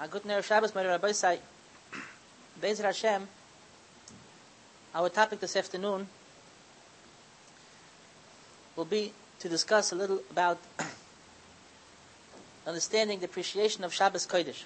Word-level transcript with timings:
A 0.00 0.08
good 0.08 0.24
Shabbos, 0.44 0.74
my 0.74 0.84
Rabbi 0.84 1.12
Bezer 2.60 2.82
Hashem, 2.82 3.28
our 4.92 5.08
topic 5.08 5.38
this 5.38 5.54
afternoon 5.54 6.08
will 8.74 8.84
be 8.84 9.12
to 9.38 9.48
discuss 9.48 9.92
a 9.92 9.94
little 9.94 10.20
about 10.32 10.58
understanding 12.66 13.20
the 13.20 13.26
appreciation 13.26 13.84
of 13.84 13.94
Shabbos 13.94 14.26
Kodesh. 14.26 14.64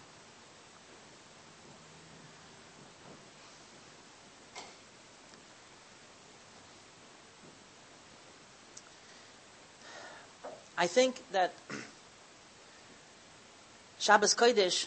I 10.78 10.86
think 10.86 11.20
that 11.32 11.52
Shabbos 13.98 14.34
Kodesh 14.34 14.86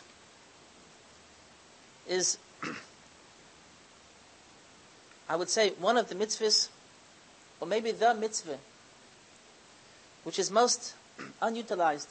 is, 2.12 2.38
I 5.30 5.36
would 5.36 5.50
say, 5.50 5.70
one 5.80 5.96
of 5.98 6.10
the 6.10 6.16
mitzvahs, 6.16 6.68
or 7.60 7.68
maybe 7.68 7.92
the 7.92 8.14
mitzvah, 8.14 8.58
which 10.26 10.38
is 10.38 10.52
most 10.52 10.94
unutilized 11.42 12.10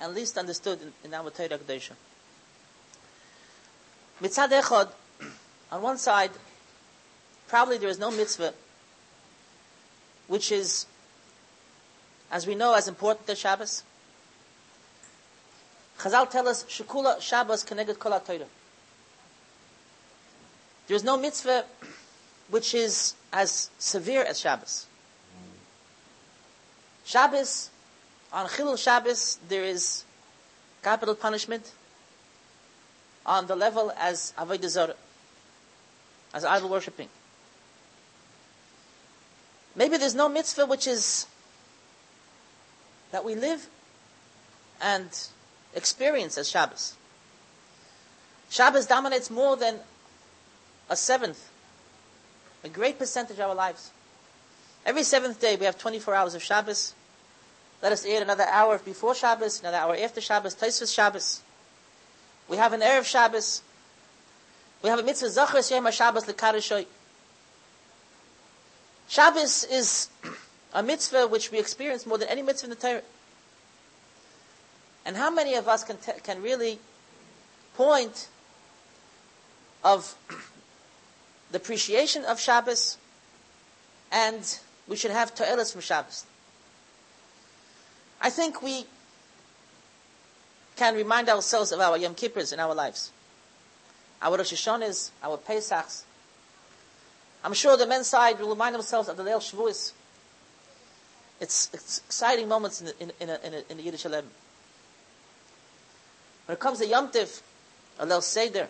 and 0.00 0.14
least 0.14 0.38
understood 0.38 0.80
in, 0.80 0.92
in 1.04 1.14
our 1.14 1.30
Torah 1.30 1.58
Kedusha. 1.58 1.92
Mitzad 4.22 4.48
Echad, 4.48 4.88
on 5.70 5.82
one 5.82 5.98
side, 5.98 6.30
probably 7.48 7.76
there 7.76 7.90
is 7.90 7.98
no 7.98 8.10
mitzvah 8.10 8.54
which 10.28 10.50
is, 10.50 10.86
as 12.30 12.46
we 12.46 12.54
know, 12.54 12.74
as 12.74 12.88
important 12.88 13.28
as 13.28 13.38
Shabbos. 13.38 13.84
Chazal 16.06 16.30
tell 16.30 16.46
us, 16.46 16.62
Shekula 16.64 17.20
Shabbos 17.20 17.64
connected 17.64 17.98
Kol 17.98 18.18
Torah. 18.20 18.46
There 20.86 20.94
is 20.94 21.02
no 21.02 21.16
mitzvah 21.16 21.64
which 22.48 22.74
is 22.74 23.14
as 23.32 23.70
severe 23.78 24.22
as 24.22 24.38
Shabbos. 24.38 24.86
Shabbos, 27.04 27.70
on 28.32 28.46
Chilul 28.46 28.78
Shabbos, 28.78 29.38
there 29.48 29.64
is 29.64 30.04
capital 30.80 31.16
punishment 31.16 31.72
on 33.24 33.48
the 33.48 33.56
level 33.56 33.92
as 33.98 34.32
Avodah 34.38 34.68
Zarah, 34.68 34.94
as 36.32 36.44
idol 36.44 36.68
worshipping. 36.68 37.08
Maybe 39.74 39.96
there's 39.96 40.14
no 40.14 40.28
mitzvah 40.28 40.66
which 40.66 40.86
is 40.86 41.26
that 43.10 43.24
we 43.24 43.34
live 43.34 43.66
and 44.80 45.10
experience 45.74 46.38
as 46.38 46.48
Shabbos. 46.48 46.94
Shabbos 48.50 48.86
dominates 48.86 49.30
more 49.30 49.56
than 49.56 49.80
a 50.88 50.96
seventh, 50.96 51.50
a 52.64 52.68
great 52.68 52.98
percentage 52.98 53.38
of 53.38 53.48
our 53.48 53.54
lives. 53.54 53.90
Every 54.84 55.02
seventh 55.02 55.40
day 55.40 55.56
we 55.56 55.64
have 55.64 55.78
24 55.78 56.14
hours 56.14 56.34
of 56.34 56.42
Shabbos. 56.42 56.94
Let 57.82 57.92
us 57.92 58.06
add 58.06 58.22
another 58.22 58.44
hour 58.44 58.78
before 58.78 59.14
Shabbos, 59.14 59.60
another 59.60 59.76
hour 59.76 59.96
after 60.00 60.20
Shabbos, 60.20 60.54
Taisvus 60.54 60.94
Shabbos. 60.94 61.42
We 62.48 62.56
have 62.56 62.72
an 62.72 62.80
Erev 62.80 63.04
Shabbos. 63.04 63.62
We 64.82 64.90
have 64.90 64.98
a 64.98 65.02
mitzvah 65.02 65.30
Zachar 65.30 65.60
Yom 65.74 65.90
Shabbos 65.90 66.24
Lekarishoy. 66.26 66.86
Shabbos 69.08 69.64
is 69.64 70.08
a 70.72 70.82
mitzvah 70.82 71.26
which 71.26 71.50
we 71.50 71.58
experience 71.58 72.06
more 72.06 72.18
than 72.18 72.28
any 72.28 72.42
mitzvah 72.42 72.66
in 72.66 72.70
the 72.70 72.76
Torah. 72.76 73.02
And 75.06 75.16
how 75.16 75.30
many 75.30 75.54
of 75.54 75.68
us 75.68 75.84
can, 75.84 75.96
t- 75.98 76.12
can 76.24 76.42
really 76.42 76.80
point 77.76 78.28
of 79.84 80.16
the 81.52 81.58
appreciation 81.58 82.24
of 82.24 82.40
Shabbos 82.40 82.98
and 84.10 84.58
we 84.88 84.96
should 84.96 85.12
have 85.12 85.32
to'elas 85.32 85.70
from 85.70 85.80
Shabbos? 85.80 86.26
I 88.20 88.30
think 88.30 88.62
we 88.62 88.86
can 90.74 90.96
remind 90.96 91.28
ourselves 91.28 91.70
of 91.70 91.78
our 91.78 91.96
Yom 91.96 92.16
Kippurs 92.16 92.52
in 92.52 92.58
our 92.58 92.74
lives. 92.74 93.12
Our 94.20 94.38
Rosh 94.38 94.52
Hashanahs, 94.52 95.10
our 95.22 95.36
Pesachs. 95.36 96.02
I'm 97.44 97.52
sure 97.52 97.76
the 97.76 97.86
men's 97.86 98.08
side 98.08 98.40
will 98.40 98.48
remind 98.48 98.74
themselves 98.74 99.08
of 99.08 99.16
the 99.16 99.22
Leil 99.22 99.38
Shavuos. 99.38 99.92
It's, 101.40 101.70
it's 101.72 101.98
exciting 101.98 102.48
moments 102.48 102.80
in 102.80 102.86
the, 102.86 103.00
in, 103.00 103.12
in, 103.20 103.30
in, 103.30 103.64
in 103.70 103.76
the 103.76 103.82
Yiddish 103.84 104.04
Eleven. 104.04 104.30
When 106.46 106.54
it 106.54 106.60
comes 106.60 106.78
to 106.78 106.86
Yom 106.86 107.10
Tiv, 107.10 107.42
a 107.98 108.06
Leil 108.06 108.22
Seder, 108.22 108.68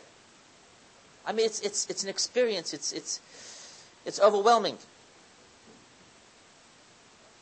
I 1.27 1.33
mean, 1.33 1.47
it's, 1.47 1.61
it's, 1.61 1.87
it's 1.91 2.03
an 2.03 2.09
experience. 2.09 2.73
It's, 2.73 2.93
it's, 2.93 3.21
it's 4.05 4.21
overwhelming. 4.21 4.79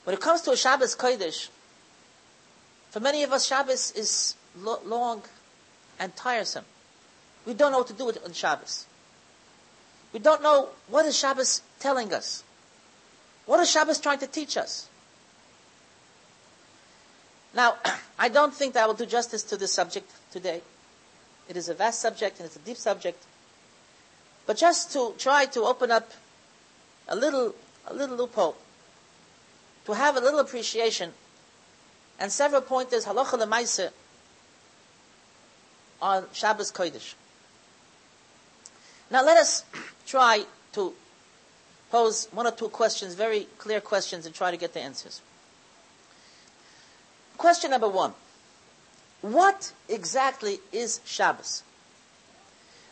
When 0.05 0.15
it 0.15 0.21
comes 0.21 0.43
to 0.43 0.50
a 0.53 0.56
Shabbos 0.56 0.97
Kodesh, 0.97 1.49
for 2.91 3.00
many 3.00 3.22
of 3.22 3.33
us, 3.33 3.47
Shabbos 3.47 3.93
is 3.93 4.34
lo- 4.59 4.81
long 4.84 5.22
and 5.99 6.15
tiresome. 6.17 6.65
We 7.47 7.55
don't 7.55 7.72
know 7.72 7.78
what 7.78 7.89
to 7.89 7.93
do 7.93 8.06
with 8.06 8.25
on 8.25 8.33
Shabbos. 8.33 8.87
We 10.12 10.21
don't 10.21 10.43
know 10.43 10.71
what 10.89 11.05
is 11.06 11.16
Shabbos 11.16 11.62
telling 11.81 12.12
us. 12.12 12.45
What 13.47 13.61
is 13.61 13.71
Shabbos 13.71 14.01
trying 14.01 14.21
to 14.21 14.27
teach 14.27 14.56
us? 14.56 14.89
Now, 17.54 17.76
I 18.19 18.28
don't 18.28 18.54
think 18.54 18.75
that 18.75 18.84
I 18.84 18.87
will 18.87 18.94
do 18.94 19.06
justice 19.06 19.42
to 19.44 19.56
this 19.56 19.72
subject 19.72 20.10
today. 20.32 20.62
It 21.48 21.56
is 21.56 21.69
a 21.69 21.75
vast 21.75 22.00
subject 22.00 22.38
and 22.38 22.47
it's 22.47 22.56
a 22.56 22.60
deep 22.60 22.76
subject. 22.76 23.22
But 24.47 24.56
just 24.56 24.92
to 24.92 25.15
try 25.19 25.47
to 25.47 25.62
open 25.62 25.91
up 25.91 26.10
a 27.09 27.16
little, 27.16 27.54
a 27.87 27.94
little 27.94 28.16
loophole, 28.16 28.56
to 29.87 29.92
have 29.92 30.16
a 30.16 30.20
little 30.20 30.41
appreciation, 30.41 31.12
and 32.19 32.31
several 32.31 32.60
pointers, 32.62 33.04
halacha 33.06 33.38
lemaise, 33.38 33.91
on 36.00 36.25
Shabbos 36.32 36.71
Kodesh. 36.71 37.15
Now 39.10 39.25
let 39.25 39.36
us 39.36 39.65
try 40.06 40.44
to 40.72 40.94
pose 41.91 42.28
one 42.32 42.47
or 42.47 42.50
two 42.53 42.69
questions, 42.69 43.15
very 43.15 43.47
clear 43.59 43.81
questions, 43.81 44.26
and 44.26 44.34
try 44.34 44.50
to 44.50 44.56
get 44.56 44.75
the 44.75 44.81
answers. 44.81 45.21
Question 47.37 47.71
number 47.71 47.89
one. 47.89 48.15
What 49.22 49.72
exactly 49.89 50.61
is 50.72 51.00
Shabbos? 51.05 51.62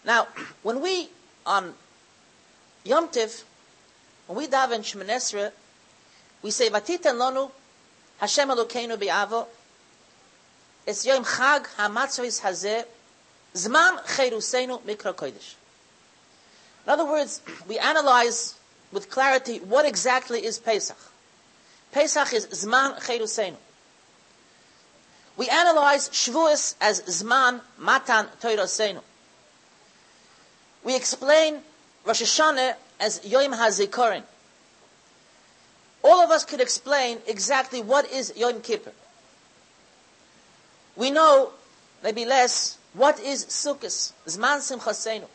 Now, 0.05 0.29
when 0.63 0.81
we, 0.81 1.11
on 1.47 1.75
Yom 2.85 3.09
Tiv, 3.09 3.45
when 4.27 4.39
we 4.39 4.47
daven 4.47 4.81
Shemoneh 4.81 5.17
Esrei, 5.17 5.53
we 6.43 6.51
say, 6.51 6.69
Vatiten 6.71 7.17
lonu 7.17 7.51
Hashem 8.19 8.49
Elokeinu 8.49 8.97
bi'avo, 8.97 9.47
es 10.87 11.07
yom 11.07 11.25
chag 11.25 11.67
hamatzos 11.77 12.41
hazeh, 12.41 12.85
zman 13.55 13.99
cheruseinu 14.05 14.81
mikra 14.83 15.15
kodesh. 15.15 15.55
In 16.87 16.91
other 16.93 17.05
words, 17.05 17.41
we 17.69 17.79
analyze 17.79 18.55
with 18.91 19.11
clarity 19.11 19.59
what 19.59 19.85
exactly 19.85 20.45
is 20.45 20.59
Pesach. 20.59 20.97
Pesach 21.93 22.33
is 22.33 22.47
zman 22.47 22.99
cheruseinu. 23.01 23.57
We 25.43 25.49
analyze 25.49 26.09
Shavuos 26.11 26.77
as 26.81 27.03
Zman 27.03 27.63
Matan 27.77 28.29
Toirosenu. 28.41 29.01
We 30.85 30.95
explain 30.95 31.63
Rosh 32.05 32.23
Hashanah 32.23 32.77
as 33.01 33.27
Yom 33.27 33.51
HaZikorin. 33.51 34.23
All 36.05 36.21
of 36.21 36.31
us 36.31 36.45
could 36.45 36.61
explain 36.61 37.19
exactly 37.27 37.83
what 37.83 38.09
is 38.13 38.33
Yom 38.37 38.61
Kippur. 38.61 38.93
We 40.95 41.11
know, 41.11 41.51
maybe 42.05 42.25
less, 42.25 42.79
what 42.93 43.19
is 43.19 43.45
Sukkot, 43.47 44.13
Zman 44.29 44.61
Simchasenu. 44.61 45.27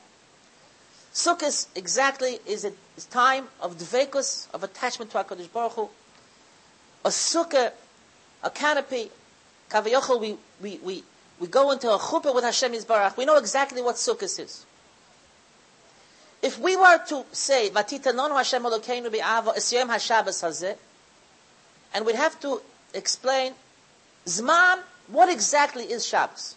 Sukkot 1.14 1.68
exactly 1.76 2.40
is 2.46 2.64
a 2.64 2.72
time 3.10 3.50
of 3.60 3.78
dvekus, 3.78 4.50
of 4.54 4.64
attachment 4.64 5.12
to 5.12 5.18
HaKadosh 5.18 5.52
Baruch 5.52 5.74
Hu. 5.74 5.90
A 7.04 7.10
sukkah, 7.10 7.74
a 8.42 8.50
canopy, 8.50 9.12
Kavayochel, 9.70 10.20
we, 10.20 10.38
we, 10.62 10.80
we, 10.84 11.04
we 11.40 11.48
go 11.48 11.72
into 11.72 11.90
a 11.92 11.98
chuppah 11.98 12.34
with 12.34 12.44
Hashem 12.44 12.74
Yisbarach. 12.74 13.18
We 13.18 13.26
know 13.26 13.38
exactly 13.38 13.82
what 13.82 13.96
Sukkot 13.96 14.40
is. 14.40 14.66
If 16.42 16.60
we 16.60 16.76
were 16.78 17.00
to 17.08 17.26
say, 17.32 17.70
Hashem 17.74 18.66
and 21.94 22.06
we'd 22.06 22.16
have 22.16 22.40
to 22.42 22.62
explain, 22.94 23.54
Zman, 24.26 24.80
what 25.08 25.30
exactly 25.30 25.86
is 25.86 26.06
Shabbos? 26.06 26.56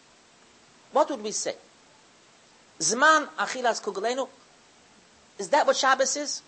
What 0.92 1.08
would 1.10 1.22
we 1.22 1.30
say? 1.32 1.54
Zman 2.78 3.28
achilas 3.38 3.80
kugelenu? 3.82 4.28
Is 5.38 5.48
that 5.50 5.66
what 5.66 5.76
Shabbos 5.76 6.16
is? 6.16 6.42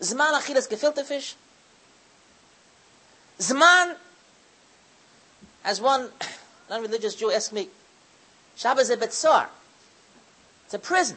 Zman 0.00 0.32
achilas 0.32 0.68
gefilte 0.68 1.04
fish? 1.04 1.36
Zman, 3.38 3.96
as 5.64 5.80
one 5.80 6.08
non-religious 6.70 7.14
Jew 7.14 7.30
asked 7.30 7.52
me, 7.52 7.68
Shabbos 8.56 8.90
is 8.90 8.90
a 8.90 8.96
betzar. 8.96 9.46
It's 10.64 10.74
a 10.74 10.78
prison. 10.78 11.16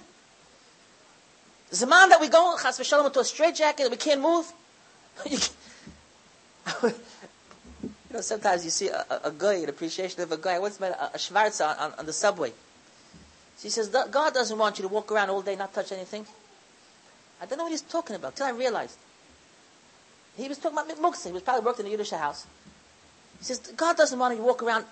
The 1.72 1.88
man 1.88 2.10
that 2.10 2.22
we 2.22 2.30
go, 2.30 2.56
chas 2.62 2.80
v'shalom, 2.80 3.08
into 3.08 3.20
a 3.20 3.26
straitjacket 3.26 3.78
that 3.78 3.92
we 3.92 3.98
can't 3.98 4.22
move. 4.22 4.52
you 6.84 6.94
know, 8.12 8.22
sometimes 8.22 8.64
you 8.64 8.72
see 8.72 8.88
a, 8.88 9.06
a, 9.10 9.28
a 9.30 9.32
guy, 9.32 9.56
an 9.56 9.70
appreciation 9.70 10.22
of 10.22 10.32
a 10.32 10.38
guy. 10.38 10.56
I 10.56 10.60
once 10.60 10.80
met 10.80 10.92
a, 10.92 11.16
a 11.16 11.18
Schwarzer 11.18 11.68
on, 11.70 11.78
on, 11.78 12.00
on 12.00 12.06
the 12.06 12.14
subway. 12.14 12.54
She 13.60 13.70
says, 13.70 13.90
God 13.90 14.34
doesn't 14.34 14.58
want 14.58 14.78
you 14.78 14.84
to 14.84 14.90
walk 14.90 15.12
around 15.12 15.30
all 15.30 15.42
day, 15.42 15.56
not 15.56 15.74
touch 15.74 15.92
anything. 15.92 16.26
I 17.42 17.46
don't 17.46 17.58
know 17.58 17.66
what 17.66 17.72
he's 17.72 17.82
talking 17.82 18.16
about, 18.16 18.36
till 18.36 18.46
I 18.46 18.52
realized. 18.52 18.98
He 20.38 20.48
was 20.48 20.58
talking 20.58 20.78
about 20.78 20.90
muksa. 20.98 21.28
He 21.28 21.32
was 21.32 21.42
probably 21.42 21.66
working 21.66 21.86
in 21.86 21.90
a 21.90 21.92
Yiddish 21.92 22.12
house. 22.12 22.46
He 23.40 23.46
says, 23.46 23.60
God 23.76 23.98
doesn't 23.98 24.18
want 24.18 24.34
you 24.34 24.40
to 24.40 24.46
walk 24.46 24.64
around 24.64 24.86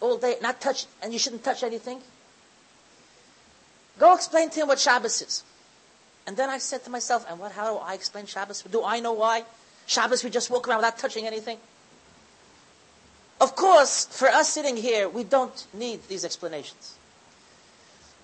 all 0.00 0.16
day, 0.16 0.36
not 0.42 0.60
touch, 0.60 0.86
and 1.02 1.12
you 1.12 1.18
shouldn't 1.18 1.44
touch 1.44 1.62
anything. 1.62 2.00
Go 3.98 4.14
explain 4.14 4.50
to 4.50 4.60
him 4.60 4.68
what 4.68 4.78
Shabbos 4.78 5.20
is. 5.20 5.44
And 6.26 6.36
then 6.36 6.48
I 6.48 6.58
said 6.58 6.84
to 6.84 6.90
myself, 6.90 7.26
and 7.28 7.38
what, 7.38 7.52
how 7.52 7.74
do 7.74 7.78
I 7.80 7.94
explain 7.94 8.26
Shabbos? 8.26 8.62
Do 8.62 8.84
I 8.84 9.00
know 9.00 9.12
why? 9.12 9.44
Shabbos, 9.86 10.24
we 10.24 10.30
just 10.30 10.50
walk 10.50 10.68
around 10.68 10.78
without 10.78 10.98
touching 10.98 11.26
anything. 11.26 11.58
Of 13.40 13.56
course, 13.56 14.06
for 14.06 14.28
us 14.28 14.48
sitting 14.48 14.76
here, 14.76 15.08
we 15.08 15.24
don't 15.24 15.66
need 15.72 16.06
these 16.08 16.24
explanations. 16.24 16.96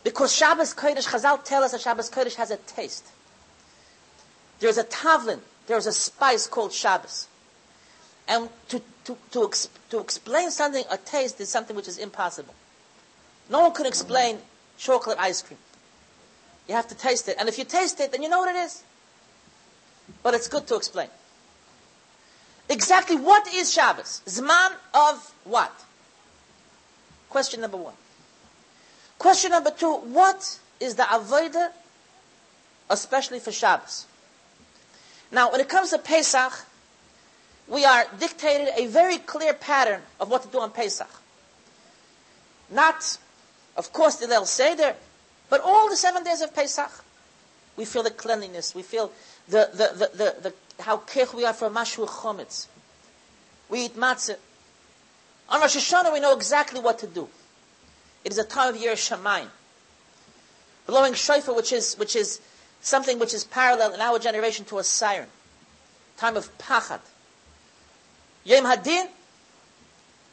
Because 0.05 0.35
Shabbos 0.35 0.75
Kodesh, 0.75 1.09
Chazal 1.09 1.43
tell 1.43 1.65
us 1.65 1.73
that 1.73 1.81
Shabbos 1.81 2.11
Kodesh 2.11 2.37
has 2.37 2.51
a 2.51 2.59
taste. 2.59 3.07
There's 4.61 4.79
a 4.79 4.85
tavlin, 4.85 5.41
there's 5.67 5.87
a 5.87 5.93
spice 5.93 6.47
called 6.47 6.73
Shabbos. 6.73 7.29
And 8.29 8.49
to, 8.69 8.81
to, 9.07 9.17
to, 9.31 9.51
to 9.91 10.01
explain 10.01 10.51
something, 10.51 10.85
a 10.91 10.97
taste, 10.97 11.41
is 11.41 11.49
something 11.49 11.77
which 11.77 11.89
is 11.89 11.97
impossible. 11.99 12.55
No 13.49 13.61
one 13.61 13.73
can 13.73 13.87
explain 13.87 14.39
chocolate 14.77 15.17
ice 15.19 15.43
cream. 15.43 15.59
You 16.69 16.75
have 16.75 16.89
to 16.89 16.97
taste 16.97 17.29
it. 17.29 17.37
And 17.39 17.49
if 17.49 17.57
you 17.59 17.65
taste 17.65 18.01
it, 18.01 18.11
then 18.11 18.23
you 18.23 18.29
know 18.29 18.41
what 18.41 18.55
it 18.55 18.59
is. 18.59 18.83
But 20.25 20.35
it's 20.35 20.49
good 20.49 20.67
to 20.67 20.75
explain. 20.75 21.09
Exactly 22.69 23.17
what 23.17 23.47
is 23.55 23.73
Shabbos? 23.73 24.23
Zman 24.27 24.73
of 24.93 25.33
what? 25.45 25.73
Question 27.31 27.61
number 27.61 27.77
one. 27.77 27.95
Question 29.19 29.53
number 29.53 29.71
two, 29.71 29.95
what 29.95 30.59
is 30.81 30.97
the 30.97 31.05
Avodah, 31.05 31.71
especially 32.91 33.39
for 33.39 33.53
Shabbos? 33.53 34.07
Now, 35.31 35.51
when 35.53 35.61
it 35.61 35.69
comes 35.69 35.91
to 35.91 35.99
Pesach, 35.99 36.66
we 37.69 37.85
are 37.85 38.07
dictated 38.19 38.69
a 38.77 38.87
very 38.87 39.19
clear 39.19 39.53
pattern 39.55 40.03
of 40.21 40.31
what 40.31 40.43
to 40.43 40.49
do 40.49 40.61
on 40.61 40.71
Pesach. 40.71 41.09
Not, 42.71 43.19
of 43.77 43.93
course, 43.93 44.17
the 44.17 44.27
Leil 44.27 44.47
Seder, 44.47 44.95
but 45.49 45.61
all 45.61 45.89
the 45.89 45.97
seven 45.97 46.25
days 46.25 46.41
of 46.41 46.55
Pesach. 46.55 46.91
We 47.77 47.85
feel 47.85 48.03
the 48.03 48.11
cleanliness. 48.11 48.75
We 48.75 48.83
feel 48.83 49.13
the, 49.49 49.69
the, 49.73 49.99
the, 49.99 50.17
the, 50.17 50.37
the 50.43 50.83
how 50.83 50.99
careful 50.99 51.39
we 51.39 51.45
are 51.45 51.53
for 51.53 51.69
Mashu 51.69 52.07
Chometz. 52.07 52.67
We 53.69 53.87
eat 53.87 53.97
matzah. 53.97 54.37
On 55.49 55.61
Rosh 55.61 55.77
Hashanah, 55.77 56.13
we 56.13 56.21
know 56.21 56.35
exactly 56.35 56.81
what 56.81 56.99
to 57.01 57.07
do. 57.07 57.29
It 58.25 58.33
is 58.33 58.39
a 58.39 58.45
time 58.45 58.75
of 58.75 58.81
year 58.81 58.95
Shemayim. 58.95 59.49
Blowing 60.87 61.15
shofar, 61.15 61.55
which 61.55 61.73
is, 61.73 61.95
which 61.97 62.17
is 62.17 62.41
something 62.81 63.19
which 63.19 63.35
is 63.35 63.45
parallel 63.45 63.93
in 63.93 64.01
our 64.01 64.19
generation 64.19 64.65
to 64.67 64.79
a 64.79 64.85
siren. 64.85 65.29
Time 66.17 66.37
of 66.37 66.57
pachad. 66.59 67.01
Yom 68.47 68.65
Hadin, 68.65 69.09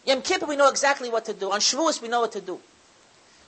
Yom 0.05 0.21
Kippur, 0.21 0.45
we 0.45 0.55
know 0.55 0.69
exactly 0.69 1.09
what 1.09 1.25
to 1.25 1.33
do. 1.33 1.51
On 1.51 1.59
Shavuos, 1.59 2.01
we 2.01 2.07
know 2.07 2.21
what 2.21 2.31
to 2.33 2.41
do. 2.41 2.59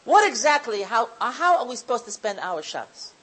What 0.06 0.28
exactly, 0.28 0.82
how, 0.82 1.10
uh, 1.22 1.32
how 1.32 1.60
are 1.60 1.68
we 1.68 1.76
supposed 1.76 2.06
to 2.06 2.12
spend 2.12 2.40
our 2.40 2.64
Shabbos? 2.64 3.14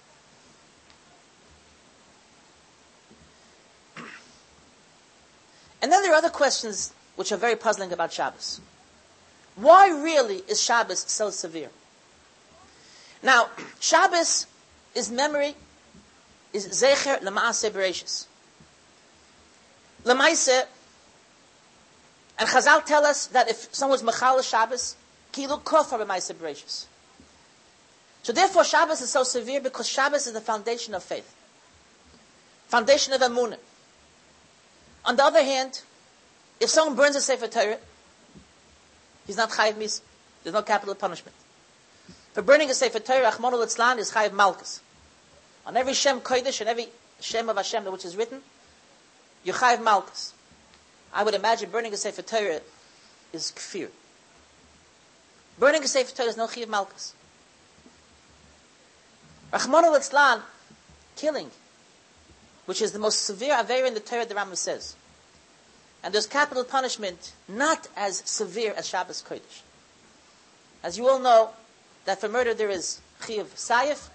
And 5.82 5.90
then 5.90 6.02
there 6.02 6.12
are 6.12 6.16
other 6.16 6.30
questions 6.30 6.92
which 7.16 7.32
are 7.32 7.36
very 7.36 7.56
puzzling 7.56 7.92
about 7.92 8.12
Shabbos. 8.12 8.60
Why 9.56 9.88
really 9.90 10.42
is 10.48 10.62
Shabbos 10.62 11.00
so 11.00 11.30
severe? 11.30 11.70
Now, 13.20 13.48
Shabbos 13.80 14.46
is 14.94 15.10
memory, 15.10 15.56
is 16.52 16.68
Zecher 16.68 17.20
Lamaase 17.20 17.68
Bereshis. 17.70 18.26
Lamaise, 20.04 20.66
and 22.42 22.50
Chazal 22.50 22.84
tell 22.84 23.06
us 23.06 23.26
that 23.28 23.48
if 23.48 23.72
someone's 23.72 24.02
Mechal 24.02 24.42
Shabbos, 24.42 24.96
Kilu 25.32 25.62
Kofar 25.62 26.04
Lamaase 26.04 26.34
Bereshis. 26.34 26.86
So 28.24 28.32
therefore 28.32 28.64
Shabbos 28.64 29.00
is 29.00 29.10
so 29.10 29.22
severe 29.22 29.60
because 29.60 29.88
Shabbos 29.88 30.26
is 30.26 30.32
the 30.32 30.40
foundation 30.40 30.92
of 30.92 31.04
faith. 31.04 31.36
Foundation 32.66 33.12
of 33.12 33.20
Emunah. 33.20 33.58
On 35.04 35.14
the 35.14 35.22
other 35.22 35.44
hand, 35.44 35.82
if 36.58 36.68
someone 36.68 36.96
burns 36.96 37.14
a 37.14 37.20
Sefer 37.20 37.46
Torah, 37.46 37.78
he's 39.24 39.36
not 39.36 39.50
Chayiv 39.50 39.76
Mis. 39.76 40.02
There's 40.42 40.52
no 40.52 40.62
capital 40.62 40.96
punishment. 40.96 41.36
For 42.32 42.42
burning 42.42 42.70
a 42.70 42.74
Sefer 42.74 42.98
Torah, 42.98 43.30
Achmonu 43.30 43.52
Litzlan 43.52 43.98
is 43.98 44.10
Chayiv 44.10 44.30
Malkus. 44.30 44.80
On 45.64 45.76
every 45.76 45.94
Shem 45.94 46.20
Kodesh 46.20 46.60
and 46.60 46.68
every 46.68 46.88
Shem 47.20 47.48
of 47.48 47.56
Hashem 47.56 47.84
which 47.84 48.04
is 48.04 48.16
written, 48.16 48.40
you 49.44 49.52
Chayiv 49.52 49.78
Malkus. 49.78 50.32
I 51.12 51.22
would 51.22 51.34
imagine 51.34 51.70
burning 51.70 51.92
a 51.92 51.96
Sefer 51.96 52.22
Torah 52.22 52.60
is 53.32 53.52
kfir. 53.54 53.88
Burning 55.58 55.82
a 55.82 55.88
Sefer 55.88 56.14
Torah 56.14 56.28
is 56.28 56.36
no 56.36 56.46
Chayiv 56.46 56.66
Malkus. 56.66 57.12
Rachmanu 59.52 59.94
Litzlan, 59.94 60.40
killing, 61.16 61.50
which 62.64 62.80
is 62.80 62.92
the 62.92 62.98
most 62.98 63.24
severe 63.24 63.54
aver 63.54 63.84
in 63.84 63.94
the 63.94 64.00
Torah, 64.00 64.24
the 64.24 64.34
Rambam 64.34 64.56
says. 64.56 64.96
And 66.02 66.14
there's 66.14 66.26
capital 66.26 66.64
punishment 66.64 67.32
not 67.46 67.88
as 67.96 68.22
severe 68.24 68.72
as 68.76 68.88
Shabbos 68.88 69.22
Kodesh. 69.22 69.62
As 70.82 70.96
you 70.96 71.08
all 71.08 71.20
know, 71.20 71.50
that 72.06 72.20
for 72.20 72.28
murder 72.28 72.54
there 72.54 72.70
is 72.70 73.00
Chiv 73.24 73.54
Sayif, 73.54 74.08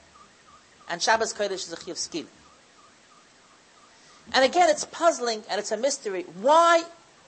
and 0.90 1.02
Shabbos 1.02 1.34
Kodesh 1.34 1.68
is 1.68 1.72
a 1.72 1.84
Chiv 1.84 1.98
Skil. 1.98 2.26
And 4.34 4.44
again, 4.44 4.70
it's 4.70 4.86
puzzling 4.86 5.44
and 5.50 5.60
it's 5.60 5.72
a 5.72 5.78
mystery. 5.78 6.26
Why 6.42 6.84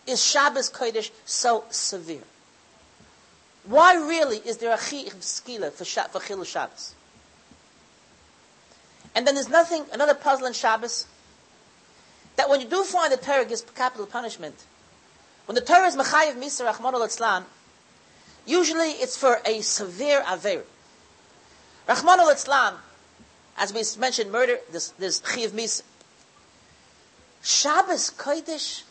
is 0.05 0.23
Shabbos 0.23 0.69
Kodesh 0.69 1.11
so 1.25 1.63
severe? 1.69 2.23
Why 3.65 3.95
really 3.95 4.37
is 4.37 4.57
there 4.57 4.71
a 4.71 4.77
Skila 4.77 5.71
for, 5.71 5.85
for 5.85 6.25
Chil 6.25 6.43
Shabbos? 6.43 6.95
And 9.15 9.25
then 9.25 9.35
there's 9.35 9.49
nothing, 9.49 9.85
another 9.91 10.13
puzzle 10.13 10.47
in 10.47 10.53
Shabbos, 10.53 11.05
that 12.35 12.49
when 12.49 12.61
you 12.61 12.67
do 12.67 12.83
find 12.83 13.11
the 13.11 13.17
Torah 13.17 13.45
gives 13.45 13.61
capital 13.61 14.05
punishment, 14.05 14.55
when 15.45 15.55
the 15.55 15.61
Torah 15.61 15.87
is 15.87 15.95
Machayev 15.95 16.35
Misa 16.35 16.65
Rahman 16.65 16.95
al 16.95 17.45
usually 18.45 18.91
it's 18.91 19.17
for 19.17 19.39
a 19.45 19.61
severe 19.61 20.23
Aver. 20.31 20.63
Rahman 21.87 22.19
al 22.19 22.29
as 23.57 23.73
we 23.73 23.83
mentioned, 23.99 24.31
murder, 24.31 24.59
there's, 24.71 24.93
there's 24.99 25.21
Chiv 25.33 25.51
Misa. 25.51 25.83
Shabbos 27.41 28.11
Kodesh, 28.11 28.83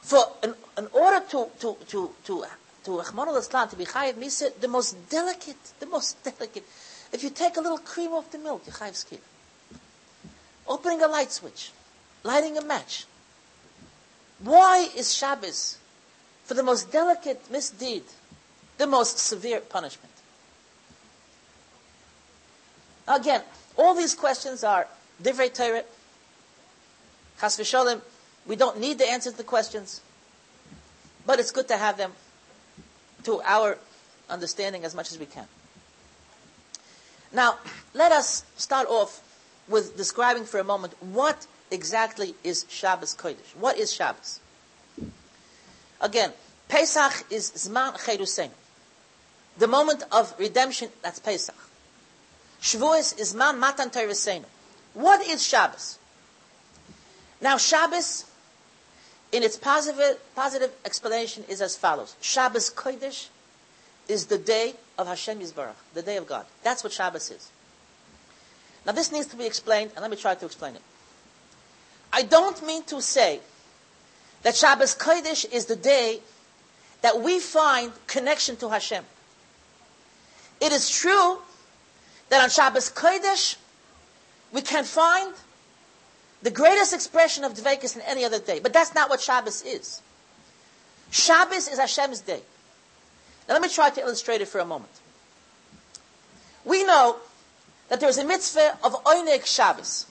for 0.00 0.24
in, 0.42 0.54
in 0.78 0.88
order 0.92 1.24
to, 1.30 1.48
to, 1.60 1.76
to, 1.88 2.10
to, 2.24 2.44
to 2.84 2.98
Rahman 2.98 3.28
al 3.28 3.42
to 3.42 3.76
be 3.76 3.84
Chayev 3.84 4.14
Misa, 4.14 4.58
the 4.60 4.68
most 4.68 5.08
delicate, 5.10 5.56
the 5.80 5.86
most 5.86 6.22
delicate, 6.38 6.64
if 7.12 7.22
you 7.22 7.30
take 7.30 7.56
a 7.56 7.60
little 7.60 7.78
cream 7.78 8.12
off 8.12 8.30
the 8.30 8.38
milk, 8.38 8.62
you 8.66 8.72
Chayev 8.72 8.94
skin. 8.94 9.18
Opening 10.68 11.02
a 11.02 11.08
light 11.08 11.32
switch 11.32 11.70
lighting 12.26 12.58
a 12.58 12.62
match. 12.62 13.06
Why 14.40 14.88
is 14.94 15.14
Shabbos, 15.14 15.78
for 16.44 16.54
the 16.54 16.62
most 16.62 16.92
delicate 16.92 17.50
misdeed, 17.50 18.02
the 18.76 18.86
most 18.86 19.18
severe 19.18 19.60
punishment? 19.60 20.12
Again, 23.08 23.42
all 23.78 23.94
these 23.94 24.14
questions 24.14 24.64
are 24.64 24.88
divrei 25.22 25.54
Torah. 25.54 25.84
Chas 27.40 27.56
v'sholem, 27.56 28.00
we 28.46 28.56
don't 28.56 28.78
need 28.78 28.98
the 28.98 29.08
answers 29.08 29.32
to 29.34 29.38
the 29.38 29.44
questions, 29.44 30.00
but 31.26 31.38
it's 31.38 31.50
good 31.50 31.68
to 31.68 31.76
have 31.76 31.96
them 31.96 32.12
to 33.24 33.40
our 33.42 33.78
understanding 34.30 34.84
as 34.84 34.94
much 34.94 35.10
as 35.12 35.18
we 35.18 35.26
can. 35.26 35.46
Now, 37.32 37.58
let 37.92 38.12
us 38.12 38.44
start 38.56 38.88
off 38.88 39.20
with 39.68 39.96
describing 39.96 40.44
for 40.44 40.58
a 40.60 40.64
moment 40.64 40.94
what 41.00 41.46
exactly 41.70 42.34
is 42.44 42.64
Shabbos 42.68 43.14
Kodesh? 43.14 43.54
What 43.58 43.76
is 43.76 43.92
Shabbos? 43.92 44.40
Again, 46.00 46.32
Pesach 46.68 47.24
is 47.30 47.50
Zman 47.52 47.94
Cherusein. 47.98 48.50
The 49.58 49.66
moment 49.66 50.04
of 50.12 50.34
redemption, 50.38 50.90
that's 51.02 51.18
Pesach. 51.18 51.56
Shavuos 52.60 53.18
is 53.18 53.34
Zman 53.34 53.58
Matan 53.58 53.90
Teresein. 53.90 54.44
What 54.94 55.26
is 55.26 55.46
Shabbos? 55.46 55.98
Now, 57.40 57.58
Shabbos, 57.58 58.24
in 59.32 59.42
its 59.42 59.56
positive, 59.56 60.18
positive 60.34 60.72
explanation, 60.84 61.44
is 61.48 61.60
as 61.60 61.76
follows. 61.76 62.16
Shabbos 62.20 62.70
Kodesh 62.70 63.28
is 64.08 64.26
the 64.26 64.38
day 64.38 64.74
of 64.98 65.06
Hashem 65.06 65.40
Yisbarach, 65.40 65.74
the 65.94 66.02
day 66.02 66.16
of 66.16 66.26
God. 66.26 66.46
That's 66.62 66.82
what 66.82 66.92
Shabbos 66.92 67.30
is. 67.30 67.50
Now 68.84 68.92
this 68.92 69.10
needs 69.10 69.26
to 69.28 69.36
be 69.36 69.46
explained, 69.46 69.90
and 69.94 70.02
let 70.02 70.10
me 70.10 70.16
try 70.16 70.34
to 70.36 70.46
explain 70.46 70.76
it. 70.76 70.82
I 72.12 72.22
don't 72.22 72.64
mean 72.64 72.84
to 72.84 73.02
say 73.02 73.40
that 74.42 74.54
Shabbos 74.54 74.94
Kodesh 74.94 75.52
is 75.52 75.66
the 75.66 75.76
day 75.76 76.20
that 77.02 77.20
we 77.20 77.40
find 77.40 77.92
connection 78.06 78.56
to 78.56 78.70
Hashem. 78.70 79.04
It 80.60 80.72
is 80.72 80.88
true 80.88 81.38
that 82.28 82.42
on 82.42 82.48
Shabbos 82.48 82.90
Kodesh 82.90 83.56
we 84.52 84.62
can 84.62 84.84
find 84.84 85.34
the 86.42 86.50
greatest 86.50 86.92
expression 86.92 87.44
of 87.44 87.54
Dvekis 87.54 87.96
in 87.96 88.02
any 88.02 88.24
other 88.24 88.38
day. 88.38 88.60
But 88.60 88.72
that's 88.72 88.94
not 88.94 89.10
what 89.10 89.20
Shabbos 89.20 89.62
is. 89.62 90.00
Shabbos 91.10 91.68
is 91.68 91.78
Hashem's 91.78 92.20
day. 92.20 92.40
Now 93.48 93.54
let 93.54 93.62
me 93.62 93.68
try 93.68 93.90
to 93.90 94.00
illustrate 94.00 94.40
it 94.40 94.48
for 94.48 94.58
a 94.58 94.64
moment. 94.64 94.92
We 96.64 96.84
know 96.84 97.16
that 97.88 98.00
there 98.00 98.08
is 98.08 98.18
a 98.18 98.24
mitzvah 98.24 98.78
of 98.82 98.92
Oinig 99.04 99.46
Shabbos, 99.46 100.06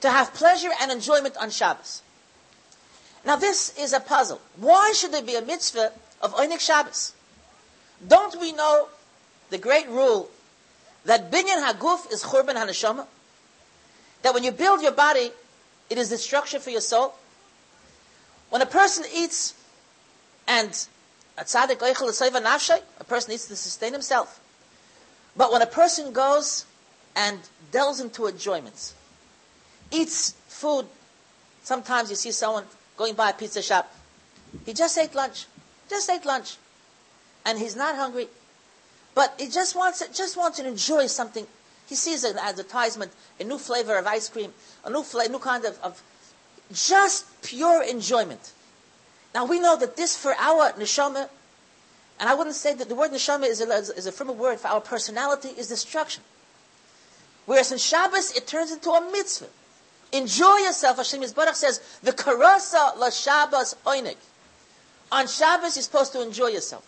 to 0.00 0.10
have 0.10 0.34
pleasure 0.34 0.70
and 0.80 0.92
enjoyment 0.92 1.36
on 1.38 1.50
Shabbos. 1.50 2.02
Now 3.24 3.36
this 3.36 3.76
is 3.78 3.92
a 3.92 4.00
puzzle. 4.00 4.40
Why 4.56 4.92
should 4.94 5.12
there 5.12 5.22
be 5.22 5.34
a 5.34 5.42
mitzvah 5.42 5.92
of 6.22 6.34
Oinig 6.34 6.60
Shabbos? 6.60 7.12
Don't 8.06 8.38
we 8.38 8.52
know 8.52 8.88
the 9.50 9.58
great 9.58 9.88
rule 9.88 10.30
that 11.06 11.30
binyan 11.32 11.64
haguf 11.66 12.12
is 12.12 12.22
churban 12.24 12.54
haneshama? 12.54 13.06
That 14.26 14.34
when 14.34 14.42
you 14.42 14.50
build 14.50 14.82
your 14.82 14.90
body, 14.90 15.30
it 15.88 15.98
is 15.98 16.08
destruction 16.08 16.60
for 16.60 16.70
your 16.70 16.80
soul. 16.80 17.14
When 18.50 18.60
a 18.60 18.66
person 18.66 19.04
eats 19.14 19.54
and 20.48 20.70
a 21.38 21.44
tzaddik 21.44 21.80
a 21.80 23.04
person 23.04 23.30
needs 23.30 23.46
to 23.46 23.54
sustain 23.54 23.92
himself. 23.92 24.40
But 25.36 25.52
when 25.52 25.62
a 25.62 25.66
person 25.66 26.12
goes 26.12 26.66
and 27.14 27.38
delves 27.70 28.00
into 28.00 28.26
enjoyments, 28.26 28.94
eats 29.92 30.34
food, 30.48 30.86
sometimes 31.62 32.10
you 32.10 32.16
see 32.16 32.32
someone 32.32 32.64
going 32.96 33.14
by 33.14 33.30
a 33.30 33.32
pizza 33.32 33.62
shop. 33.62 33.94
He 34.64 34.74
just 34.74 34.98
ate 34.98 35.14
lunch. 35.14 35.46
Just 35.88 36.10
ate 36.10 36.24
lunch. 36.24 36.56
And 37.44 37.60
he's 37.60 37.76
not 37.76 37.94
hungry. 37.94 38.26
But 39.14 39.36
he 39.38 39.48
just 39.48 39.76
wants 39.76 40.04
just 40.08 40.36
wants 40.36 40.58
to 40.58 40.66
enjoy 40.66 41.06
something. 41.06 41.46
He 41.88 41.94
sees 41.94 42.24
an 42.24 42.38
advertisement, 42.38 43.12
a 43.38 43.44
new 43.44 43.58
flavor 43.58 43.96
of 43.96 44.06
ice 44.06 44.28
cream, 44.28 44.52
a 44.84 44.90
new 44.90 45.02
flavor, 45.02 45.32
new 45.32 45.38
kind 45.38 45.64
of, 45.64 45.78
of 45.82 46.02
just 46.72 47.42
pure 47.42 47.82
enjoyment. 47.82 48.52
Now 49.34 49.44
we 49.44 49.60
know 49.60 49.76
that 49.76 49.96
this 49.96 50.16
for 50.16 50.34
our 50.38 50.72
neshama, 50.72 51.28
and 52.18 52.28
I 52.28 52.34
wouldn't 52.34 52.56
say 52.56 52.74
that 52.74 52.88
the 52.88 52.94
word 52.94 53.12
neshama 53.12 53.46
is 53.46 53.60
a, 53.60 53.68
is 53.96 54.06
a 54.06 54.12
firm 54.12 54.36
word 54.36 54.58
for 54.58 54.68
our 54.68 54.80
personality, 54.80 55.50
is 55.50 55.68
destruction. 55.68 56.22
Whereas 57.44 57.70
in 57.70 57.78
Shabbos, 57.78 58.32
it 58.32 58.46
turns 58.46 58.72
into 58.72 58.90
a 58.90 59.00
mitzvah. 59.12 59.48
Enjoy 60.12 60.56
yourself. 60.56 60.96
Hashem 60.96 61.20
Yisbarach 61.20 61.54
says, 61.54 61.80
the 62.02 62.12
karasa 62.12 62.96
la 62.96 63.10
Shabbos 63.10 63.76
oinig. 63.84 64.16
On 65.12 65.26
Shabbos, 65.28 65.76
you're 65.76 65.82
supposed 65.82 66.12
to 66.12 66.22
enjoy 66.22 66.48
yourself. 66.48 66.84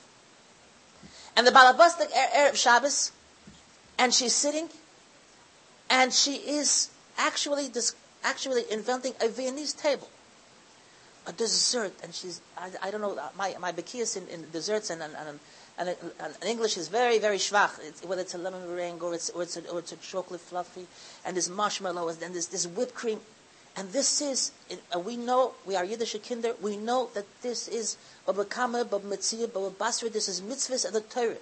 And 1.37 1.47
the 1.47 1.52
Balabastik 1.52 2.11
Erev 2.11 2.57
Shabbos, 2.57 3.12
and 3.97 4.12
she's 4.12 4.35
sitting, 4.35 4.69
and 5.90 6.12
she 6.12 6.35
is 6.37 6.90
actually, 7.16 7.71
actually 8.25 8.62
inventing 8.71 9.14
a 9.21 9.28
Viennese 9.28 9.73
table 9.73 10.09
a 11.28 11.33
dessert, 11.33 11.92
and 12.02 12.14
she's, 12.14 12.40
I, 12.57 12.71
I 12.83 12.90
don't 12.90 13.02
know, 13.02 13.18
my, 13.37 13.54
my 13.61 13.71
bekias 13.71 14.16
in, 14.16 14.26
in 14.28 14.50
desserts 14.50 14.88
and, 14.88 15.02
and, 15.02 15.12
and, 15.14 15.38
and, 15.78 15.97
and 16.21 16.45
English 16.45 16.78
is 16.78 16.88
very, 16.88 17.18
very 17.18 17.37
schwach, 17.37 17.78
it's, 17.87 18.02
whether 18.02 18.23
it's 18.23 18.35
a 18.35 18.38
lemon 18.38 18.66
meringue 18.66 19.00
or 19.02 19.14
it's, 19.14 19.28
or 19.30 19.42
it's, 19.42 19.59
a, 19.59 19.68
or 19.68 19.78
it's 19.78 19.92
a 19.92 19.97
chocolate 19.97 20.40
fluffy, 20.40 20.87
and 21.26 21.37
there's 21.37 21.50
marshmallows, 21.50 22.23
and 22.23 22.35
there's 22.35 22.47
this 22.47 22.66
whipped 22.66 22.95
cream. 22.95 23.21
And 23.76 23.92
this 23.92 24.23
is, 24.23 24.52
uh, 24.95 24.99
we 24.99 25.16
know, 25.16 25.52
we 25.66 25.76
are 25.76 25.85
Yiddish 25.85 26.16
kinder, 26.26 26.54
we 26.62 26.78
know 26.78 27.11
that 27.14 27.26
this 27.42 27.68
is 27.68 27.99
Baba 28.26 28.47
Kama, 28.47 28.87
Baba 28.87 29.09
this 29.09 29.33
is 29.33 30.40
mitzvahs 30.40 30.87
of 30.87 30.95
the 30.95 31.02
Torah. 31.02 31.37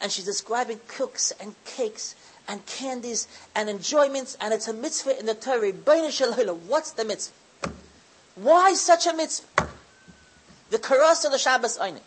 And 0.00 0.10
she's 0.10 0.24
describing 0.24 0.80
cooks 0.88 1.32
and 1.38 1.54
cakes 1.66 2.14
and 2.50 2.66
candies 2.66 3.28
and 3.54 3.70
enjoyments, 3.70 4.36
and 4.40 4.52
it's 4.52 4.66
a 4.66 4.72
mitzvah 4.72 5.18
in 5.20 5.26
the 5.26 5.34
Torah. 5.34 5.70
What's 5.70 6.90
the 6.90 7.04
mitzvah? 7.04 7.32
Why 8.34 8.74
such 8.74 9.06
a 9.06 9.14
mitzvah? 9.14 9.68
The 10.70 10.78
karas 10.78 11.24
of 11.24 11.30
the 11.30 11.38
Shabbos 11.38 11.78
Einik. 11.78 12.02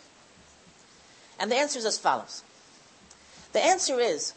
And 1.40 1.50
the 1.50 1.56
answer 1.56 1.80
is 1.80 1.86
as 1.86 1.98
follows. 1.98 2.44
The 3.54 3.64
answer 3.64 4.00
is, 4.00 4.34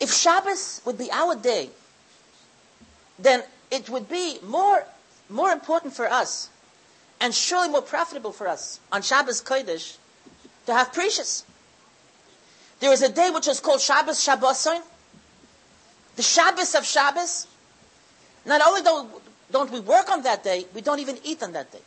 if 0.00 0.12
Shabbos 0.12 0.82
would 0.84 0.98
be 0.98 1.10
our 1.12 1.36
day, 1.36 1.70
then 3.20 3.44
it 3.70 3.88
would 3.88 4.08
be 4.08 4.38
more, 4.42 4.84
more 5.28 5.52
important 5.52 5.94
for 5.94 6.10
us, 6.10 6.48
and 7.20 7.32
surely 7.32 7.68
more 7.68 7.82
profitable 7.82 8.32
for 8.32 8.48
us, 8.48 8.80
on 8.90 9.02
Shabbos 9.02 9.40
Kodesh, 9.40 9.96
to 10.66 10.74
have 10.74 10.92
precious. 10.92 11.44
There 12.80 12.92
is 12.92 13.02
a 13.02 13.10
day 13.10 13.30
which 13.30 13.46
is 13.46 13.60
called 13.60 13.80
Shabbos 13.80 14.18
Shabbosin, 14.24 14.82
the 16.16 16.22
Shabbos 16.22 16.74
of 16.74 16.84
Shabbos. 16.84 17.46
Not 18.46 18.62
only 18.66 18.82
do, 18.82 19.06
don't 19.52 19.70
we 19.70 19.80
work 19.80 20.10
on 20.10 20.22
that 20.22 20.42
day, 20.42 20.66
we 20.74 20.80
don't 20.80 20.98
even 20.98 21.18
eat 21.22 21.42
on 21.42 21.52
that 21.52 21.70
day. 21.70 21.82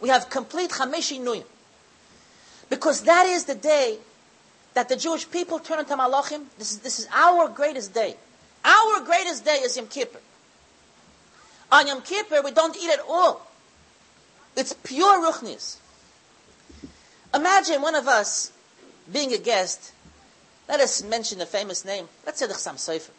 We 0.00 0.08
have 0.08 0.30
complete 0.30 0.70
Chameshi 0.70 1.20
Nuyim. 1.20 1.44
Because 2.68 3.02
that 3.02 3.26
is 3.26 3.44
the 3.44 3.56
day 3.56 3.98
that 4.74 4.88
the 4.88 4.96
Jewish 4.96 5.28
people 5.28 5.58
turn 5.58 5.80
into 5.80 5.96
Malachim. 5.96 6.44
This 6.58 6.72
is, 6.72 6.78
this 6.78 6.98
is 7.00 7.08
our 7.12 7.48
greatest 7.48 7.92
day. 7.92 8.14
Our 8.64 9.04
greatest 9.04 9.44
day 9.44 9.56
is 9.56 9.76
Yom 9.76 9.88
Kippur. 9.88 10.20
On 11.72 11.86
Yom 11.86 12.02
Kippur, 12.02 12.40
we 12.42 12.52
don't 12.52 12.76
eat 12.76 12.90
at 12.90 13.00
all. 13.08 13.46
It's 14.56 14.72
pure 14.72 15.20
Ruchnis. 15.20 15.76
Imagine 17.34 17.82
one 17.82 17.94
of 17.94 18.06
us 18.08 18.52
being 19.12 19.32
a 19.32 19.38
guest. 19.38 19.92
Let 20.70 20.80
us 20.80 21.02
mention 21.02 21.40
a 21.42 21.46
famous 21.46 21.84
name. 21.84 22.08
Let's 22.24 22.38
say 22.38 22.46
the 22.46 22.54
Chassam 22.54 22.76
Sofer. 22.76 23.10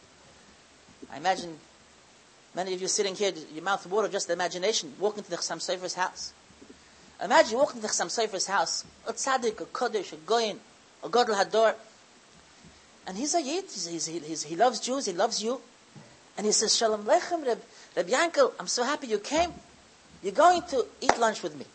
I 1.12 1.18
imagine 1.18 1.60
Many 2.54 2.74
of 2.74 2.82
you 2.82 2.88
sitting 2.90 3.16
here, 3.16 3.32
your 3.54 3.64
mouth 3.64 3.86
water, 3.88 4.10
just 4.10 4.28
the 4.28 4.34
imagination, 4.34 4.94
walking 5.00 5.24
to 5.24 5.30
the 5.30 5.38
Chassam 5.38 5.60
Sofer's 5.60 5.94
house. 5.94 6.34
Imagine 7.24 7.58
walking 7.58 7.76
to 7.78 7.82
the 7.82 7.88
Chassam 7.88 8.08
Sofer's 8.08 8.46
house, 8.46 8.84
a 9.08 9.14
tzaddik, 9.14 9.62
a 9.62 9.66
kodesh, 9.66 10.12
a 10.12 10.18
goyin, 10.18 10.58
a 11.02 11.08
godel 11.08 11.42
hador, 11.42 11.76
and 13.08 13.18
he's 13.18 13.34
a 13.36 13.42
yid, 13.42 13.64
he's, 13.64 13.88
he's, 13.88 14.06
he's, 14.08 14.44
he 14.44 14.56
loves 14.58 14.82
Jews, 14.82 15.06
he 15.06 15.14
loves 15.14 15.42
you, 15.42 15.62
and 16.38 16.46
he 16.46 16.52
says, 16.52 16.76
Shalom 16.76 17.06
Lechem, 17.06 17.46
Reb, 17.46 17.62
Reb 17.96 18.08
Yankel, 18.08 18.52
I'm 18.60 18.68
so 18.68 18.84
happy 18.84 19.08
you 19.08 19.20
came. 19.20 19.54
You're 20.22 20.34
going 20.34 20.62
to 20.64 20.86
eat 21.00 21.18
lunch 21.18 21.42
with 21.42 21.56
me. 21.56 21.66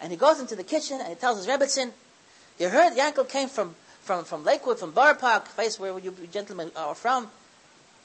And 0.00 0.12
he 0.12 0.16
goes 0.16 0.38
into 0.38 0.54
the 0.54 0.64
kitchen 0.64 1.00
and 1.00 1.08
he 1.08 1.14
tells 1.14 1.38
his 1.38 1.46
Rebbetzin, 1.46 1.90
you 2.58 2.68
heard 2.68 2.96
Yankel 2.96 3.28
came 3.28 3.48
from, 3.48 3.74
from, 4.04 4.24
from 4.24 4.44
Lakewood, 4.44 4.78
from 4.78 4.90
Borough 4.90 5.14
Park, 5.14 5.46
place 5.46 5.80
where 5.80 5.98
you 5.98 6.14
gentlemen 6.30 6.70
are 6.76 6.94
from. 6.94 7.28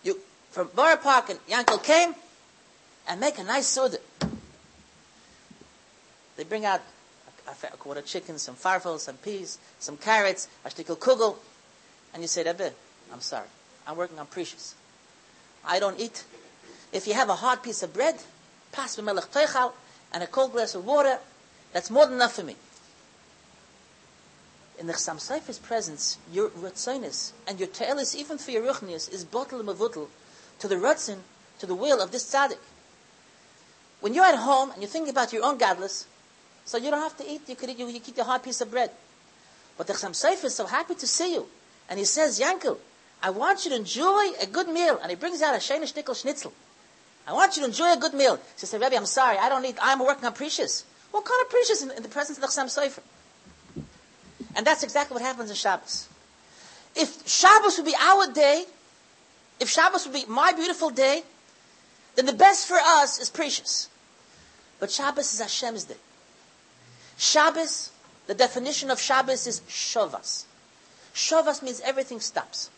You, 0.02 0.18
from 0.50 0.70
Borough 0.74 0.96
Park 0.96 1.30
and 1.30 1.40
Yankel 1.46 1.84
came 1.84 2.16
and 3.08 3.20
make 3.20 3.38
a 3.38 3.44
nice 3.44 3.68
soda. 3.68 3.98
They 6.38 6.46
bring 6.46 6.64
out 6.64 6.82
a, 7.48 7.68
a, 7.68 7.78
quarter 7.78 8.02
chicken, 8.02 8.38
some 8.38 8.56
farfel, 8.56 8.98
some 8.98 9.18
peas, 9.18 9.58
some 9.80 9.98
carrots, 9.98 10.48
a 10.64 10.70
shtickle 10.70 10.98
kugel, 10.98 11.36
and 12.14 12.24
you 12.24 12.30
say, 12.30 12.46
Rebbe, 12.46 12.72
I'm 13.12 13.20
sorry. 13.20 13.48
I'm 13.86 13.98
working 13.98 14.18
on 14.20 14.28
precious. 14.28 14.76
I 15.66 15.80
don't 15.80 16.00
eat. 16.00 16.24
If 16.94 17.08
you 17.08 17.14
have 17.14 17.28
a 17.28 17.36
hard 17.36 17.62
piece 17.62 17.84
of 17.84 17.94
bread, 17.94 18.16
pass 18.72 18.98
me 18.98 19.04
melech 19.04 19.32
teichal, 19.32 19.74
and 20.14 20.24
a 20.24 20.28
cold 20.28 20.54
glass 20.54 20.76
of 20.76 20.86
water, 20.86 21.20
that's 21.74 21.92
more 21.92 22.06
than 22.06 22.16
enough 22.16 22.36
for 22.36 22.44
me. 22.44 22.56
In 24.80 24.88
the 24.88 24.94
Chassam 24.94 25.18
Sofer's 25.18 25.60
presence, 25.60 26.18
your 26.32 26.50
ratzonis 26.52 27.34
and 27.46 27.60
your 27.60 27.68
te'elis, 27.68 28.16
even 28.16 28.38
for 28.38 28.52
your 28.52 28.64
ruchnius, 28.64 29.12
is 29.12 29.26
bottle 29.26 29.62
mavutl, 29.62 30.08
to 30.60 30.68
the 30.70 30.76
rutzin, 30.76 31.18
to 31.60 31.66
the 31.66 31.76
will 31.76 32.02
of 32.02 32.12
this 32.12 32.24
tzaddik. 32.24 32.60
When 34.00 34.14
you're 34.14 34.24
at 34.24 34.36
home 34.36 34.72
and 34.72 34.82
you're 34.82 34.90
thinking 34.90 35.12
about 35.12 35.34
your 35.34 35.44
own 35.44 35.58
godless, 35.58 36.08
so 36.64 36.78
you 36.78 36.90
don't 36.92 37.02
have 37.02 37.18
to 37.18 37.30
eat, 37.30 37.42
you 37.48 37.58
could 37.58 37.70
eat, 37.70 37.78
you, 37.78 37.88
you 37.88 38.00
eat 38.08 38.18
a 38.20 38.24
hard 38.24 38.42
piece 38.42 38.62
of 38.62 38.72
bread. 38.72 38.92
But 39.78 39.88
the 39.88 39.94
Chassam 39.94 40.12
Sofer 40.12 40.46
is 40.46 40.56
so 40.56 40.66
happy 40.66 40.96
to 40.96 41.08
see 41.08 41.34
you. 41.34 41.48
And 41.90 42.00
he 42.00 42.06
says, 42.06 42.40
Yankel, 42.40 42.78
I 43.22 43.32
want 43.32 43.66
you 43.66 43.72
to 43.72 43.76
enjoy 43.76 44.32
a 44.42 44.46
good 44.46 44.70
meal. 44.70 44.98
And 45.02 45.10
he 45.10 45.18
brings 45.18 45.42
out 45.42 45.56
a 45.56 45.58
Shenish 45.58 45.94
Nickel 45.94 46.16
Schnitzel. 46.16 46.54
I 47.28 47.34
want 47.34 47.58
you 47.58 47.64
to 47.64 47.68
enjoy 47.68 47.92
a 47.92 47.98
good 47.98 48.14
meal. 48.14 48.40
Says, 48.56 48.72
Rebbe, 48.72 48.96
I'm 48.96 49.06
sorry, 49.06 49.38
I 49.38 49.50
don't 49.50 49.62
need, 49.62 49.76
I'm 49.82 50.00
working 50.00 50.26
on 50.26 50.34
precious. 50.34 50.86
What 51.12 51.26
kind 51.26 51.42
of 51.42 51.50
precious 51.50 51.84
in, 51.84 51.92
in 51.92 52.04
the 52.04 52.10
presence 52.10 52.38
of 52.38 52.42
the 52.44 52.48
Chassam 52.48 52.68
Sofer? 52.68 53.02
And 54.60 54.68
that's 54.68 54.84
exactly 54.84 55.14
what 55.14 55.24
happens 55.24 55.50
in 55.50 55.56
Shabbos. 55.56 56.10
If 56.94 57.26
Shabbos 57.26 57.78
would 57.78 57.86
be 57.86 57.96
our 57.98 58.30
day, 58.30 58.66
if 59.58 59.70
Shabbos 59.70 60.06
would 60.06 60.14
be 60.14 60.26
my 60.28 60.52
beautiful 60.52 60.90
day, 60.90 61.24
then 62.18 62.26
the 62.26 62.34
best 62.34 62.68
for 62.68 62.76
us 62.76 63.22
is 63.22 63.30
precious. 63.30 63.88
But 64.82 64.92
Shabbos 64.92 65.34
is 65.34 65.40
Hashem's 65.40 65.86
day. 65.86 65.96
Shabbos 67.18 67.92
the 68.28 68.34
definition 68.34 68.92
of 68.92 69.00
Shabbos 69.00 69.48
is 69.48 69.62
Shavas. 69.62 70.44
Shavas 71.16 71.64
means 71.64 71.80
everything 71.80 72.20
stops. 72.20 72.70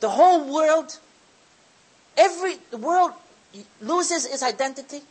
The 0.00 0.08
whole 0.08 0.50
world, 0.50 0.98
every, 2.16 2.54
the 2.70 2.78
world 2.78 3.12
loses 3.82 4.24
its 4.24 4.42
identity. 4.42 5.02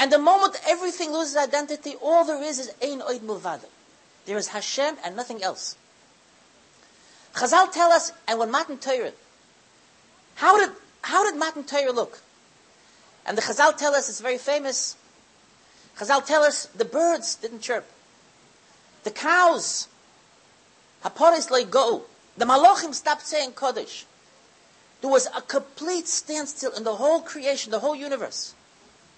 And 0.00 0.10
the 0.10 0.18
moment 0.18 0.60
everything 0.66 1.12
loses 1.12 1.36
identity, 1.36 1.94
all 2.02 2.24
there 2.24 2.42
is 2.42 2.58
is 2.58 2.72
Ein 2.82 3.02
Oid 3.02 3.20
Mulvada. 3.20 3.66
There 4.26 4.38
is 4.38 4.48
Hashem 4.48 4.96
and 5.04 5.16
nothing 5.16 5.42
else. 5.42 5.76
Chazal 7.34 7.70
tell 7.72 7.90
us, 7.90 8.12
and 8.28 8.38
when 8.38 8.50
Matan 8.50 8.78
Torah, 8.78 9.12
how 10.36 10.58
did, 10.58 10.70
how 11.02 11.28
did 11.28 11.38
Matan 11.38 11.64
Torah 11.64 11.92
look? 11.92 12.20
And 13.26 13.36
the 13.36 13.42
Chazal 13.42 13.76
tell 13.76 13.94
us, 13.94 14.08
it's 14.08 14.20
very 14.20 14.38
famous, 14.38 14.96
Chazal 15.98 16.24
tell 16.24 16.42
us 16.42 16.66
the 16.66 16.84
birds 16.84 17.36
didn't 17.36 17.60
chirp. 17.60 17.86
The 19.04 19.10
cows, 19.10 19.88
haporis 21.04 21.50
like 21.50 21.70
go. 21.70 22.04
The 22.36 22.44
malachim 22.44 22.94
stopped 22.94 23.26
saying 23.26 23.52
Kodesh. 23.52 24.04
There 25.00 25.10
was 25.10 25.28
a 25.36 25.42
complete 25.42 26.08
standstill 26.08 26.72
in 26.72 26.82
the 26.84 26.96
whole 26.96 27.20
creation, 27.20 27.70
the 27.70 27.80
whole 27.80 27.94
universe, 27.94 28.54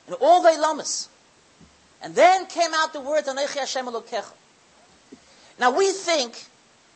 and 0.07 0.17
all 0.21 0.43
the 0.43 0.59
lamas. 0.61 1.09
And 2.03 2.15
then 2.15 2.47
came 2.47 2.73
out 2.75 2.93
the 2.93 3.01
words 3.01 3.29
Anechi 3.29 3.59
Hashem 3.59 3.87
Elokecha. 3.87 4.33
Now 5.59 5.77
we 5.77 5.91
think 5.93 6.47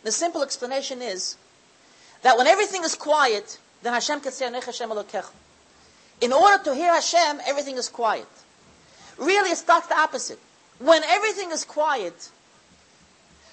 the 0.03 0.13
simple 0.13 0.43
explanation 0.43 1.03
is 1.03 1.37
that 2.23 2.37
when 2.37 2.47
everything 2.47 2.85
is 2.85 2.95
quiet, 2.95 3.59
then 3.83 3.93
Hashem 3.93 4.21
can 4.21 4.33
say 4.33 4.51
Hashem. 4.51 4.93
In 6.21 6.33
order 6.33 6.65
to 6.65 6.75
hear 6.75 6.93
Hashem, 6.93 7.41
everything 7.47 7.77
is 7.77 7.89
quiet. 7.89 8.29
Really, 9.19 9.51
it's 9.51 9.61
starts 9.61 9.87
the 9.87 9.99
opposite. 9.99 10.39
When 10.79 11.03
everything 11.05 11.51
is 11.51 11.65
quiet, 11.65 12.31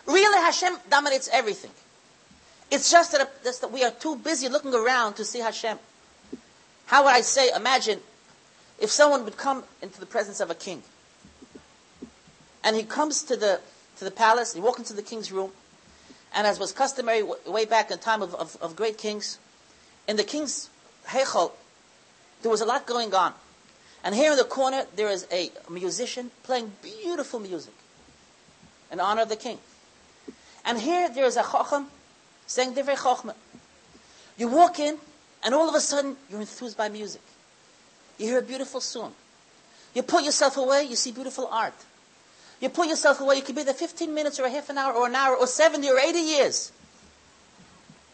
really 0.06 0.42
Hashem 0.42 0.78
dominates 0.90 1.30
everything. 1.32 1.72
It's 2.70 2.92
just 2.92 3.14
that, 3.14 3.44
that 3.44 3.72
we 3.72 3.84
are 3.84 3.92
too 3.92 4.18
busy 4.18 4.50
looking 4.50 4.74
around 4.74 5.16
to 5.16 5.26
see 5.26 5.40
Hashem. 5.40 5.78
How 6.88 7.04
would 7.04 7.14
I 7.14 7.22
say, 7.22 7.50
imagine 7.56 8.00
if 8.80 8.90
someone 8.90 9.24
would 9.26 9.38
come 9.38 9.64
into 9.82 10.00
the 10.00 10.06
presence 10.06 10.40
of 10.40 10.50
a 10.50 10.56
king. 10.56 10.84
And 12.64 12.76
he 12.76 12.84
comes 12.84 13.24
to 13.24 13.36
the, 13.36 13.60
to 14.00 14.06
the 14.06 14.12
palace, 14.12 14.54
he 14.54 14.62
walks 14.62 14.80
into 14.80 14.94
the 14.94 15.02
king's 15.02 15.32
room, 15.32 15.52
and 16.34 16.46
as 16.46 16.60
was 16.60 16.72
customary 16.72 17.24
way 17.46 17.66
back 17.66 17.92
in 17.92 17.98
time 18.00 18.22
of, 18.22 18.36
of, 18.36 18.58
of 18.62 18.76
great 18.76 18.98
kings, 18.98 19.40
in 20.08 20.18
the 20.18 20.24
king's 20.24 20.70
heichal, 21.08 21.52
there 22.42 22.52
was 22.52 22.62
a 22.62 22.66
lot 22.66 22.86
going 22.86 23.14
on. 23.14 23.34
And 24.04 24.14
here 24.14 24.32
in 24.32 24.38
the 24.38 24.44
corner, 24.44 24.86
there 24.96 25.10
is 25.10 25.28
a 25.32 25.52
musician 25.70 26.32
playing 26.44 26.72
beautiful 26.82 27.40
music 27.40 27.74
in 28.92 29.00
honor 29.00 29.24
of 29.24 29.30
the 29.30 29.36
king. 29.36 29.58
And 30.64 30.80
here 30.80 31.10
there 31.10 31.26
is 31.26 31.38
a 31.38 31.44
chacham 31.44 31.88
saying 32.46 32.74
divrei 32.74 32.96
chachma. 32.96 33.34
You 34.38 34.48
walk 34.50 34.80
in, 34.80 34.98
and 35.44 35.54
all 35.54 35.68
of 35.68 35.76
a 35.76 35.82
sudden, 35.82 36.16
you're 36.30 36.40
enthused 36.40 36.78
by 36.78 36.90
music. 36.90 37.22
You 38.18 38.28
hear 38.28 38.40
a 38.40 38.44
beautiful 38.44 38.82
song. 38.82 39.14
You 39.94 40.04
put 40.04 40.24
yourself 40.24 40.58
away, 40.58 40.84
you 40.84 40.96
see 40.96 41.12
beautiful 41.12 41.48
art. 41.48 41.74
You 42.60 42.70
put 42.70 42.88
yourself 42.88 43.20
away, 43.22 43.36
you 43.36 43.42
could 43.44 43.56
be 43.56 43.64
there 43.64 43.74
15 43.74 44.14
minutes 44.14 44.40
or 44.40 44.46
a 44.46 44.50
half 44.50 44.70
an 44.70 44.78
hour 44.78 44.94
or 44.94 45.08
an 45.08 45.16
hour 45.16 45.36
or 45.36 45.46
70 45.46 45.88
or 45.90 46.00
80 46.00 46.20
years. 46.20 46.72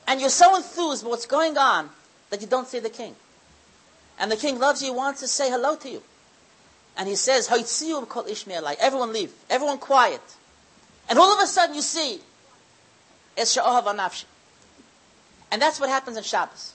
And 0.05 0.19
you're 0.19 0.29
so 0.29 0.55
enthused 0.55 1.03
with 1.03 1.11
what's 1.11 1.25
going 1.25 1.57
on 1.57 1.89
that 2.29 2.41
you 2.41 2.47
don't 2.47 2.67
see 2.67 2.79
the 2.79 2.89
king. 2.89 3.15
And 4.19 4.31
the 4.31 4.35
king 4.35 4.59
loves 4.59 4.83
you, 4.83 4.93
wants 4.93 5.21
to 5.21 5.27
say 5.27 5.49
hello 5.49 5.75
to 5.77 5.89
you. 5.89 6.03
And 6.97 7.07
he 7.07 7.15
says. 7.15 7.49
Everyone 7.49 9.13
leave. 9.13 9.31
Everyone 9.49 9.77
quiet. 9.79 10.21
And 11.09 11.17
all 11.17 11.33
of 11.33 11.39
a 11.41 11.47
sudden 11.47 11.75
you 11.75 11.81
see. 11.81 12.19
And 13.35 13.47
that's 15.61 15.79
what 15.79 15.89
happens 15.89 16.17
in 16.17 16.23
Shabbos. 16.23 16.73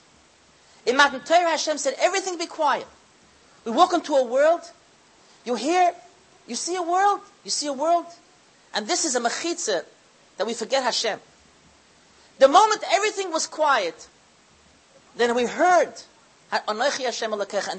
In 0.85 0.97
Matan 0.97 1.21
Torah, 1.21 1.51
Hashem 1.51 1.77
said, 1.77 1.95
everything 1.99 2.37
be 2.37 2.47
quiet. 2.47 2.87
We 3.63 3.71
walk 3.71 3.93
into 3.93 4.15
a 4.15 4.23
world, 4.25 4.61
you 5.45 5.55
hear, 5.55 5.93
you 6.49 6.55
see 6.55 6.75
a 6.75 6.81
world, 6.81 7.21
you 7.43 7.51
see 7.51 7.67
a 7.67 7.73
world, 7.73 8.05
and 8.73 8.87
this 8.87 9.05
is 9.05 9.15
a 9.15 9.21
mechitza 9.21 9.85
that 10.37 10.47
we 10.47 10.53
forget 10.53 10.83
Hashem. 10.83 11.19
The 12.39 12.47
moment 12.47 12.83
everything 12.91 13.31
was 13.31 13.47
quiet, 13.47 14.07
then 15.15 15.35
we 15.35 15.45
heard 15.45 15.93
and 16.51 16.79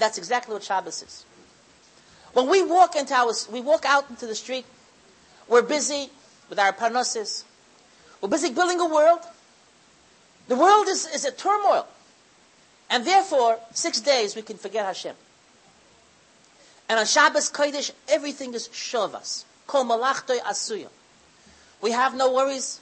that's 0.01 0.19
exactly 0.19 0.55
what 0.55 0.63
Shabbos 0.63 1.03
is. 1.03 1.25
When 2.33 2.49
we 2.49 2.63
walk 2.63 2.95
into 2.95 3.15
our, 3.15 3.33
we 3.51 3.61
walk 3.61 3.85
out 3.85 4.09
into 4.09 4.27
the 4.27 4.37
street, 4.37 4.65
we're 5.49 5.63
busy 5.63 6.11
with 6.49 6.59
our 6.59 6.73
parnassus. 6.73 7.45
We're 8.21 8.29
busy 8.29 8.53
building 8.53 8.79
a 8.79 8.87
world. 8.87 9.21
The 10.47 10.55
world 10.55 10.87
is, 10.89 11.07
is 11.07 11.25
a 11.25 11.33
turmoil. 11.33 11.89
And 12.89 13.05
therefore, 13.05 13.59
six 13.73 14.01
days 14.01 14.37
we 14.37 14.43
can 14.43 14.57
forget 14.57 14.85
Hashem. 14.85 15.17
And 16.91 16.99
on 16.99 17.07
Shabbos 17.07 17.49
Kodesh, 17.53 17.93
everything 18.09 18.53
is 18.53 18.67
shavas. 18.67 19.45
Kol. 19.69 19.87
We 21.81 21.91
have 21.93 22.17
no 22.17 22.33
worries. 22.33 22.81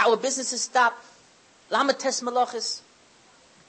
Our 0.00 0.16
businesses 0.16 0.62
stop. 0.62 1.00
Lamates 1.70 2.20
malachis. 2.20 2.80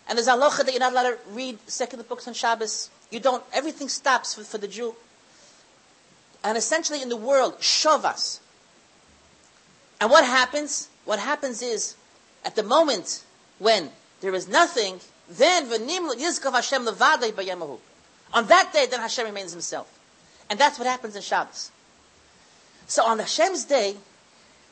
And 0.09 0.17
there's 0.17 0.27
halacha 0.27 0.65
that 0.65 0.71
you're 0.71 0.79
not 0.79 0.91
allowed 0.91 1.03
to 1.03 1.17
read 1.29 1.59
secular 1.67 2.03
books 2.03 2.27
on 2.27 2.33
Shabbos. 2.33 2.89
You 3.11 3.19
don't, 3.19 3.43
everything 3.53 3.89
stops 3.89 4.33
for, 4.33 4.43
for 4.43 4.57
the 4.57 4.67
Jew. 4.67 4.95
And 6.43 6.57
essentially 6.57 7.03
in 7.03 7.09
the 7.09 7.15
world, 7.15 7.59
shavas. 7.59 8.39
And 10.01 10.09
what 10.09 10.25
happens? 10.25 10.89
What 11.05 11.19
happens 11.19 11.61
is, 11.61 11.95
at 12.43 12.55
the 12.55 12.63
moment 12.63 13.23
when 13.59 13.91
there 14.21 14.33
is 14.33 14.47
nothing, 14.47 14.99
then 15.29 15.69
v'nim 15.69 16.11
yizkav 16.15 16.53
Hashem 16.53 16.87
levadei 16.87 17.33
b'yemahu. 17.33 17.77
On 18.33 18.45
that 18.47 18.73
day, 18.73 18.87
then 18.89 18.99
Hashem 18.99 19.25
remains 19.25 19.51
himself. 19.51 19.91
And 20.49 20.59
that's 20.59 20.77
what 20.79 20.87
happens 20.87 21.15
in 21.15 21.21
Shabbos. 21.21 21.71
So 22.87 23.03
on 23.03 23.19
Hashem's 23.19 23.65
day, 23.65 23.95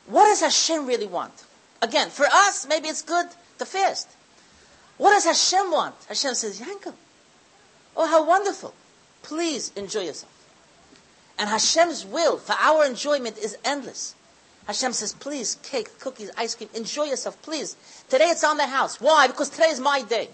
what 0.06 0.26
does 0.26 0.40
Hashem 0.40 0.86
really 0.86 1.06
want? 1.06 1.44
Again, 1.82 2.08
for 2.08 2.26
us, 2.26 2.66
maybe 2.66 2.88
it's 2.88 3.02
good 3.02 3.26
to 3.58 3.66
fast. 3.66 4.08
What 4.96 5.12
does 5.12 5.24
Hashem 5.24 5.70
want? 5.70 5.94
Hashem 6.08 6.34
says, 6.34 6.60
Yankov, 6.60 6.94
oh, 7.96 8.06
how 8.06 8.26
wonderful. 8.26 8.72
Please 9.22 9.72
enjoy 9.76 10.04
yourself. 10.04 10.32
And 11.38 11.50
Hashem's 11.50 12.06
will 12.06 12.38
for 12.38 12.54
our 12.58 12.86
enjoyment 12.86 13.36
is 13.36 13.58
endless. 13.64 14.14
Hashem 14.66 14.94
says, 14.94 15.12
please, 15.12 15.58
cake, 15.62 15.98
cookies, 16.00 16.30
ice 16.36 16.54
cream, 16.54 16.70
enjoy 16.74 17.04
yourself, 17.04 17.40
please. 17.42 17.76
Today 18.08 18.30
it's 18.30 18.42
on 18.42 18.56
the 18.56 18.66
house. 18.66 19.00
Why? 19.00 19.26
Because 19.26 19.50
today 19.50 19.68
is 19.68 19.78
my 19.78 20.02
day. 20.02 20.28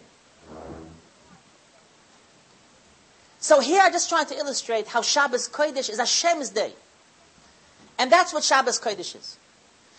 So 3.42 3.58
here 3.58 3.82
I'm 3.82 3.90
just 3.92 4.08
trying 4.08 4.26
to 4.26 4.36
illustrate 4.36 4.86
how 4.86 5.02
Shabbos 5.02 5.48
Kodesh 5.48 5.90
is 5.90 5.98
Hashem's 5.98 6.50
day. 6.50 6.72
And 7.98 8.10
that's 8.10 8.32
what 8.32 8.44
Shabbos 8.44 8.78
Kodesh 8.78 9.16
is. 9.16 9.36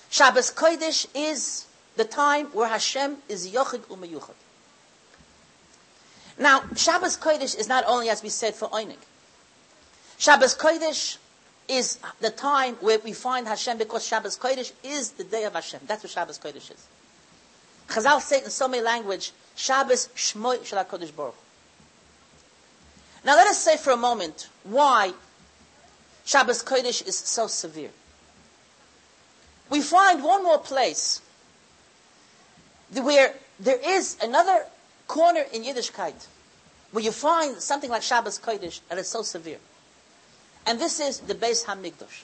Shabbos 0.09 0.49
Kodesh 0.49 1.07
is 1.13 1.65
the 1.97 2.05
time 2.05 2.45
where 2.47 2.69
Hashem 2.69 3.17
is 3.27 3.51
Yochid 3.51 3.81
Umayuchad. 3.87 4.33
Now, 6.39 6.63
Shabbos 6.77 7.17
Kodesh 7.17 7.59
is 7.59 7.67
not 7.67 7.83
only, 7.85 8.07
as 8.07 8.23
we 8.23 8.29
said, 8.29 8.55
for 8.55 8.69
Einig. 8.69 8.95
Shabbos 10.17 10.55
Kodesh 10.55 11.17
is 11.67 11.99
the 12.21 12.29
time 12.29 12.75
where 12.75 12.99
we 12.99 13.11
find 13.11 13.45
Hashem 13.45 13.77
because 13.77 14.07
Shabbos 14.07 14.37
Kodesh 14.37 14.71
is 14.85 15.11
the 15.11 15.25
day 15.25 15.43
of 15.43 15.53
Hashem. 15.53 15.81
That's 15.85 16.01
what 16.01 16.11
Shabbos 16.13 16.39
Kodesh 16.39 16.71
is. 16.71 16.87
Chazal 17.89 18.21
say 18.21 18.41
in 18.41 18.49
so 18.49 18.69
many 18.69 18.83
language, 18.83 19.33
Shabbos 19.55 20.07
Shmoy 20.15 20.65
Shal 20.65 20.85
Kodesh 20.85 21.13
Baruch. 21.13 21.35
Now 23.23 23.35
let 23.35 23.47
us 23.47 23.59
say 23.59 23.77
for 23.77 23.91
a 23.91 23.97
moment 23.97 24.49
why 24.63 25.13
Shabbos 26.25 26.63
Kodesh 26.63 27.05
is 27.07 27.17
so 27.17 27.47
severe. 27.47 27.91
We 29.69 29.81
find 29.81 30.23
one 30.23 30.43
more 30.43 30.59
place 30.59 31.21
where 32.93 33.33
there 33.59 33.79
is 33.83 34.17
another 34.21 34.65
corner 35.07 35.43
in 35.51 35.63
Yiddishkeit 35.63 36.27
where 36.91 37.03
you 37.03 37.11
find 37.11 37.57
something 37.57 37.89
like 37.89 38.03
Shabbos 38.03 38.39
Kodesh 38.39 38.81
that 38.89 38.97
is 38.97 39.07
so 39.07 39.23
severe. 39.23 39.57
And 40.65 40.79
this 40.79 40.99
is 40.99 41.19
the 41.19 41.33
Beis 41.33 41.65
Hamikdash. 41.65 42.23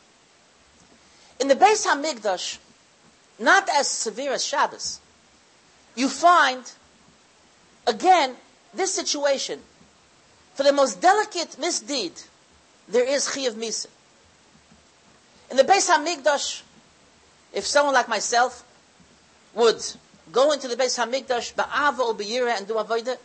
In 1.39 1.47
the 1.47 1.55
Beis 1.55 1.85
Hamikdash, 1.85 2.59
not 3.39 3.67
as 3.69 3.87
severe 3.87 4.33
as 4.33 4.45
Shabbos, 4.45 4.99
you 5.95 6.07
find, 6.07 6.71
again, 7.87 8.35
this 8.73 8.93
situation. 8.93 9.61
For 10.59 10.63
the 10.63 10.73
most 10.73 10.99
delicate 10.99 11.55
misdeed, 11.57 12.21
there 12.89 13.05
is 13.05 13.27
Chiyav 13.27 13.53
Misa. 13.53 13.87
In 15.49 15.55
the 15.55 15.63
Beis 15.63 15.89
Hamikdash, 15.89 16.63
if 17.53 17.65
someone 17.65 17.93
like 17.93 18.09
myself 18.09 18.65
would 19.53 19.81
go 20.33 20.51
into 20.51 20.67
the 20.67 20.75
Beis 20.75 20.99
Hamikdash 20.99 21.53
ba'ava 21.53 21.99
or 21.99 22.13
b'yira 22.13 22.57
and 22.57 22.67
do 22.67 22.73
avodah. 22.73 23.15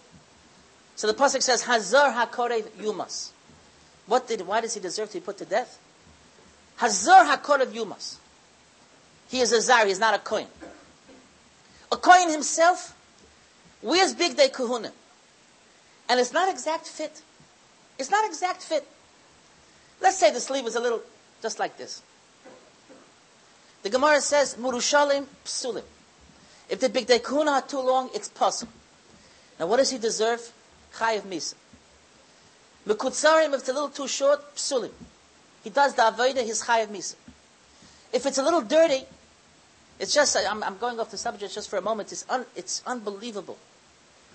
So 0.94 1.08
the 1.08 1.14
pasuk 1.14 1.42
says 1.42 1.64
Hazar 1.64 2.12
hakorev 2.12 2.68
yumas. 2.80 3.30
What 4.06 4.28
did? 4.28 4.42
Why 4.42 4.60
does 4.60 4.74
he 4.74 4.80
deserve 4.80 5.08
to 5.08 5.14
be 5.14 5.24
put 5.24 5.38
to 5.38 5.44
death? 5.44 5.80
Hazar 6.76 7.24
Hakor 7.24 7.62
of 7.62 7.72
Yumas. 7.72 8.18
He 9.28 9.40
is 9.40 9.50
a 9.50 9.60
Zar, 9.60 9.86
he 9.86 9.90
is 9.90 9.98
not 9.98 10.14
a 10.14 10.18
Kohen. 10.18 10.46
A 11.90 11.96
Kohen 11.96 12.30
himself 12.30 12.96
wears 13.82 14.14
big 14.14 14.36
day 14.36 14.50
kahuna. 14.50 14.92
And 16.08 16.20
it's 16.20 16.32
not 16.32 16.48
exact 16.48 16.86
fit. 16.86 17.22
It's 17.98 18.10
not 18.10 18.26
exact 18.26 18.62
fit. 18.62 18.86
Let's 20.00 20.18
say 20.18 20.30
the 20.30 20.40
sleeve 20.40 20.66
is 20.66 20.76
a 20.76 20.80
little 20.80 21.02
just 21.42 21.58
like 21.58 21.76
this. 21.76 22.02
The 23.82 23.90
Gemara 23.90 24.20
says, 24.20 24.56
Murushalim 24.56 25.26
psulim. 25.44 25.82
If 26.68 26.80
the 26.80 26.88
big 26.88 27.10
are 27.10 27.62
too 27.62 27.80
long, 27.80 28.10
it's 28.14 28.28
possible. 28.28 28.72
Now 29.60 29.66
what 29.66 29.76
does 29.76 29.90
he 29.90 29.98
deserve? 29.98 30.52
Chayiv 30.94 31.22
misa. 31.22 31.54
Mekutzarim, 32.86 33.48
if 33.48 33.60
it's 33.60 33.68
a 33.68 33.72
little 33.72 33.88
too 33.88 34.08
short, 34.08 34.54
psulim. 34.54 34.90
He 35.62 35.70
does 35.70 35.94
the 35.94 36.02
avodah, 36.02 36.44
he's 36.44 36.62
chayiv 36.62 36.88
misa. 36.88 37.16
If 38.12 38.26
it's 38.26 38.38
a 38.38 38.42
little 38.42 38.62
dirty, 38.62 39.04
it's 39.98 40.14
just, 40.14 40.36
I'm, 40.36 40.62
I'm 40.62 40.78
going 40.78 40.98
off 40.98 41.10
the 41.10 41.18
subject 41.18 41.54
just 41.54 41.68
for 41.68 41.76
a 41.76 41.82
moment, 41.82 42.12
it's, 42.12 42.24
un, 42.28 42.46
it's 42.56 42.82
unbelievable. 42.86 43.58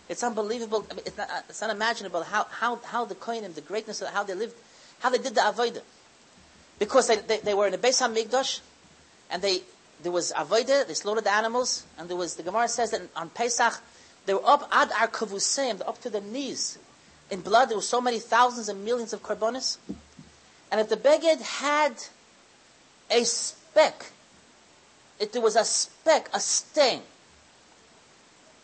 It's 0.09 0.23
unbelievable, 0.23 0.85
I 0.89 0.95
mean, 0.95 1.03
it's, 1.05 1.17
not, 1.17 1.29
it's 1.47 1.61
unimaginable 1.61 2.23
how, 2.23 2.45
how, 2.45 2.77
how 2.77 3.05
the 3.05 3.15
Kohanim, 3.15 3.53
the 3.53 3.61
greatness 3.61 4.01
of 4.01 4.09
how 4.09 4.23
they 4.23 4.33
lived, 4.33 4.55
how 4.99 5.11
they 5.11 5.19
did 5.19 5.35
the 5.35 5.41
avodah. 5.41 5.81
Because 6.79 7.07
they, 7.07 7.17
they, 7.17 7.37
they 7.37 7.53
were 7.53 7.67
in 7.67 7.71
the 7.71 7.77
Beis 7.77 8.01
HaMikdash, 8.01 8.61
and 9.29 9.41
they, 9.41 9.61
there 10.01 10.11
was 10.11 10.33
avodah, 10.35 10.87
they 10.87 10.95
slaughtered 10.95 11.25
the 11.25 11.31
animals, 11.31 11.85
and 11.97 12.09
there 12.09 12.17
was, 12.17 12.35
the 12.35 12.43
Gemara 12.43 12.67
says 12.67 12.89
that 12.91 13.01
on 13.15 13.29
Pesach, 13.29 13.81
they 14.25 14.33
were 14.33 14.45
up 14.45 14.67
ad 14.71 14.91
ar 14.99 15.07
kavusim, 15.07 15.81
up 15.87 16.01
to 16.01 16.09
the 16.09 16.21
knees 16.21 16.79
in 17.29 17.41
blood. 17.41 17.69
There 17.69 17.77
were 17.77 17.81
so 17.81 18.01
many 18.01 18.19
thousands 18.19 18.69
and 18.69 18.83
millions 18.83 19.13
of 19.13 19.23
carbonis. 19.23 19.77
And 20.71 20.79
if 20.81 20.89
the 20.89 20.97
beged 20.97 21.41
had 21.41 21.93
a 23.09 23.23
speck, 23.23 24.07
if 25.19 25.31
there 25.31 25.41
was 25.41 25.55
a 25.55 25.65
speck, 25.65 26.29
a 26.33 26.39
stain, 26.39 27.01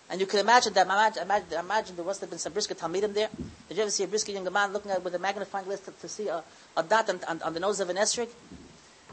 and 0.10 0.22
you 0.22 0.28
can 0.28 0.40
imagine 0.40 0.74
that, 0.74 0.86
imagine, 0.86 1.54
imagine, 1.60 1.96
there 1.96 2.06
must 2.06 2.22
have 2.22 2.30
been 2.30 2.38
some 2.38 2.54
brisker 2.54 2.76
Talmidim 2.76 3.14
there. 3.14 3.30
Did 3.68 3.78
you 3.78 3.84
ever 3.84 3.92
see 3.92 4.04
a 4.04 4.08
brisker 4.08 4.32
young 4.32 4.52
man 4.54 4.72
looking 4.72 4.92
at 4.92 5.04
with 5.04 5.16
a 5.16 5.20
magnifying 5.20 5.66
glass 5.66 5.80
to, 5.82 5.92
to 5.92 6.08
see 6.08 6.28
a, 6.28 6.44
a 6.78 6.84
dot 6.84 7.10
on, 7.10 7.20
on, 7.28 7.42
on, 7.42 7.54
the 7.54 7.60
nose 7.60 7.80
of 7.80 7.90
an 7.90 7.98
esrig? 7.98 8.30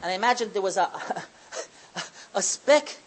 And 0.03 0.11
I 0.11 0.13
imagine 0.13 0.51
there 0.53 0.61
was 0.61 0.77
a, 0.77 0.89
a 2.35 2.41
speck 2.43 2.97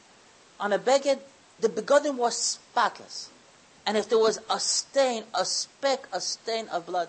on 0.58 0.72
a 0.72 0.78
beged. 0.78 1.20
The 1.60 1.68
begotten 1.68 2.16
was 2.16 2.36
spotless. 2.36 3.30
And 3.86 3.96
if 3.96 4.08
there 4.08 4.18
was 4.18 4.40
a 4.50 4.58
stain, 4.58 5.22
a 5.32 5.44
speck, 5.44 6.08
a 6.12 6.20
stain 6.20 6.66
of 6.68 6.86
blood, 6.86 7.08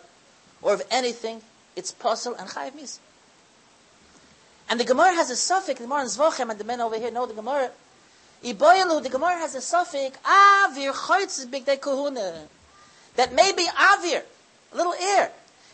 or 0.62 0.76
of 0.76 0.84
anything, 0.92 1.42
it's 1.76 1.92
puzzle 1.92 2.36
and 2.36 2.48
chayiv 2.50 2.76
mis. 2.76 3.00
And 4.70 4.80
the 4.80 4.84
Gemara 4.84 5.14
has 5.16 5.32
a 5.32 5.36
suffix, 5.36 5.80
the 5.80 5.86
Gemara 5.86 6.02
in 6.02 6.08
Zvochem, 6.08 6.52
and 6.52 6.60
the 6.60 6.64
men 6.64 6.82
over 6.82 7.00
here 7.00 7.10
know 7.10 7.26
the 7.26 7.34
Gemara. 7.34 7.72
Iboyalu, 8.44 9.04
the 9.04 9.10
Gemara 9.10 9.38
has 9.40 9.56
a 9.56 9.62
suffix, 9.62 10.18
avir 10.20 10.94
choitz 10.94 11.50
big 11.50 11.66
day 11.66 11.78
kohuna. 11.78 12.48
That 13.16 13.34
may 13.34 13.52
be 13.52 13.66
avir, 13.66 14.24
a 14.74 14.78
little 14.78 14.94
air. 14.94 15.32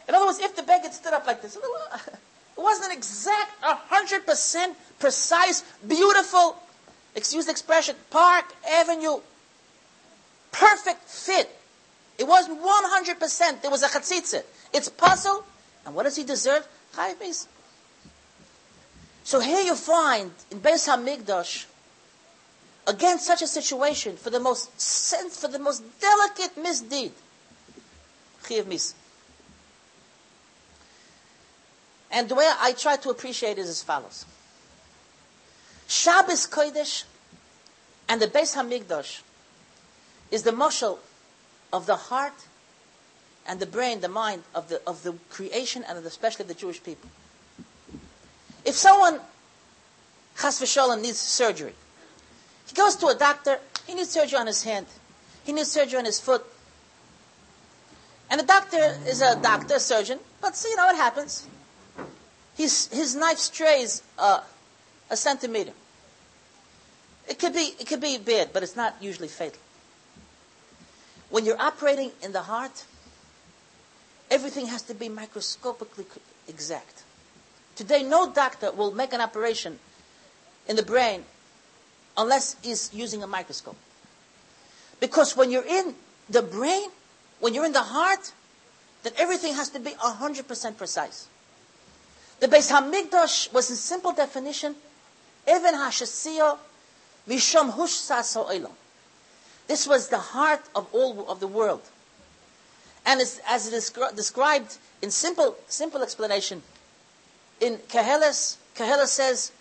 In 0.08 0.16
other 0.16 0.26
words, 0.26 0.40
if 0.40 0.56
the 0.56 0.62
beged 0.62 0.92
stood 0.94 1.14
up 1.14 1.28
like 1.28 1.42
this, 1.42 1.56
little, 1.56 1.76
it 2.58 2.62
wasn't 2.62 2.92
an 2.92 2.98
exact, 2.98 3.52
a 3.64 3.76
hundred 3.76 4.26
percent 4.26 4.78
precise, 5.00 5.64
beautiful, 5.86 6.58
excuse 7.16 7.46
the 7.46 7.52
expression, 7.52 7.96
park, 8.10 8.46
avenue, 8.70 9.20
perfect 10.52 11.08
fit. 11.10 11.50
It 12.18 12.28
wasn't 12.28 12.62
100%. 12.62 13.62
There 13.62 13.72
was 13.72 13.82
a 13.84 13.88
chatzitza. 13.88 14.44
It's 14.72 14.88
puzzle, 14.88 15.44
and 15.86 15.96
what 15.96 16.04
does 16.04 16.16
he 16.16 16.24
deserve? 16.24 16.68
So 19.24 19.40
here 19.40 19.62
you 19.62 19.76
find 19.76 20.32
in 20.52 20.60
Beis 20.60 20.88
Hamikdash, 20.88 21.66
against 22.88 23.26
such 23.26 23.42
a 23.42 23.48
situation, 23.48 24.18
for 24.18 24.30
the 24.30 24.40
most 24.40 24.80
sense, 24.80 25.40
for 25.40 25.48
the 25.48 25.60
most 25.60 25.84
delicate 26.00 26.58
misdeed, 26.58 27.12
chayiv 28.44 28.66
mis. 28.68 28.94
And 32.12 32.30
the 32.30 32.36
way 32.36 32.50
I 32.60 32.74
try 32.74 32.98
to 32.98 33.10
appreciate 33.10 33.58
it 33.58 33.60
is 33.60 33.70
as 33.70 33.84
follows: 33.84 34.26
Shabbos 35.88 36.46
Kodesh 36.48 37.06
and 38.08 38.22
the 38.22 38.28
Beis 38.28 38.56
Hamikdash 38.56 39.22
is 40.30 40.44
the 40.44 40.52
muscle 40.52 41.00
of 41.72 41.86
the 41.86 41.96
heart 41.96 42.34
and 43.48 43.60
the 43.60 43.66
brain, 43.66 44.02
the 44.02 44.08
mind 44.08 44.44
of 44.54 44.70
the, 44.70 44.82
of 44.86 45.04
the 45.04 45.14
creation 45.30 45.84
and 45.88 46.06
especially 46.06 46.46
the 46.46 46.54
Jewish 46.54 46.84
people. 46.84 47.10
If 48.66 48.76
someone, 48.76 49.20
chas 50.40 50.60
v'sholem, 50.62 51.02
needs 51.02 51.18
surgery, 51.18 51.74
he 52.74 52.82
goes 52.82 52.96
to 52.96 53.08
a 53.08 53.14
doctor, 53.14 53.60
he 53.86 53.94
needs 53.94 54.10
surgery 54.10 54.40
on 54.40 54.48
his 54.48 54.64
hand, 54.64 54.88
he 55.44 55.52
needs 55.52 55.72
surgery 55.72 56.00
on 56.00 56.06
his 56.06 56.20
foot. 56.20 56.44
And 58.32 58.40
the 58.40 58.46
doctor 58.46 58.98
is 59.06 59.22
a 59.22 59.40
doctor, 59.40 59.76
a 59.76 59.80
surgeon, 59.80 60.18
but 60.42 60.56
see, 60.56 60.70
you 60.70 60.76
know 60.76 60.88
what 60.88 60.96
happens. 60.96 61.48
His, 62.58 62.88
his 62.88 63.16
knife 63.16 63.38
strays 63.38 64.02
uh, 64.18 64.42
a 65.12 65.16
centimeter. 65.16 65.74
It 67.30 67.38
could 67.38 67.54
be, 67.54 67.76
it 67.80 67.86
could 67.86 68.02
be 68.02 68.18
bad, 68.18 68.50
but 68.54 68.64
it's 68.64 68.76
not 68.76 68.96
usually 69.00 69.28
fatal. 69.28 69.62
When 71.30 71.46
you're 71.46 71.62
operating 71.62 72.12
in 72.24 72.32
the 72.32 72.42
heart, 72.42 72.86
everything 74.32 74.66
has 74.66 74.82
to 74.84 74.96
be 74.96 75.10
microscopically 75.10 76.06
exact. 76.48 77.04
Today, 77.76 78.02
no 78.02 78.32
doctor 78.32 78.72
will 78.72 78.96
make 78.96 79.14
an 79.14 79.22
operation 79.22 79.78
in 80.68 80.76
the 80.76 80.84
brain 80.84 81.24
unless 82.18 82.56
he's 82.62 82.94
using 82.94 83.24
a 83.24 83.28
microscope. 83.28 83.78
Because 85.00 85.36
when 85.36 85.52
you're 85.52 85.66
in 85.66 85.96
the 86.30 86.42
brain, 86.42 86.90
when 87.40 87.54
you're 87.54 87.66
in 87.66 87.74
the 87.74 87.82
heart, 87.82 88.32
then 89.04 89.14
everything 89.18 89.54
has 89.54 89.70
to 89.70 89.80
be 89.80 89.92
100% 89.92 90.78
precise. 90.78 91.28
The 92.40 92.48
Beis 92.48 92.72
Hamikdash 92.72 93.54
was 93.54 93.70
in 93.70 93.76
simple 93.76 94.14
definition, 94.14 94.76
even 95.48 95.76
hashasiyo 95.76 96.58
vishom 97.28 97.72
hush 97.72 97.92
saso 97.92 98.70
This 99.68 99.88
was 99.88 100.10
the 100.10 100.18
heart 100.18 100.62
of 100.76 100.88
all 100.94 101.30
of 101.30 101.40
the 101.40 101.48
world. 101.48 101.82
And 103.06 103.20
as, 103.20 103.68
it 103.68 103.74
is 103.74 103.90
described 104.16 104.78
in 105.02 105.12
simple, 105.12 105.58
simple 105.68 106.02
explanation, 106.02 106.64
in 107.60 107.78
Keheles, 107.78 108.58
Keheles 108.76 109.08
says, 109.08 109.52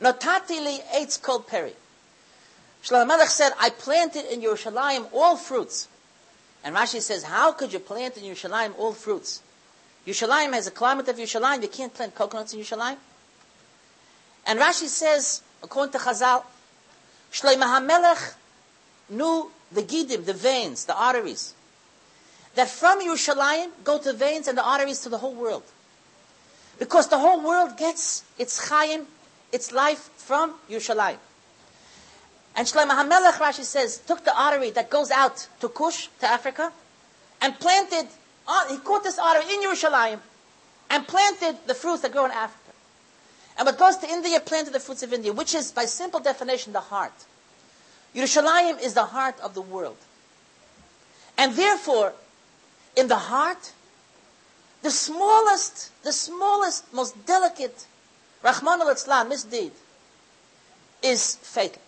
Notati 0.00 0.64
li 0.64 0.80
eitz 0.94 1.20
kol 1.20 1.40
peri. 1.40 1.74
Shlomo 2.82 3.06
Melech 3.08 3.28
said, 3.28 3.52
I 3.58 3.70
planted 3.70 4.32
in 4.32 4.40
Yerushalayim 4.40 5.08
all 5.12 5.36
fruits. 5.36 5.88
And 6.64 6.74
Rashi 6.74 7.00
says, 7.00 7.24
how 7.24 7.52
could 7.52 7.72
you 7.72 7.78
plant 7.78 8.16
in 8.16 8.24
Yerushalayim 8.24 8.78
all 8.78 8.92
fruits? 8.92 9.42
Yerushalayim 10.06 10.52
has 10.52 10.66
a 10.66 10.70
climate 10.70 11.08
of 11.08 11.16
Yerushalayim. 11.16 11.62
You 11.62 11.68
can't 11.68 11.92
plant 11.92 12.14
coconuts 12.14 12.54
in 12.54 12.60
Yerushalayim. 12.60 12.96
And 14.46 14.58
Rashi 14.58 14.86
says, 14.86 15.42
according 15.62 15.92
to 15.92 15.98
Chazal, 15.98 16.44
Shlomo 17.32 17.64
HaMelech 17.64 18.34
knew 19.10 19.50
the 19.70 19.82
gidim, 19.82 20.24
the 20.24 20.32
veins, 20.32 20.86
the 20.86 20.96
arteries 20.96 21.54
that 22.58 22.68
from 22.68 23.00
Yerushalayim 23.00 23.70
go 23.84 23.98
to 23.98 24.12
veins 24.12 24.48
and 24.48 24.58
the 24.58 24.64
arteries 24.64 25.00
to 25.02 25.08
the 25.08 25.18
whole 25.18 25.34
world. 25.34 25.62
Because 26.80 27.08
the 27.08 27.18
whole 27.18 27.40
world 27.40 27.76
gets 27.76 28.24
its 28.36 28.68
chayim, 28.68 29.04
its 29.52 29.70
life 29.70 30.10
from 30.16 30.54
Yerushalayim. 30.68 31.18
And 32.58 32.66
Shlomo 32.66 32.90
HaMelech, 32.90 33.34
Rashi 33.34 33.62
says, 33.62 33.98
took 33.98 34.24
the 34.24 34.36
artery 34.36 34.70
that 34.70 34.90
goes 34.90 35.12
out 35.12 35.46
to 35.60 35.68
Kush, 35.68 36.08
to 36.18 36.26
Africa, 36.26 36.72
and 37.40 37.56
planted, 37.60 38.08
uh, 38.48 38.68
he 38.68 38.78
caught 38.78 39.04
this 39.04 39.16
artery 39.16 39.54
in 39.54 39.62
Yerushalayim, 39.62 40.18
and 40.90 41.06
planted 41.06 41.56
the 41.68 41.74
fruits 41.76 42.02
that 42.02 42.10
grow 42.10 42.24
in 42.24 42.32
Africa. 42.32 42.72
And 43.56 43.64
what 43.64 43.78
goes 43.78 43.98
to 43.98 44.08
India, 44.10 44.40
planted 44.40 44.72
the 44.72 44.80
fruits 44.80 45.04
of 45.04 45.12
India, 45.12 45.32
which 45.32 45.54
is, 45.54 45.70
by 45.70 45.84
simple 45.84 46.18
definition, 46.18 46.72
the 46.72 46.80
heart. 46.80 47.12
Yerushalayim 48.12 48.82
is 48.82 48.94
the 48.94 49.04
heart 49.04 49.38
of 49.38 49.54
the 49.54 49.62
world. 49.62 49.98
And 51.36 51.54
therefore, 51.54 52.12
in 52.96 53.06
the 53.06 53.18
heart, 53.30 53.72
the 54.82 54.90
smallest, 54.90 55.92
the 56.02 56.12
smallest, 56.12 56.92
most 56.92 57.24
delicate, 57.24 57.86
Rahman 58.42 58.80
al 58.80 58.88
misdeed, 59.26 59.70
is 61.04 61.36
fatal. 61.36 61.82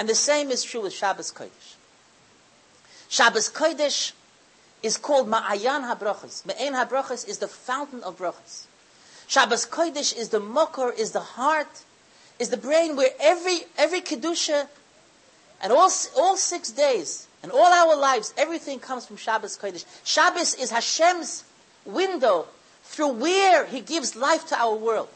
And 0.00 0.08
the 0.08 0.14
same 0.14 0.50
is 0.50 0.64
true 0.64 0.80
with 0.80 0.94
Shabbos 0.94 1.30
Kodesh. 1.30 1.74
Shabbos 3.10 3.50
Kodesh 3.50 4.12
is 4.82 4.96
called 4.96 5.28
Ma'ayan 5.28 5.94
HaBrachas. 5.94 6.42
Ma'ayan 6.46 6.72
HaBrachas 6.72 7.28
is 7.28 7.36
the 7.36 7.46
fountain 7.46 8.02
of 8.02 8.16
brachas. 8.16 8.64
Shabbos 9.26 9.66
Kodesh 9.66 10.16
is 10.16 10.30
the 10.30 10.40
mokor, 10.40 10.98
is 10.98 11.10
the 11.10 11.20
heart, 11.20 11.84
is 12.38 12.48
the 12.48 12.56
brain 12.56 12.96
where 12.96 13.10
every, 13.20 13.58
every 13.76 14.00
Kedusha 14.00 14.68
and 15.60 15.70
all, 15.70 15.90
all 16.16 16.36
six 16.38 16.70
days 16.70 17.26
and 17.42 17.52
all 17.52 17.66
our 17.66 17.94
lives, 17.94 18.32
everything 18.38 18.78
comes 18.78 19.04
from 19.04 19.18
Shabbos 19.18 19.58
Kodesh. 19.58 19.84
Shabbos 20.02 20.54
is 20.54 20.70
Hashem's 20.70 21.44
window 21.84 22.46
through 22.84 23.12
where 23.12 23.66
he 23.66 23.82
gives 23.82 24.16
life 24.16 24.46
to 24.46 24.58
our 24.58 24.74
world. 24.74 25.10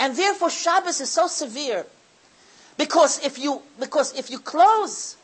And 0.00 0.16
therefore 0.16 0.48
Shabbos 0.48 1.02
is 1.02 1.10
so 1.10 1.26
severe 1.26 1.84
because 2.76 3.24
if 3.24 3.38
you, 3.38 3.62
because 3.80 4.14
if 4.18 4.30
you 4.30 4.38
close, 4.38 5.16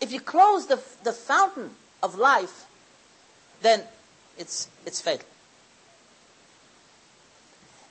if 0.00 0.12
you 0.12 0.20
close 0.20 0.66
the, 0.66 0.80
the 1.04 1.12
fountain 1.12 1.70
of 2.02 2.16
life, 2.16 2.66
then 3.62 3.82
it's, 4.38 4.68
it's 4.84 5.00
fatal. 5.00 5.26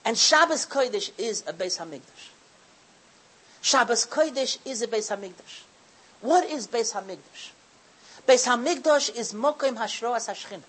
And 0.03 0.17
Shabbos 0.17 0.65
Kodesh 0.65 1.11
is 1.17 1.43
a 1.47 1.53
Beis 1.53 1.77
Hamikdash. 1.79 2.29
Shabbos 3.61 4.05
Kodesh 4.05 4.57
is 4.65 4.81
a 4.81 4.87
Beis 4.87 5.15
Hamikdash. 5.15 5.61
What 6.21 6.49
is 6.49 6.67
Beis 6.67 6.93
Hamikdash? 6.93 7.51
Beis 8.27 8.47
Hamikdash 8.47 9.15
is 9.15 9.33
Mokim 9.33 9.77
Hashroas 9.77 10.27
Hashchin. 10.29 10.61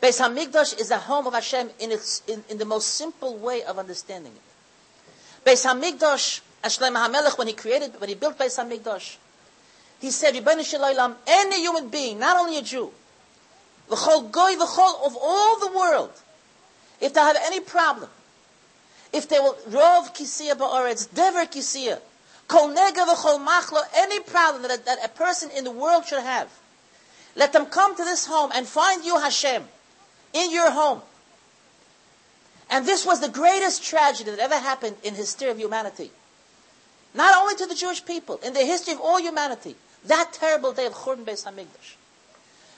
Beis 0.00 0.20
Hamikdash 0.20 0.80
is 0.80 0.90
the 0.90 0.98
home 0.98 1.26
of 1.26 1.34
Hashem 1.34 1.70
in, 1.80 1.90
its, 1.90 2.22
in, 2.28 2.44
in 2.48 2.58
the 2.58 2.64
most 2.64 2.88
simple 2.94 3.36
way 3.36 3.64
of 3.64 3.78
understanding 3.78 4.32
it. 4.32 5.44
Beis 5.44 5.66
Hamikdash, 5.66 6.40
Ashleim 6.64 6.96
HaMelech, 6.96 7.38
when 7.38 7.46
he 7.46 7.52
created, 7.52 8.00
when 8.00 8.08
he 8.08 8.14
built 8.14 8.38
Beis 8.38 8.58
Hamikdash, 8.58 9.16
he 10.00 10.10
said, 10.10 10.34
Shalaylam, 10.34 11.14
any 11.26 11.60
human 11.60 11.88
being, 11.88 12.18
not 12.18 12.36
only 12.36 12.58
a 12.58 12.62
Jew, 12.62 12.92
the 13.88 13.96
whole 13.96 14.22
goy, 14.22 14.56
the 14.56 14.66
whole 14.66 15.06
of 15.06 15.16
all 15.20 15.58
the 15.60 15.76
world, 15.76 16.12
if 17.00 17.14
they 17.14 17.20
have 17.20 17.36
any 17.42 17.60
problem, 17.60 18.10
if 19.12 19.28
they 19.28 19.38
will 19.38 19.56
rov 19.70 20.14
kisiya 20.14 20.54
ba'aretz, 20.54 21.12
dever 21.14 21.46
kisiya, 21.46 22.00
kol 22.46 22.68
nega 22.68 23.06
v'chol 23.06 23.44
machlo, 23.44 23.80
any 23.94 24.20
problem 24.20 24.62
that 24.62 24.84
that 24.84 24.98
a 25.04 25.08
person 25.08 25.50
in 25.56 25.64
the 25.64 25.70
world 25.70 26.06
should 26.06 26.22
have, 26.22 26.48
let 27.34 27.52
them 27.52 27.66
come 27.66 27.96
to 27.96 28.04
this 28.04 28.26
home 28.26 28.50
and 28.54 28.66
find 28.66 29.04
you 29.04 29.18
Hashem 29.18 29.64
in 30.32 30.52
your 30.52 30.70
home. 30.70 31.02
And 32.70 32.84
this 32.84 33.06
was 33.06 33.20
the 33.20 33.28
greatest 33.28 33.82
tragedy 33.82 34.30
that 34.30 34.40
ever 34.40 34.58
happened 34.58 34.96
in 35.02 35.14
history 35.14 35.48
of 35.48 35.58
humanity. 35.58 36.10
Not 37.14 37.34
only 37.40 37.56
to 37.56 37.66
the 37.66 37.74
Jewish 37.74 38.04
people, 38.04 38.38
in 38.44 38.52
the 38.52 38.64
history 38.64 38.94
of 38.94 39.00
all 39.00 39.20
humanity. 39.20 39.76
That 40.04 40.32
terrible 40.32 40.72
day 40.72 40.86
of 40.86 40.94
Churban 40.94 41.24
Beis 41.24 41.44
Hamikdash. 41.44 41.96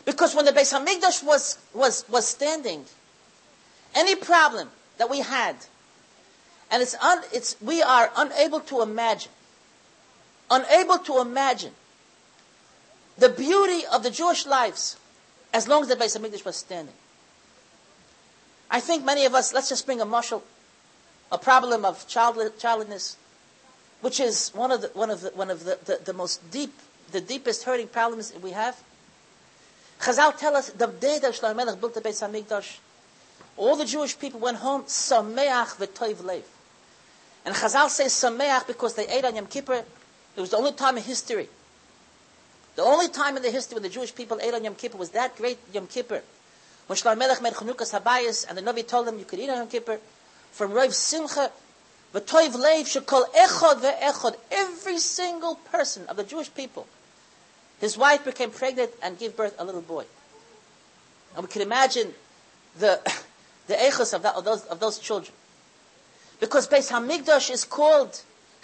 Because 0.04 0.34
when 0.34 0.44
the 0.44 0.52
Beis 0.52 0.72
Hamikdash 0.72 1.22
was, 1.22 1.58
was, 1.74 2.04
was 2.08 2.26
standing, 2.26 2.84
any 3.94 4.14
problem 4.14 4.70
that 4.98 5.10
we 5.10 5.20
had, 5.20 5.56
and 6.70 6.82
it's, 6.82 6.94
un, 6.94 7.20
it's, 7.32 7.56
we 7.60 7.82
are 7.82 8.10
unable 8.16 8.60
to 8.60 8.80
imagine, 8.82 9.32
unable 10.50 10.98
to 10.98 11.20
imagine 11.20 11.72
the 13.18 13.28
beauty 13.28 13.84
of 13.92 14.02
the 14.02 14.10
Jewish 14.10 14.46
lives 14.46 14.96
as 15.52 15.68
long 15.68 15.82
as 15.82 15.88
the 15.88 15.96
Beis 15.96 16.18
Hamikdash 16.18 16.44
was 16.44 16.56
standing. 16.56 16.94
I 18.70 18.80
think 18.80 19.04
many 19.04 19.24
of 19.26 19.34
us, 19.34 19.52
let's 19.52 19.68
just 19.68 19.84
bring 19.84 20.00
a 20.00 20.04
marshal, 20.04 20.44
a 21.30 21.38
problem 21.38 21.84
of 21.84 22.06
child, 22.06 22.38
childlessness, 22.58 23.16
which 24.00 24.20
is 24.20 24.50
one 24.50 24.70
of 24.70 24.82
the, 24.82 24.88
one 24.88 25.10
of 25.10 25.20
the, 25.20 25.30
one 25.30 25.50
of 25.50 25.64
the, 25.64 25.78
the, 25.84 26.00
the 26.04 26.12
most 26.12 26.50
deep, 26.50 26.72
the 27.12 27.20
deepest 27.20 27.64
hurting 27.64 27.88
problems 27.88 28.32
we 28.42 28.52
have. 28.52 28.80
Chazal 30.00 30.36
tell 30.38 30.56
us 30.56 30.70
the 30.70 30.86
day 30.86 31.18
that 31.20 31.34
Shlomo 31.34 31.56
Melech 31.56 31.80
built 31.80 31.94
the 31.94 32.00
Beis 32.00 32.26
Hamikdash, 32.26 32.78
all 33.56 33.76
the 33.76 33.84
Jewish 33.84 34.18
people 34.18 34.40
went 34.40 34.56
home 34.58 34.84
sameach 34.84 35.76
v'toiv 35.76 36.24
lev. 36.24 36.42
And 37.44 37.54
Chazal 37.54 37.88
says 37.88 38.12
sameach 38.12 38.66
because 38.66 38.94
they 38.94 39.06
ate 39.08 39.24
on 39.24 39.36
Yom 39.36 39.46
Kippur. 39.46 39.84
It 40.36 40.40
was 40.40 40.50
the 40.50 40.56
only 40.56 40.72
time 40.72 40.96
in 40.96 41.02
history. 41.02 41.48
The 42.76 42.82
only 42.82 43.08
time 43.08 43.36
in 43.36 43.42
the 43.42 43.50
history 43.50 43.74
when 43.74 43.82
the 43.82 43.90
Jewish 43.90 44.14
people 44.14 44.38
ate 44.42 44.54
on 44.54 44.64
Yom 44.64 44.74
Kippur 44.74 44.96
was 44.96 45.10
that 45.10 45.36
great 45.36 45.58
Yom 45.74 45.86
Kippur. 45.86 46.22
When 46.86 46.96
Shlomo 46.96 47.18
Melech 47.18 47.42
made 47.42 47.52
Chanukas 47.52 47.98
Habayis, 47.98 48.46
and 48.48 48.56
the 48.56 48.62
Navi 48.62 48.86
told 48.86 49.06
them 49.06 49.18
you 49.18 49.26
could 49.26 49.38
eat 49.38 49.50
on 49.50 49.58
Yom 49.58 49.68
Kippur, 49.68 49.98
from 50.52 50.72
Rav 50.72 50.94
Simcha, 50.94 51.52
V'toiv 52.14 52.54
Leiv 52.54 52.86
should 52.86 53.06
call 53.06 53.24
Echod 53.26 53.80
ve'echod, 53.80 54.36
every 54.50 54.98
single 54.98 55.54
person 55.54 56.06
of 56.08 56.16
the 56.16 56.24
Jewish 56.24 56.52
people. 56.52 56.86
His 57.80 57.96
wife 57.96 58.24
became 58.24 58.50
pregnant 58.50 58.90
and 59.02 59.18
gave 59.18 59.36
birth 59.36 59.54
a 59.58 59.64
little 59.64 59.80
boy. 59.80 60.04
And 61.34 61.44
we 61.44 61.50
can 61.50 61.62
imagine 61.62 62.12
the, 62.78 63.00
the 63.68 63.74
echos 63.74 64.12
of, 64.12 64.22
that, 64.22 64.34
of, 64.34 64.44
those, 64.44 64.64
of 64.66 64.80
those 64.80 64.98
children. 64.98 65.32
Because 66.40 66.66
Beis 66.68 66.90
Hamikdash 66.90 67.50
is 67.50 67.64
called 67.64 68.20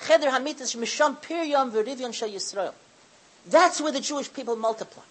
Cheder 0.06 0.28
Hamitas 0.28 0.76
Misham 0.76 1.20
Piryam 1.22 1.70
V'Rivyon 1.70 2.12
Shal 2.12 2.28
Yisrael. 2.28 2.72
That's 3.46 3.80
where 3.80 3.92
the 3.92 4.00
Jewish 4.00 4.32
people 4.32 4.56
multiply. 4.56 5.04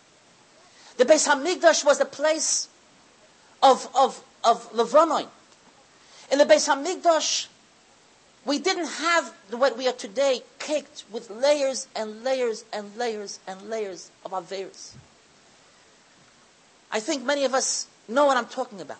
The 0.97 1.05
Beis 1.05 1.27
Hamikdash 1.27 1.85
was 1.85 1.99
the 1.99 2.05
place 2.05 2.67
of, 3.63 3.87
of, 3.95 4.21
of 4.43 4.71
Levanon. 4.73 5.27
In 6.31 6.37
the 6.37 6.45
Beis 6.45 6.67
Hamikdash, 6.67 7.47
we 8.45 8.59
didn't 8.59 8.87
have 8.87 9.33
what 9.49 9.77
we 9.77 9.87
are 9.87 9.93
today 9.93 10.41
caked 10.59 11.03
with 11.11 11.29
layers 11.31 11.87
and 11.95 12.23
layers 12.23 12.63
and 12.71 12.95
layers 12.95 13.39
and 13.47 13.61
layers 13.69 14.11
of 14.23 14.31
Averis. 14.31 14.93
I 16.91 16.99
think 16.99 17.23
many 17.23 17.43
of 17.43 17.55
us 17.55 17.87
know 18.07 18.25
what 18.25 18.37
I'm 18.37 18.45
talking 18.45 18.79
about. 18.81 18.99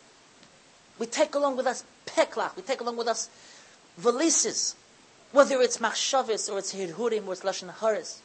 We 0.98 1.06
take 1.06 1.36
along 1.36 1.58
with 1.58 1.68
us 1.68 1.84
peklach, 2.08 2.56
we 2.56 2.64
take 2.64 2.82
along 2.82 2.98
with 2.98 3.08
us 3.08 3.30
valises, 4.02 4.74
whether 5.32 5.62
it's 5.62 5.78
machshavis 5.78 6.52
or 6.52 6.58
it's 6.58 6.74
hirhurim 6.74 7.28
or 7.28 7.34
it's 7.34 7.44
lashon 7.44 7.72
haris. 7.80 8.22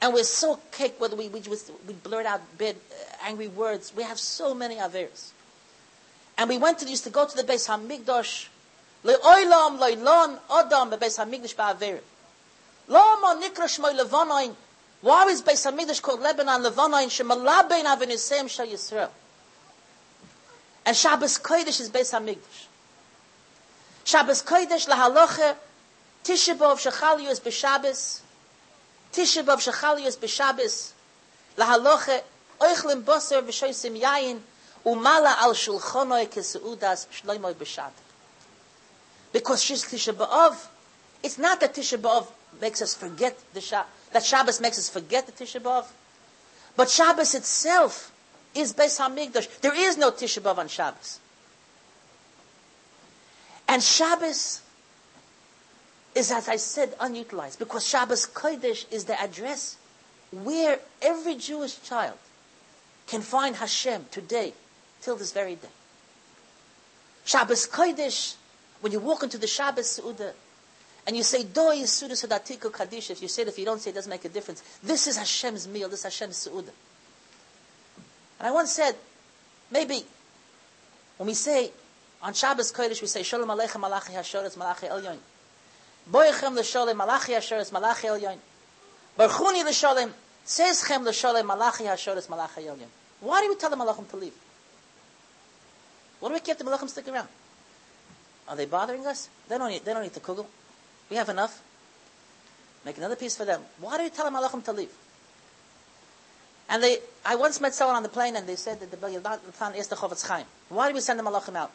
And 0.00 0.12
we're 0.12 0.24
so 0.24 0.60
caked 0.72 1.00
whether 1.00 1.16
we, 1.16 1.28
we, 1.28 1.40
just, 1.40 1.70
we 1.86 1.94
blurt 1.94 2.26
out 2.26 2.40
bad, 2.58 2.74
uh, 2.74 3.28
angry 3.28 3.46
words. 3.46 3.92
We 3.96 4.02
have 4.02 4.18
so 4.18 4.52
many 4.52 4.74
Averis. 4.76 5.30
And 6.36 6.50
we 6.50 6.58
went 6.58 6.80
to, 6.80 6.88
used 6.88 7.04
to 7.04 7.10
go 7.10 7.24
to 7.24 7.36
the 7.36 7.44
Beis 7.44 7.68
Hamikdash 7.68 8.48
le 9.04 9.14
oilam 9.14 9.78
le 9.80 9.96
lon 9.96 10.38
adam 10.50 10.90
be 10.90 10.96
beis 10.96 11.18
hamigdash 11.18 11.56
ba 11.56 11.70
aver 11.70 12.00
ma 12.88 13.34
nikra 13.34 13.66
shmoy 13.66 13.94
levonayn 13.98 14.54
why 15.00 15.26
is 15.26 15.42
beis 15.42 15.64
hamigdash 15.66 16.00
called 16.00 16.20
lebanon 16.20 16.62
levonayn 16.62 17.08
shmalabein 17.08 17.84
av 17.84 18.02
in 18.02 18.10
the 18.10 18.18
same 18.18 18.48
shall 18.48 18.66
yisrael? 18.66 19.10
And 20.86 20.96
shabbos 20.96 21.38
kodesh 21.38 21.80
is 21.80 21.90
beis 21.90 22.12
hamigdash 22.12 22.66
shabbos 24.04 24.42
kodesh 24.42 24.88
la 24.88 24.96
halacha 24.96 25.56
tishbov 26.24 26.78
shchalu 26.78 27.28
is 27.28 27.40
be 27.40 27.50
shabbos 27.50 28.22
tishbov 29.12 29.58
shchalu 29.58 30.06
is 30.06 30.16
be 30.16 30.28
shabbos 30.28 30.92
la 31.56 31.66
halacha 31.66 32.22
oichlim 32.60 33.02
boser 33.02 33.42
v'shoysim 33.42 34.00
yayin 34.00 34.40
u 34.84 34.94
mala 34.94 35.36
al 35.40 35.54
shulchonoy 35.54 36.28
kesuudas 36.28 37.06
shloimoy 37.10 37.54
b'shabbos. 37.54 38.11
Because 39.32 39.62
she's 39.62 39.84
Tisha 39.84 40.12
B'Av. 40.12 40.56
It's 41.22 41.38
not 41.38 41.60
that 41.60 41.74
Tisha 41.74 41.98
B'Av 41.98 42.26
makes 42.60 42.82
us 42.82 42.94
forget 42.94 43.38
the 43.54 43.60
Shabbos, 43.60 43.90
that 44.12 44.24
Shabbos 44.24 44.60
makes 44.60 44.78
us 44.78 44.88
forget 44.88 45.26
the 45.26 45.32
Tisha 45.32 45.60
B'Av. 45.60 45.86
But 46.76 46.90
Shabbos 46.90 47.34
itself 47.34 48.12
is 48.54 48.74
Beis 48.74 48.98
HaMikdash. 49.00 49.60
There 49.60 49.74
is 49.74 49.96
no 49.96 50.10
Tisha 50.10 50.40
B'Av 50.40 50.58
on 50.58 50.68
Shabbos. 50.68 51.18
And 53.68 53.82
Shabbos 53.82 54.60
is, 56.14 56.30
as 56.30 56.48
I 56.48 56.56
said, 56.56 56.94
unutilized 57.00 57.58
because 57.58 57.86
Shabbos 57.86 58.26
Kodesh 58.26 58.90
is 58.92 59.04
the 59.04 59.18
address 59.20 59.76
where 60.30 60.78
every 61.00 61.36
Jewish 61.36 61.80
child 61.82 62.18
can 63.06 63.22
find 63.22 63.56
Hashem 63.56 64.06
today, 64.10 64.52
till 65.00 65.16
this 65.16 65.32
very 65.32 65.56
day. 65.56 65.68
Shabbos 67.24 67.66
Kodesh 67.66 68.34
when 68.82 68.92
you 68.92 68.98
walk 68.98 69.22
into 69.22 69.38
the 69.38 69.46
Shabbos 69.46 69.86
Su'udah, 69.98 70.32
and 71.06 71.16
you 71.16 71.22
say, 71.22 71.44
Doi 71.44 71.84
Suda 71.84 72.14
Sadatiku 72.14 72.72
Kaddish, 72.72 73.10
if 73.10 73.22
you 73.22 73.28
say 73.28 73.42
it, 73.42 73.48
if 73.48 73.58
you 73.58 73.64
don't 73.64 73.80
say 73.80 73.90
it, 73.90 73.92
it 73.92 73.96
doesn't 73.96 74.10
make 74.10 74.24
a 74.24 74.28
difference. 74.28 74.62
This 74.82 75.06
is 75.06 75.16
Hashem's 75.16 75.66
meal, 75.66 75.88
this 75.88 76.00
is 76.00 76.04
Hashem's 76.04 76.36
Su'udah. 76.36 76.72
And 78.40 78.48
I 78.48 78.50
once 78.50 78.72
said, 78.72 78.96
maybe, 79.70 80.04
when 81.16 81.28
we 81.28 81.34
say, 81.34 81.70
on 82.20 82.34
Shabbos 82.34 82.72
Kodesh, 82.72 83.00
we 83.00 83.06
say, 83.06 83.22
Shalom 83.22 83.48
Aleichem 83.48 83.80
Malachi 83.80 84.14
Hashoretz 84.14 84.56
Malachi 84.56 84.88
Elyon. 84.88 85.18
Boyechem 86.10 86.56
L'Sholem 86.56 86.96
Malachi 86.96 87.32
Hashoretz 87.32 87.70
Malachi 87.72 88.08
Elyon. 88.08 88.38
Barchuni 89.16 89.64
L'Sholem, 89.64 90.10
Sezchem 90.44 91.04
L'Sholem 91.04 91.46
Malachi 91.46 91.84
Hashoretz 91.84 92.28
Malachi 92.28 92.62
Elyon. 92.62 92.88
Why 93.20 93.42
do 93.42 93.48
we 93.48 93.54
tell 93.54 93.70
the 93.70 93.76
Malachim 93.76 94.08
to 94.10 94.16
leave? 94.16 94.34
Why 96.18 96.28
do 96.30 96.34
we 96.34 96.40
keep 96.40 96.58
the 96.58 96.64
Malachim 96.64 96.88
stick 96.88 97.06
around? 97.06 97.28
Are 98.48 98.56
they 98.56 98.66
bothering 98.66 99.06
us? 99.06 99.28
They 99.48 99.58
don't 99.58 99.70
need, 99.70 99.84
they 99.84 99.92
don't 99.92 100.02
need 100.02 100.12
the 100.12 100.20
kugel. 100.20 100.46
We 101.10 101.16
have 101.16 101.28
enough. 101.28 101.62
Make 102.84 102.98
another 102.98 103.16
piece 103.16 103.36
for 103.36 103.44
them. 103.44 103.62
Why 103.80 103.96
do 103.96 104.04
you 104.04 104.10
tell 104.10 104.24
them 104.24 104.34
malachim 104.34 104.64
to 104.64 104.72
leave? 104.72 104.92
And 106.68 106.82
they, 106.82 106.98
I 107.24 107.36
once 107.36 107.60
met 107.60 107.74
someone 107.74 107.96
on 107.96 108.02
the 108.02 108.08
plane 108.08 108.34
and 108.34 108.48
they 108.48 108.56
said 108.56 108.80
that 108.80 108.90
the 108.90 108.96
Yildan 108.96 109.76
is 109.76 109.88
the 109.88 109.96
Chofetz 109.96 110.26
Chaim. 110.26 110.46
Why 110.68 110.88
do 110.88 110.94
we 110.94 111.00
send 111.00 111.18
the 111.18 111.22
malachim 111.22 111.54
out? 111.54 111.70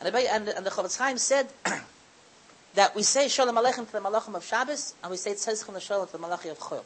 And 0.00 0.14
the, 0.14 0.32
and, 0.32 0.48
and 0.48 0.66
the 0.66 0.70
Chofetz 0.70 0.98
Chaim 0.98 1.18
said 1.18 1.48
that 2.74 2.94
we 2.94 3.02
say 3.02 3.28
Shalom 3.28 3.56
Aleichem 3.56 3.86
to 3.86 3.92
the 3.92 4.00
malachim 4.00 4.34
of 4.34 4.44
Shabbos 4.44 4.94
and 5.02 5.10
we 5.10 5.16
say 5.16 5.32
Tzezchim 5.32 5.80
Shalom 5.80 6.06
to 6.06 6.12
the 6.12 6.18
malachim 6.18 6.50
of 6.50 6.58
Chol. 6.58 6.84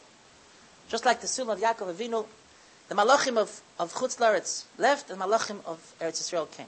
Just 0.89 1.05
like 1.05 1.21
the 1.21 1.27
Sulam 1.27 1.53
of 1.53 1.61
Yaakov 1.61 1.95
Avinu, 1.95 2.27
The 2.89 2.95
Malachim 2.95 3.39
of, 3.39 3.63
of 3.79 3.95
Chutz 3.95 4.19
Laretz 4.19 4.65
left, 4.77 5.11
and 5.11 5.19
the 5.19 5.25
Malachim 5.25 5.65
of 5.65 5.95
Eretz 5.99 6.21
Yisrael 6.21 6.51
came. 6.51 6.67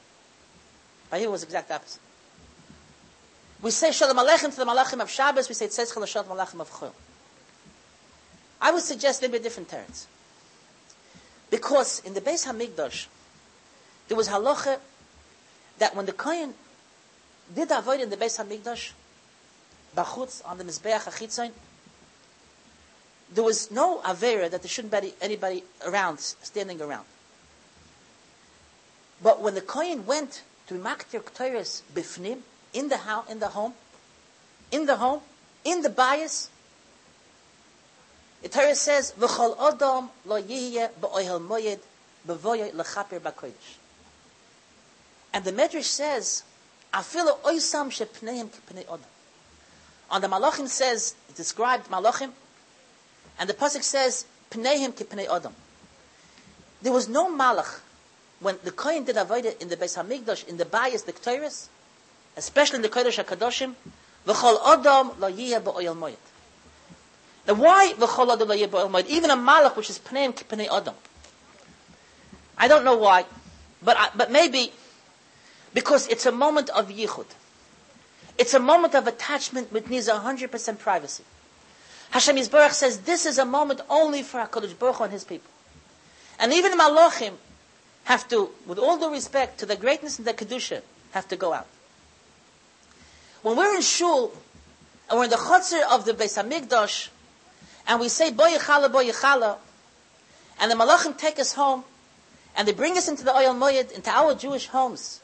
By 1.11 1.19
here 1.19 1.31
was 1.31 1.43
the 1.43 1.47
exact 1.47 1.71
opposite. 1.71 2.01
We 3.63 3.71
say 3.71 3.93
Shalom 3.93 4.17
Aleichem 4.17 4.51
to 4.51 4.57
the 4.57 4.65
Malachim 4.65 5.01
of 5.01 5.09
Shabbos, 5.11 5.49
we 5.49 5.55
say 5.55 5.69
Tzedch 5.69 6.07
Shalom 6.07 6.37
Malachim 6.37 6.61
of 6.61 6.71
Chol. 6.71 6.93
I 8.61 8.71
would 8.71 8.83
suggest 8.83 9.23
maybe 9.23 9.39
a 9.39 9.41
different 9.41 9.69
terms. 9.69 10.07
Because 11.51 12.01
in 12.01 12.15
the 12.15 12.21
Beis 12.21 12.47
HaMikdash, 12.47 13.07
there 14.09 14.17
was 14.17 14.29
halacha 14.29 14.79
that 15.79 15.95
when 15.95 16.07
the 16.07 16.13
Kohen 16.13 16.55
did 17.55 17.71
avoid 17.71 18.01
in 18.01 18.11
the 18.11 18.17
Beis 18.17 18.43
HaMikdash, 18.43 18.93
Bachutz, 19.97 20.43
on 20.45 20.59
the 20.59 20.65
Mizbeach 20.65 21.05
HaChitzain, 21.05 21.53
there 23.33 23.45
was 23.45 23.71
no 23.71 24.01
Avera 24.01 24.51
that 24.51 24.63
there 24.63 24.69
shouldn't 24.69 25.01
be 25.01 25.15
anybody 25.21 25.65
around, 25.87 26.21
standing 26.21 26.81
around. 26.81 27.05
But 29.23 29.41
when 29.41 29.55
the 29.55 29.61
Kohen 29.61 30.07
went 30.07 30.43
to 30.67 30.75
Maktir 30.75 31.23
Ktoiris 31.23 31.83
Bifnim, 31.95 32.41
in 32.73 32.89
the 32.89 32.97
house, 32.99 33.31
in 33.31 33.39
the 33.39 33.49
home, 33.49 33.75
in 34.71 34.87
the 34.87 34.97
home, 34.97 35.21
in 35.65 35.83
the 35.83 35.91
bias, 35.91 36.51
the 38.43 38.49
Torah 38.49 38.75
says, 38.75 39.15
"V'chol 39.19 39.57
odom 39.57 40.11
lo 40.27 40.43
yihye 40.43 40.91
ba'ohel 41.01 41.41
moyed 41.41 41.81
b'voye 42.27 42.73
lechaper 42.73 43.19
b'kodesh." 43.19 43.79
And 45.33 45.45
the 45.45 45.53
Medrash 45.53 45.85
says, 45.85 46.43
"Afilu 46.93 47.39
oisam 47.41 47.91
shepneim 47.91 48.51
k'pnei 48.51 48.85
odom." 48.87 49.07
On 50.11 50.21
the 50.21 50.29
Malachim 50.29 50.69
says, 50.69 51.15
it 51.31 51.37
described 51.37 51.89
Malachim, 51.91 52.33
and 53.39 53.49
the 53.49 53.55
pasuk 53.55 53.83
says, 53.83 54.27
"Pneihim 54.51 54.93
k'pnei 54.93 55.27
odom." 55.27 55.53
There 56.83 56.93
was 56.93 57.09
no 57.09 57.31
Malach 57.31 57.81
when 58.45 58.59
the 58.63 58.71
Kohen 58.71 59.05
did 59.05 59.17
avoid 59.17 59.47
in 59.59 59.69
the 59.69 59.77
Beis 59.77 59.97
Hamikdash 59.97 60.47
in 60.47 60.59
the 60.59 60.67
bias 60.67 61.03
the 61.03 61.15
Ketores, 61.15 61.69
especially 62.37 62.77
in 62.77 62.83
the 62.83 62.91
Kodesh 62.91 63.23
Hakadoshim, 63.23 63.75
v'chol 64.27 64.59
odom 64.59 65.19
lo 65.19 65.33
yihye 65.33 65.63
ba'ohel 65.63 65.97
moyed. 65.97 66.17
Now 67.49 67.55
why 67.55 67.95
v'chol 67.97 68.35
adam 68.35 68.49
lo 68.49 69.03
Even 69.09 69.31
a 69.31 69.37
malach 69.37 69.77
which 69.77 69.89
is 69.89 69.99
pneim 69.99 70.35
pnei 70.35 70.69
adam. 70.71 70.95
I 72.59 72.69
don't 72.69 72.85
know 72.85 72.99
why, 72.99 73.25
but 73.83 73.97
I, 73.97 74.11
but 74.15 74.31
maybe 74.31 74.73
because 75.73 76.07
it's 76.09 76.27
a 76.27 76.33
moment 76.33 76.69
of 76.69 76.91
yichud. 76.91 77.27
It's 78.37 78.53
a 78.53 78.61
moment 78.61 78.95
of 78.95 79.07
attachment 79.07 79.73
which 79.73 79.89
needs 79.89 80.09
hundred 80.09 80.51
percent 80.51 80.81
privacy. 80.81 81.25
Hashem 82.11 82.37
Yisbarach 82.37 82.73
says 82.73 83.01
this 83.01 83.25
is 83.25 83.39
a 83.39 83.47
moment 83.47 83.81
only 83.89 84.23
for 84.23 84.39
Hakadosh 84.39 84.79
Baruch 84.79 84.97
Hu 84.97 85.05
and 85.05 85.13
His 85.15 85.25
people, 85.25 85.51
and 86.39 86.53
even 86.53 86.73
in 86.73 86.79
malachim 86.79 87.33
have 88.05 88.29
to, 88.29 88.51
with 88.67 88.79
all 88.79 88.99
due 88.99 89.11
respect 89.11 89.59
to 89.61 89.67
the 89.67 89.77
greatness 89.77 90.19
and 90.19 90.27
the 90.27 90.35
kedusha, 90.35 90.83
have 91.13 91.29
to 91.29 91.37
go 91.37 91.53
out. 91.53 91.67
When 93.43 93.57
we're 93.57 93.75
in 93.75 93.83
shul 93.83 94.33
and 95.11 95.19
we're 95.19 95.25
in 95.25 95.31
the 95.31 95.37
chutzner 95.37 95.83
of 95.91 96.05
the 96.05 96.13
Beis 96.13 96.43
Hamikdash, 96.43 97.09
and 97.87 98.01
we 98.01 98.09
say 98.09 98.31
boy 98.31 98.51
yechala 98.51 98.91
boy 98.91 99.05
yechala, 99.07 99.59
and 100.61 100.71
the 100.71 100.75
malachim 100.75 101.17
take 101.17 101.39
us 101.39 101.53
home, 101.55 101.85
and 102.57 102.69
they 102.69 102.73
bring 102.73 102.97
us 102.97 103.09
into 103.09 103.25
the 103.25 103.35
oil 103.35 103.55
moyed, 103.55 103.93
into 103.93 104.11
our 104.11 104.35
Jewish 104.35 104.69
homes, 104.69 105.21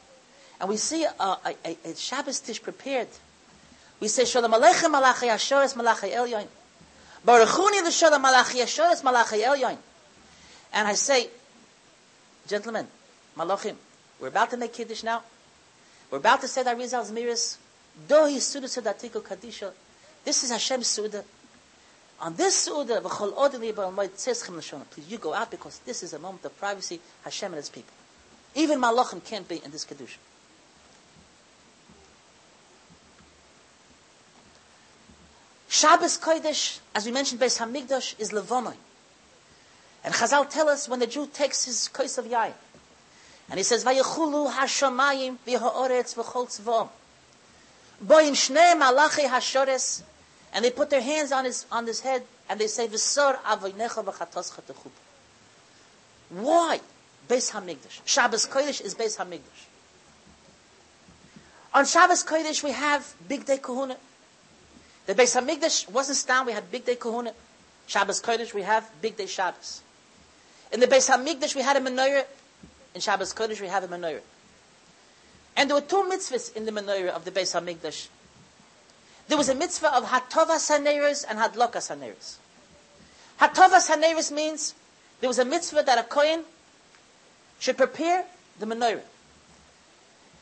and 0.59 0.69
we 0.69 0.77
see 0.77 1.03
a, 1.05 1.11
a, 1.19 1.55
a, 1.85 1.95
Shabbos 1.95 2.39
dish 2.39 2.61
prepared. 2.61 3.07
We 3.99 4.07
say 4.07 4.25
shalom 4.25 4.51
aleichem 4.51 4.91
malachi 4.91 5.27
ashoris 5.27 5.75
malachi 5.75 6.09
elyon. 6.09 6.47
Baruchuni 7.25 7.83
the 7.83 7.91
shalom 7.91 8.21
malachi 8.21 8.59
ashoris 8.59 9.03
malachi 9.03 9.39
elyon. 9.39 9.77
And 10.73 10.87
I 10.87 10.93
say, 10.93 11.29
gentlemen, 12.47 12.87
malachim, 13.37 13.75
we're 14.19 14.27
about 14.27 14.51
to 14.51 14.57
make 14.57 14.73
kiddush 14.73 15.03
now. 15.03 15.23
We're 16.09 16.19
about 16.19 16.41
to 16.41 16.47
say 16.47 16.63
the 16.63 16.71
Arizal's 16.71 17.11
miras. 17.11 17.57
Dohi 18.07 18.39
suda 18.39 18.67
sudatiko 18.67 19.21
kadisha. 19.21 19.71
This 20.23 20.43
is 20.43 20.51
Hashem's 20.51 20.87
suda. 20.87 21.23
On 22.21 22.35
this 22.35 22.55
Suda, 22.55 23.01
please 23.01 24.47
you 25.09 25.17
go 25.17 25.33
out 25.33 25.49
because 25.49 25.79
this 25.79 26.03
is 26.03 26.13
a 26.13 26.19
moment 26.19 26.45
of 26.45 26.55
privacy, 26.59 26.99
Hashem 27.23 27.47
and 27.47 27.55
His 27.55 27.69
people. 27.69 27.93
Even 28.53 28.79
Malachim 28.79 29.25
can't 29.25 29.47
be 29.47 29.59
in 29.63 29.71
this 29.71 29.85
Kedusha. 29.85 30.17
Shabbos 35.67 36.19
Kodesh, 36.19 36.79
as 36.93 37.07
we 37.07 37.11
mentioned, 37.11 37.41
Beis 37.41 37.57
Hamikdash 37.57 38.19
is 38.19 38.31
Levonoi. 38.31 38.75
And 40.03 40.13
Chazal 40.13 40.49
tell 40.49 40.67
us 40.69 40.89
when 40.89 40.99
the 40.99 41.07
Jew 41.07 41.27
takes 41.27 41.65
his 41.65 41.87
kos 41.87 42.17
of 42.17 42.25
yain, 42.25 42.53
and 43.49 43.59
he 43.59 43.63
says, 43.63 43.83
"Vayechulu 43.83 44.51
hashamayim 44.51 45.37
v'ha'oretz 45.45 46.15
v'chol 46.15 46.47
tzvom." 46.47 46.89
Boim 48.03 48.31
shnei 48.31 48.77
malachi 48.77 49.23
hashores 49.23 50.01
and 50.53 50.65
they 50.65 50.71
put 50.71 50.89
their 50.89 51.01
hands 51.01 51.31
on 51.31 51.45
his, 51.45 51.65
on 51.71 51.85
his 51.85 52.01
head 52.01 52.23
and 52.49 52.59
they 52.59 52.67
say, 52.67 52.87
V'sor 52.87 53.37
avoynecha 53.43 54.03
v'chatos 54.03 54.53
chatechub. 54.53 54.91
Why? 56.29 56.79
Beis 57.29 57.51
HaMikdash. 57.51 58.01
Shabbos 58.05 58.45
Kodesh 58.45 58.81
is 58.81 58.95
Beis 58.95 59.17
HaMikdash. 59.17 59.65
On 61.73 61.85
Shabbos 61.85 62.23
Kodesh 62.23 62.63
we 62.63 62.71
have 62.71 63.13
Bigdei 63.29 63.59
Kehuna. 63.59 63.95
The 65.05 65.15
Beis 65.15 65.39
HaMikdash 65.39 65.89
wasn't 65.89 66.17
stand, 66.17 66.47
we 66.47 66.53
had 66.53 66.71
Bigdei 66.71 66.97
Kehuna. 66.97 67.33
Shabbos 67.87 68.21
Kodesh 68.21 68.53
we 68.53 68.63
have 68.63 68.89
Bigdei 69.01 69.29
Shabbos. 69.29 69.81
In 70.71 70.79
the 70.79 70.87
Beis 70.87 71.09
HaMikdash 71.09 71.55
we 71.55 71.61
had 71.61 71.77
a 71.77 71.81
menorah. 71.81 72.25
In 72.95 73.01
Shabbos 73.01 73.33
Kodesh 73.33 73.61
we 73.61 73.67
have 73.67 73.83
a 73.83 73.87
menorah. 73.87 74.21
And 75.55 75.69
there 75.69 75.75
were 75.75 75.81
two 75.81 76.03
mitzvahs 76.03 76.55
in 76.55 76.65
the 76.65 76.71
menorah 76.71 77.09
of 77.09 77.25
the 77.25 77.31
Beis 77.31 77.59
HaMikdash 77.59 78.07
there 79.31 79.37
was 79.37 79.47
a 79.47 79.55
mitzvah 79.55 79.95
of 79.95 80.03
hatovas 80.03 80.69
haneres 80.69 81.23
and 81.23 81.39
hadlokas 81.39 81.87
haneres. 81.89 82.35
Hatovas 83.39 83.89
haneres 83.89 84.29
means 84.29 84.73
there 85.21 85.29
was 85.29 85.39
a 85.39 85.45
mitzvah 85.45 85.83
that 85.83 85.97
a 85.97 86.03
kohen 86.03 86.43
should 87.57 87.77
prepare 87.77 88.25
the 88.59 88.65
menorah. 88.65 88.99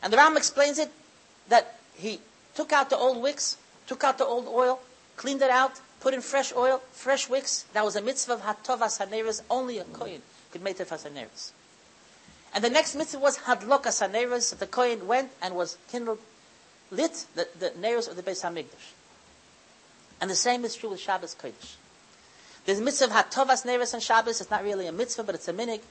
And 0.01 0.11
the 0.11 0.17
Ram 0.17 0.35
explains 0.37 0.79
it 0.79 0.89
that 1.49 1.77
he 1.93 2.19
took 2.55 2.73
out 2.73 2.89
the 2.89 2.97
old 2.97 3.21
wicks, 3.21 3.57
took 3.85 4.03
out 4.03 4.17
the 4.17 4.25
old 4.25 4.47
oil, 4.47 4.79
cleaned 5.17 5.43
it 5.43 5.51
out, 5.51 5.79
put 5.99 6.13
in 6.13 6.21
fresh 6.21 6.53
oil, 6.55 6.81
fresh 6.91 7.29
wicks. 7.29 7.65
That 7.73 7.83
was 7.83 7.95
a 7.95 8.01
mitzvah 8.01 8.33
of 8.33 8.41
hatovas 8.41 8.99
haneres. 8.99 9.41
Only 9.49 9.79
a 9.79 9.83
kohen 9.83 10.21
could 10.51 10.61
make 10.61 10.77
tefas 10.77 11.07
haneres. 11.07 11.51
And 12.53 12.63
the 12.63 12.69
next 12.69 12.95
mitzvah 12.95 13.19
was 13.19 13.39
hadlokas 13.39 14.01
haneres. 14.01 14.57
The 14.57 14.67
kohen 14.67 15.07
went 15.07 15.31
and 15.41 15.55
was 15.55 15.77
kindled 15.89 16.19
lit 16.91 17.25
the, 17.35 17.47
the 17.57 17.71
nails 17.79 18.07
of 18.07 18.15
the 18.15 18.23
Beis 18.23 18.43
Hamikdash. 18.43 18.93
And 20.21 20.29
the 20.29 20.35
same 20.35 20.65
is 20.65 20.75
true 20.75 20.89
with 20.89 20.99
Shabbos 20.99 21.35
Kodesh. 21.35 21.75
There's 22.65 22.81
mitzvah 22.81 23.05
of 23.05 23.11
Hatovas 23.11 23.65
Neres 23.65 23.93
on 23.93 23.99
Shabbos. 23.99 24.41
It's 24.41 24.51
not 24.51 24.63
really 24.63 24.87
a 24.87 24.91
mitzvah, 24.91 25.23
but 25.23 25.35
it's 25.35 25.47
a 25.47 25.53
minig. 25.53 25.81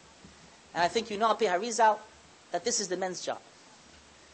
And 0.74 0.84
I 0.84 0.88
think 0.88 1.10
you 1.10 1.18
know, 1.18 1.30
Api 1.30 1.46
Harizal, 1.46 1.98
that 2.52 2.64
this 2.64 2.80
is 2.80 2.88
the 2.88 2.96
men's 2.96 3.22
job. 3.22 3.38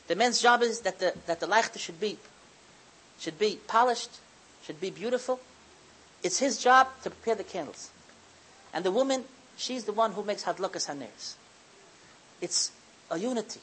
The 0.08 0.16
men's 0.16 0.42
job 0.42 0.62
is 0.62 0.80
that 0.80 0.98
the, 0.98 1.14
that 1.26 1.40
the 1.40 1.78
should 1.78 2.00
be, 2.00 2.18
should 3.18 3.38
be 3.38 3.60
polished, 3.66 4.10
should 4.64 4.80
be 4.80 4.90
beautiful. 4.90 5.40
It's 6.24 6.38
his 6.38 6.56
job 6.56 6.88
to 7.02 7.10
prepare 7.10 7.34
the 7.34 7.44
candles. 7.44 7.90
And 8.72 8.82
the 8.82 8.90
woman, 8.90 9.24
she's 9.58 9.84
the 9.84 9.92
one 9.92 10.12
who 10.12 10.24
makes 10.24 10.42
Hadlokas 10.42 10.88
Haneres. 10.88 11.34
It's 12.40 12.72
a 13.10 13.18
unity. 13.18 13.60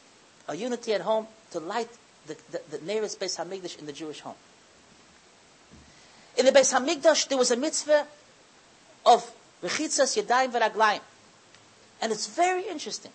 A 0.47 0.55
unity 0.55 0.93
at 0.93 1.01
home 1.01 1.25
to 1.51 1.59
light 1.59 1.89
the, 2.27 2.37
the, 2.51 2.77
the 2.77 2.85
nearest 2.85 3.19
Beis 3.19 3.43
Hamikdash 3.43 3.79
in 3.79 3.87
the 3.87 3.91
Jewish 3.91 4.19
home. 4.19 4.35
In 6.37 6.45
the 6.45 6.51
Beis 6.51 6.71
Hamikdash, 6.71 7.27
there 7.29 7.37
was 7.37 7.49
a 7.49 7.57
mitzvah 7.57 8.05
of 9.07 9.29
Rechitzas 9.63 10.21
Yadayim 10.21 10.51
V'Raglayim. 10.51 11.01
And 11.99 12.11
it's 12.11 12.27
very 12.27 12.69
interesting 12.69 13.11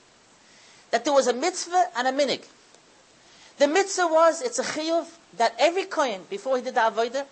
that 0.91 1.05
there 1.05 1.15
was 1.15 1.29
a 1.29 1.33
mitzvah 1.33 1.87
and 1.97 2.09
a 2.09 2.13
minig. 2.13 2.45
The 3.59 3.69
mitzvah 3.69 4.09
was, 4.09 4.43
it's 4.43 4.59
a 4.59 4.65
chiyuv, 4.65 5.07
that 5.37 5.55
every 5.59 5.85
kohen, 5.85 6.23
before 6.29 6.57
he 6.57 6.63
did 6.63 6.75
the 6.75 6.81
avodah, 6.81 7.27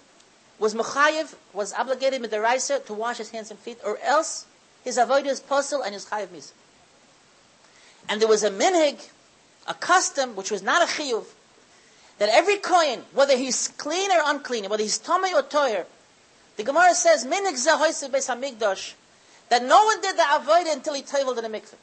was 0.58 0.74
mechayev, 0.74 1.34
was 1.52 1.72
obligated 1.72 2.20
with 2.20 2.30
the 2.30 2.40
riser 2.40 2.78
to 2.80 2.94
wash 2.94 3.18
his 3.18 3.30
hands 3.30 3.50
and 3.50 3.58
feet, 3.58 3.78
or 3.84 3.98
else 3.98 4.46
his 4.84 4.98
avodah 4.98 5.26
is 5.26 5.40
posel 5.40 5.84
and 5.84 5.94
his 5.94 6.06
chayev 6.06 6.28
misa. 6.28 6.52
And 8.08 8.20
there 8.20 8.28
was 8.28 8.42
a 8.42 8.50
minig, 8.50 9.08
a 9.66 9.74
custom, 9.74 10.36
which 10.36 10.50
was 10.50 10.62
not 10.62 10.82
a 10.82 10.86
chiyuv, 10.86 11.24
that 12.18 12.28
every 12.28 12.58
coin, 12.58 13.02
whether 13.12 13.36
he's 13.36 13.68
clean 13.68 14.10
or 14.12 14.20
unclean, 14.26 14.68
whether 14.68 14.82
he's 14.82 14.98
tummy 14.98 15.32
or 15.34 15.42
toyer, 15.42 15.86
the 16.56 16.62
Gemara 16.62 16.94
says, 16.94 17.24
Minik 17.24 17.54
zahoyse 17.54 18.08
beis 18.10 18.28
hamikdash, 18.28 18.94
that 19.48 19.64
no 19.64 19.84
one 19.84 20.00
did 20.00 20.16
the 20.16 20.22
avodah 20.22 20.72
until 20.72 20.94
he 20.94 21.02
tabled 21.02 21.38
in 21.38 21.50
the 21.50 21.58
mikveh. 21.58 21.74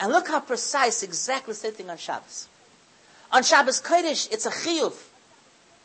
And 0.00 0.12
look 0.12 0.26
how 0.28 0.40
precise, 0.40 1.02
exactly 1.02 1.52
the 1.52 1.58
same 1.58 1.72
thing 1.72 1.90
on 1.90 1.96
Shabbos. 1.96 2.48
On 3.30 3.42
Shabbos 3.42 3.80
Kodesh, 3.80 4.32
it's 4.32 4.46
a 4.46 4.50
chiyuv. 4.50 4.94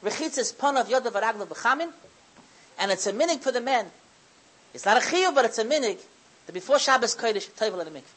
Rechitzes 0.03 0.57
pon 0.57 0.77
of 0.77 0.87
yodav 0.87 1.11
araglav 1.11 1.47
b'chamin, 1.47 1.91
and 2.77 2.91
it's 2.91 3.05
a 3.07 3.13
minig 3.13 3.41
for 3.41 3.51
the 3.51 3.61
men. 3.61 3.87
It's 4.73 4.85
not 4.85 4.97
a 4.97 5.01
chiyuv, 5.05 5.35
but 5.35 5.45
it's 5.45 5.57
a 5.57 5.65
minig 5.65 5.99
that 6.45 6.53
before 6.53 6.79
Shabbos 6.79 7.15
Kodesh, 7.15 7.49
Toivel 7.51 7.79
at 7.79 7.93
the 7.93 7.99
mikveh. 7.99 8.15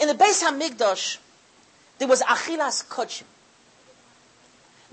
In 0.00 0.08
the 0.08 0.14
Beis 0.14 0.42
HaMikdash, 0.42 1.18
there 1.98 2.08
was 2.08 2.22
Achilas 2.22 2.86
Kodshim. 2.86 3.24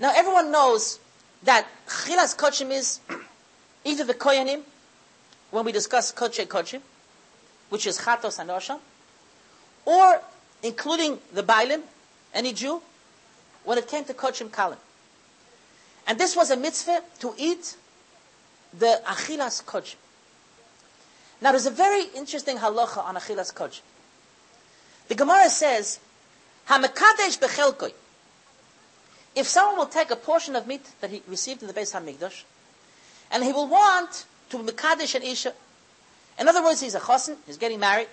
Now 0.00 0.12
everyone 0.14 0.50
knows 0.50 0.98
that 1.42 1.66
Achilas 1.86 2.36
Kodshim 2.36 2.70
is 2.70 3.00
either 3.84 4.04
the 4.04 4.14
Koyanim, 4.14 4.62
when 5.50 5.64
we 5.64 5.72
discuss 5.72 6.12
Kodshe 6.12 6.46
Kodshim, 6.46 6.80
which 7.68 7.86
is 7.86 7.98
Chatos 8.00 8.38
and 8.38 8.50
Osham, 8.50 8.80
or 9.84 10.20
including 10.62 11.18
the 11.32 11.42
Bailim, 11.42 11.82
any 12.34 12.52
Jew, 12.52 12.82
when 13.66 13.76
it 13.76 13.88
came 13.88 14.04
to 14.04 14.14
Kodshim 14.14 14.48
Kalim. 14.48 14.78
And 16.06 16.18
this 16.18 16.34
was 16.34 16.50
a 16.50 16.56
mitzvah 16.56 17.02
to 17.18 17.34
eat 17.36 17.76
the 18.72 19.02
Achilas 19.04 19.62
Kodshim. 19.62 19.96
Now 21.42 21.50
there's 21.50 21.66
a 21.66 21.70
very 21.70 22.04
interesting 22.16 22.56
halacha 22.58 23.04
on 23.04 23.16
Achilas 23.16 23.52
Kodshim. 23.52 23.82
The 25.08 25.16
Gemara 25.16 25.50
says, 25.50 25.98
Hamakadesh 26.68 27.38
bechelkoi. 27.38 27.92
If 29.34 29.46
someone 29.46 29.76
will 29.76 29.86
take 29.86 30.10
a 30.10 30.16
portion 30.16 30.56
of 30.56 30.66
meat 30.66 30.86
that 31.00 31.10
he 31.10 31.22
received 31.28 31.60
in 31.60 31.68
the 31.68 31.74
Beis 31.74 31.92
Hamikdash, 31.92 32.44
and 33.30 33.44
he 33.44 33.52
will 33.52 33.68
want 33.68 34.24
to 34.50 34.58
Mekadesh 34.58 35.14
an 35.14 35.22
Isha, 35.22 35.52
in 36.38 36.48
other 36.48 36.62
words, 36.62 36.80
he's 36.80 36.94
a 36.94 37.00
chosin, 37.00 37.36
he's 37.46 37.56
getting 37.56 37.80
married, 37.80 38.08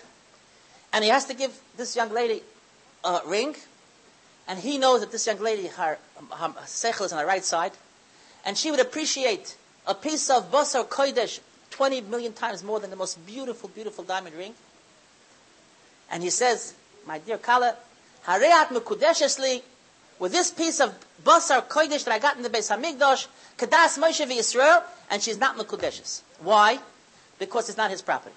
and 0.92 1.04
he 1.04 1.10
has 1.10 1.26
to 1.26 1.34
give 1.34 1.58
this 1.78 1.96
young 1.96 2.12
lady 2.12 2.42
a 3.04 3.22
ring, 3.26 3.56
and 4.48 4.60
he 4.60 4.78
knows 4.78 5.02
that 5.02 5.12
this 5.12 5.28
young 5.28 5.40
lady, 5.40 5.68
her, 5.68 5.98
her 6.32 6.54
is 6.68 7.12
on 7.12 7.18
the 7.18 7.26
right 7.26 7.44
side, 7.44 7.72
and 8.46 8.58
she 8.58 8.72
would 8.72 8.80
appreciate 8.80 9.56
a 9.88 9.96
piece 9.96 10.30
of 10.30 10.52
basar 10.52 10.88
kodesh 10.88 11.40
20 11.74 12.02
million 12.02 12.34
times 12.34 12.64
more 12.64 12.80
than 12.80 12.92
the 12.92 12.96
most 12.96 13.26
beautiful, 13.26 13.68
beautiful 13.70 14.04
diamond 14.04 14.36
ring. 14.36 14.54
And 16.12 16.22
he 16.22 16.30
says, 16.30 16.76
my 17.08 17.18
dear 17.18 17.40
Kala, 17.40 17.76
Hareat 18.28 18.68
Mekudeshesli, 18.68 19.64
with 20.20 20.32
this 20.32 20.52
piece 20.52 20.80
of 20.80 20.94
Basar 21.24 21.68
Kodesh 21.68 22.04
that 22.06 22.14
I 22.14 22.20
got 22.20 22.38
in 22.38 22.44
the 22.44 22.50
Beis 22.50 22.70
Hamikdash, 22.70 23.26
Kadas 23.58 23.98
Moshe 23.98 24.24
Yisrael, 24.26 24.84
and 25.10 25.22
she's 25.22 25.40
not 25.40 25.58
Mekudeshes. 25.58 26.22
Why? 26.42 26.78
Because 27.40 27.70
it's 27.70 27.78
not 27.78 27.90
his 27.90 28.04
property. 28.04 28.36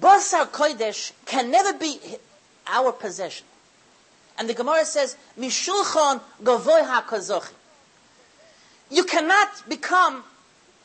Basar 0.00 0.46
Kodesh 0.46 1.10
can 1.26 1.50
never 1.50 1.76
be 1.76 1.98
our 2.68 2.92
possession. 2.92 3.47
And 4.38 4.48
the 4.48 4.54
Gemara 4.54 4.84
says, 4.84 5.16
Mishulchan 5.38 6.20
Gavoy 6.42 6.86
HaKazochi. 6.86 7.52
You 8.90 9.04
cannot 9.04 9.68
become 9.68 10.24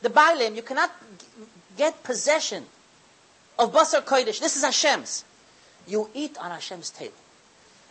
the 0.02 0.10
Bailim, 0.10 0.56
you 0.56 0.62
cannot 0.62 0.92
get 1.78 2.04
possession 2.04 2.66
of 3.58 3.72
Basar 3.72 4.02
Kodesh. 4.02 4.40
This 4.40 4.58
is 4.58 4.64
Hashem's 4.64 5.24
you 5.88 6.10
eat 6.14 6.38
on 6.38 6.52
Hashem's 6.52 6.90
table. 6.90 7.14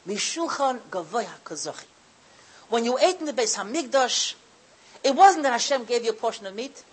Mishulchan 0.07 0.81
gavoya 0.91 1.29
kazochi. 1.45 1.85
When 2.69 2.85
you 2.85 2.99
ate 2.99 3.21
in 3.21 3.27
the 3.27 3.33
Beis 3.33 3.57
Hamikdash, 3.57 4.35
it 5.05 5.15
wasn't 5.15 5.45
that 5.45 5.53
Hashem 5.53 5.85
gave 5.85 6.05
you 6.05 6.11
a 6.11 6.15
portion 6.15 6.47
of 6.47 6.55
meat. 6.55 6.85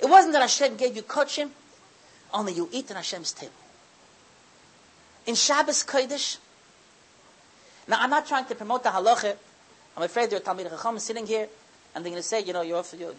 It 0.00 0.06
wasn't 0.06 0.32
that 0.32 0.42
Hashem 0.42 0.76
gave 0.76 0.96
you 0.96 1.02
kochim. 1.02 1.50
Only 2.32 2.52
you 2.52 2.68
eat 2.72 2.90
on 2.90 2.96
Hashem's 2.96 3.32
table. 3.32 3.52
In 5.26 5.34
Shabbos 5.34 5.84
Kodesh, 5.84 6.38
now 7.88 7.96
I'm 8.00 8.10
not 8.10 8.26
trying 8.26 8.44
to 8.46 8.54
promote 8.54 8.82
the 8.82 8.90
halacha. 8.90 9.36
I'm 9.96 10.02
afraid 10.02 10.30
there 10.30 10.38
are 10.38 10.42
Talmid 10.42 10.70
Chacham 10.70 10.98
sitting 10.98 11.26
here, 11.26 11.48
and 11.94 12.04
they're 12.04 12.10
going 12.10 12.22
to 12.22 12.28
say, 12.28 12.42
you 12.42 12.52
know, 12.52 12.62
you're, 12.62 12.84
you're, 12.92 13.14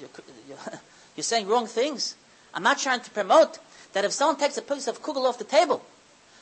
you're, 0.47 0.57
you're 1.15 1.23
saying 1.23 1.47
wrong 1.47 1.67
things. 1.67 2.15
I'm 2.53 2.63
not 2.63 2.77
trying 2.77 3.01
to 3.01 3.09
promote 3.11 3.59
that 3.93 4.05
if 4.05 4.11
someone 4.11 4.37
takes 4.37 4.57
a 4.57 4.61
piece 4.61 4.87
of 4.87 5.01
kugel 5.01 5.25
off 5.25 5.37
the 5.37 5.43
table, 5.43 5.83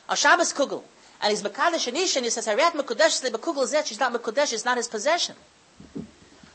a 0.10 0.16
Shabbos 0.16 0.54
kugel, 0.54 0.84
and 1.22 1.32
he's 1.32 1.42
Mekadesh 1.42 1.88
and 1.88 1.98
and 1.98 2.26
he 2.26 2.30
says, 2.30 2.48
Hariyat 2.48 2.72
Mekudesh, 2.72 3.22
the 3.22 3.38
kugel 3.38 3.66
zet, 3.66 3.88
she's 3.88 4.00
not 4.00 4.14
Mekudesh, 4.14 4.54
it's 4.54 4.66
not 4.66 4.78
his 4.78 4.88
possession. 4.88 5.36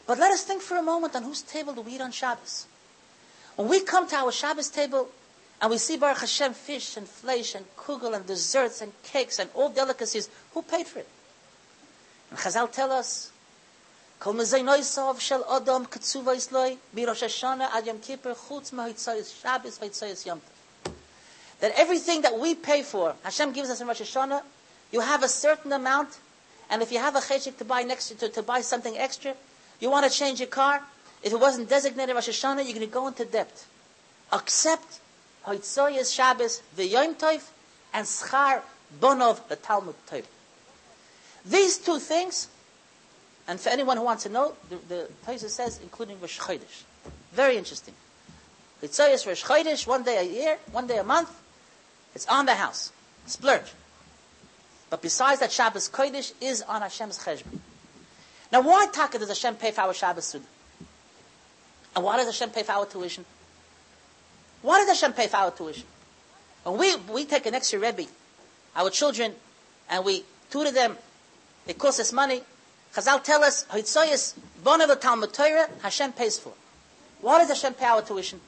But 0.07 0.19
let 0.19 0.31
us 0.33 0.45
think 0.45 0.63
for 0.63 0.77
a 0.77 0.83
moment 0.83 1.17
on 1.17 1.23
whose 1.23 1.43
table 1.43 1.73
do 1.75 1.81
we 1.81 1.95
eat 1.95 2.01
on 2.01 2.13
Shabbos? 2.13 2.67
When 3.57 3.69
we 3.69 3.81
come 3.81 4.09
to 4.09 4.17
our 4.17 4.33
Shabbos 4.33 4.69
table, 4.69 5.09
and 5.61 5.71
we 5.71 5.79
see 5.79 5.97
Baruch 5.97 6.19
Hashem 6.19 6.55
fish 6.55 6.97
and 6.97 7.09
flesh 7.09 7.55
and 7.55 7.65
kugel 7.77 8.15
and 8.15 8.27
desserts 8.27 8.81
and 8.81 8.93
cakes 9.03 9.39
and 9.39 9.49
all 9.55 9.69
delicacies, 9.69 10.29
who 10.55 10.63
paid 10.63 10.87
for 10.87 11.01
it? 11.01 11.09
And 12.33 12.41
Chazal 12.41 12.73
tell 12.73 12.91
us, 12.91 13.31
Kol 14.19 14.33
mezay 14.33 14.65
noisav 14.65 15.21
shel 15.21 15.45
Adam 15.53 15.85
isloi, 15.85 16.79
mirosh 16.97 17.23
Hashanah 17.23 17.75
ad 17.75 17.87
Yom 17.87 17.99
Kippur, 17.99 18.35
chutz 18.35 18.73
mahitzayis 18.73 19.43
Shabbos 19.43 19.79
vahitzayis 19.79 20.25
Yom 20.25 20.41
that 21.63 21.73
everything 21.77 22.23
that 22.23 22.37
we 22.39 22.55
pay 22.57 22.83
for, 22.83 23.15
Hashem 23.23 23.53
gives 23.53 23.71
us 23.71 23.81
in 23.81 23.87
Rosh 23.87 24.01
Hashanah, 24.01 24.43
you 24.91 25.01
have 25.01 25.23
a 25.23 25.29
certain 25.29 25.73
amount, 25.73 26.19
and 26.69 26.83
if 26.83 26.91
you 26.91 26.99
have 26.99 27.15
a 27.15 27.21
cheshik 27.21 27.59
to 27.59 27.65
buy 27.65 27.83
next 27.83 28.09
to, 28.19 28.29
to 28.31 28.43
buy 28.43 28.63
something 28.63 28.99
extra, 28.99 29.35
you 29.79 29.89
want 29.89 30.11
to 30.11 30.19
change 30.19 30.41
your 30.41 30.49
car, 30.49 30.83
if 31.23 31.33
it 31.33 31.39
wasn't 31.39 31.69
designated 31.69 32.17
Rosh 32.17 32.31
Hashanah, 32.31 32.65
you're 32.65 32.75
going 32.75 32.81
to 32.81 32.87
go 32.87 33.07
into 33.07 33.25
debt. 33.25 33.65
Except 34.33 34.99
Hoitzoyes 35.47 36.13
Shabbos, 36.13 36.63
the 36.75 36.87
Yom 36.87 37.15
Tov, 37.15 37.49
and 37.95 38.07
Schar 38.07 38.63
Bonov, 38.99 39.47
the 39.49 39.57
Talmud 39.57 39.95
Tov. 40.11 40.25
These 41.45 41.79
two 41.79 41.99
things, 41.99 42.49
and 43.49 43.59
for 43.59 43.71
anyone 43.71 43.97
who 43.97 44.05
wants 44.05 44.23
to 44.25 44.29
know, 44.29 44.55
the, 44.71 44.77
the 44.89 45.09
Torah 45.25 45.39
says, 45.39 45.81
including 45.83 46.21
Rosh 46.21 46.39
Chodesh. 46.39 46.85
Very 47.33 47.57
interesting. 47.57 47.95
Hoitzoyes 48.83 49.27
Rosh 49.27 49.45
Chodesh, 49.45 49.87
one 49.87 50.03
day 50.03 50.19
a 50.19 50.23
year, 50.23 50.59
one 50.71 50.87
day 50.87 50.99
a 50.99 51.05
month, 51.05 51.31
it's 52.15 52.27
on 52.27 52.47
the 52.47 52.55
house. 52.55 52.93
Splurge. 53.27 53.73
But 54.91 55.03
besides 55.03 55.41
that, 55.41 55.51
Shabbos 55.51 55.89
Kodesh 55.89 56.33
is 56.41 56.63
on 56.63 56.83
Hashem's 56.83 57.19
cheshbon. 57.19 57.59
Now, 58.53 58.61
why 58.61 58.87
taka 58.93 59.19
does 59.19 59.29
Hashem 59.29 59.57
pay 59.57 59.71
for 59.71 59.81
our 59.81 59.95
Shabbos 59.95 60.27
Suda? 60.27 60.45
And 61.97 62.05
why 62.05 62.19
does 62.19 62.27
Hashem 62.27 62.51
pay 62.51 62.63
for 62.63 62.73
our 62.73 62.87
tuition? 62.87 63.25
Why 64.61 64.79
does 64.81 64.89
Hashem 64.89 65.15
pay 65.15 65.27
for 65.29 65.37
our 65.39 65.51
tuition? 65.51 65.87
When 66.65 66.79
we, 66.79 66.95
we 67.13 67.25
take 67.25 67.47
an 67.47 67.55
extra 67.55 67.79
Rebbe, 67.79 68.05
our 68.77 68.91
children, 68.91 69.35
and 69.89 70.05
we 70.05 70.25
tutor 70.51 70.71
them, 70.71 70.97
it 71.67 71.79
costs 71.79 72.01
us 72.01 72.13
money. 72.13 72.43
Chazal 72.95 73.23
tell 73.23 73.43
us, 73.43 73.65
Hitzayis, 73.67 74.35
Bonav 74.63 75.01
Talmud 75.01 75.33
Torah, 75.33 75.69
Hashem 75.83 76.13
pays 76.13 76.39
for. 76.39 76.53
Why 77.21 77.39
does 77.39 77.49
Hashem 77.49 77.75
pay 77.75 77.87
our 77.87 78.03
tuition? 78.03 78.41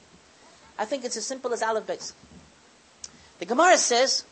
I 0.77 0.85
think 0.85 1.05
it's 1.05 1.17
as 1.17 1.25
simple 1.25 1.53
as 1.53 1.63
Aleph 1.63 1.87
base. 1.87 2.13
The 3.39 3.45
Gemara 3.45 3.77
says 3.77 4.25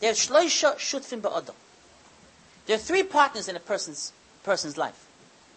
there 0.00 0.10
are 0.10 0.14
shloisha 0.14 0.76
shutfim 0.76 1.20
ba'adam. 1.20 1.54
There 2.66 2.76
are 2.76 2.80
three 2.80 3.02
partners 3.02 3.48
in 3.48 3.56
a 3.56 3.60
person's 3.60 4.12
person's 4.44 4.78
life: 4.78 5.06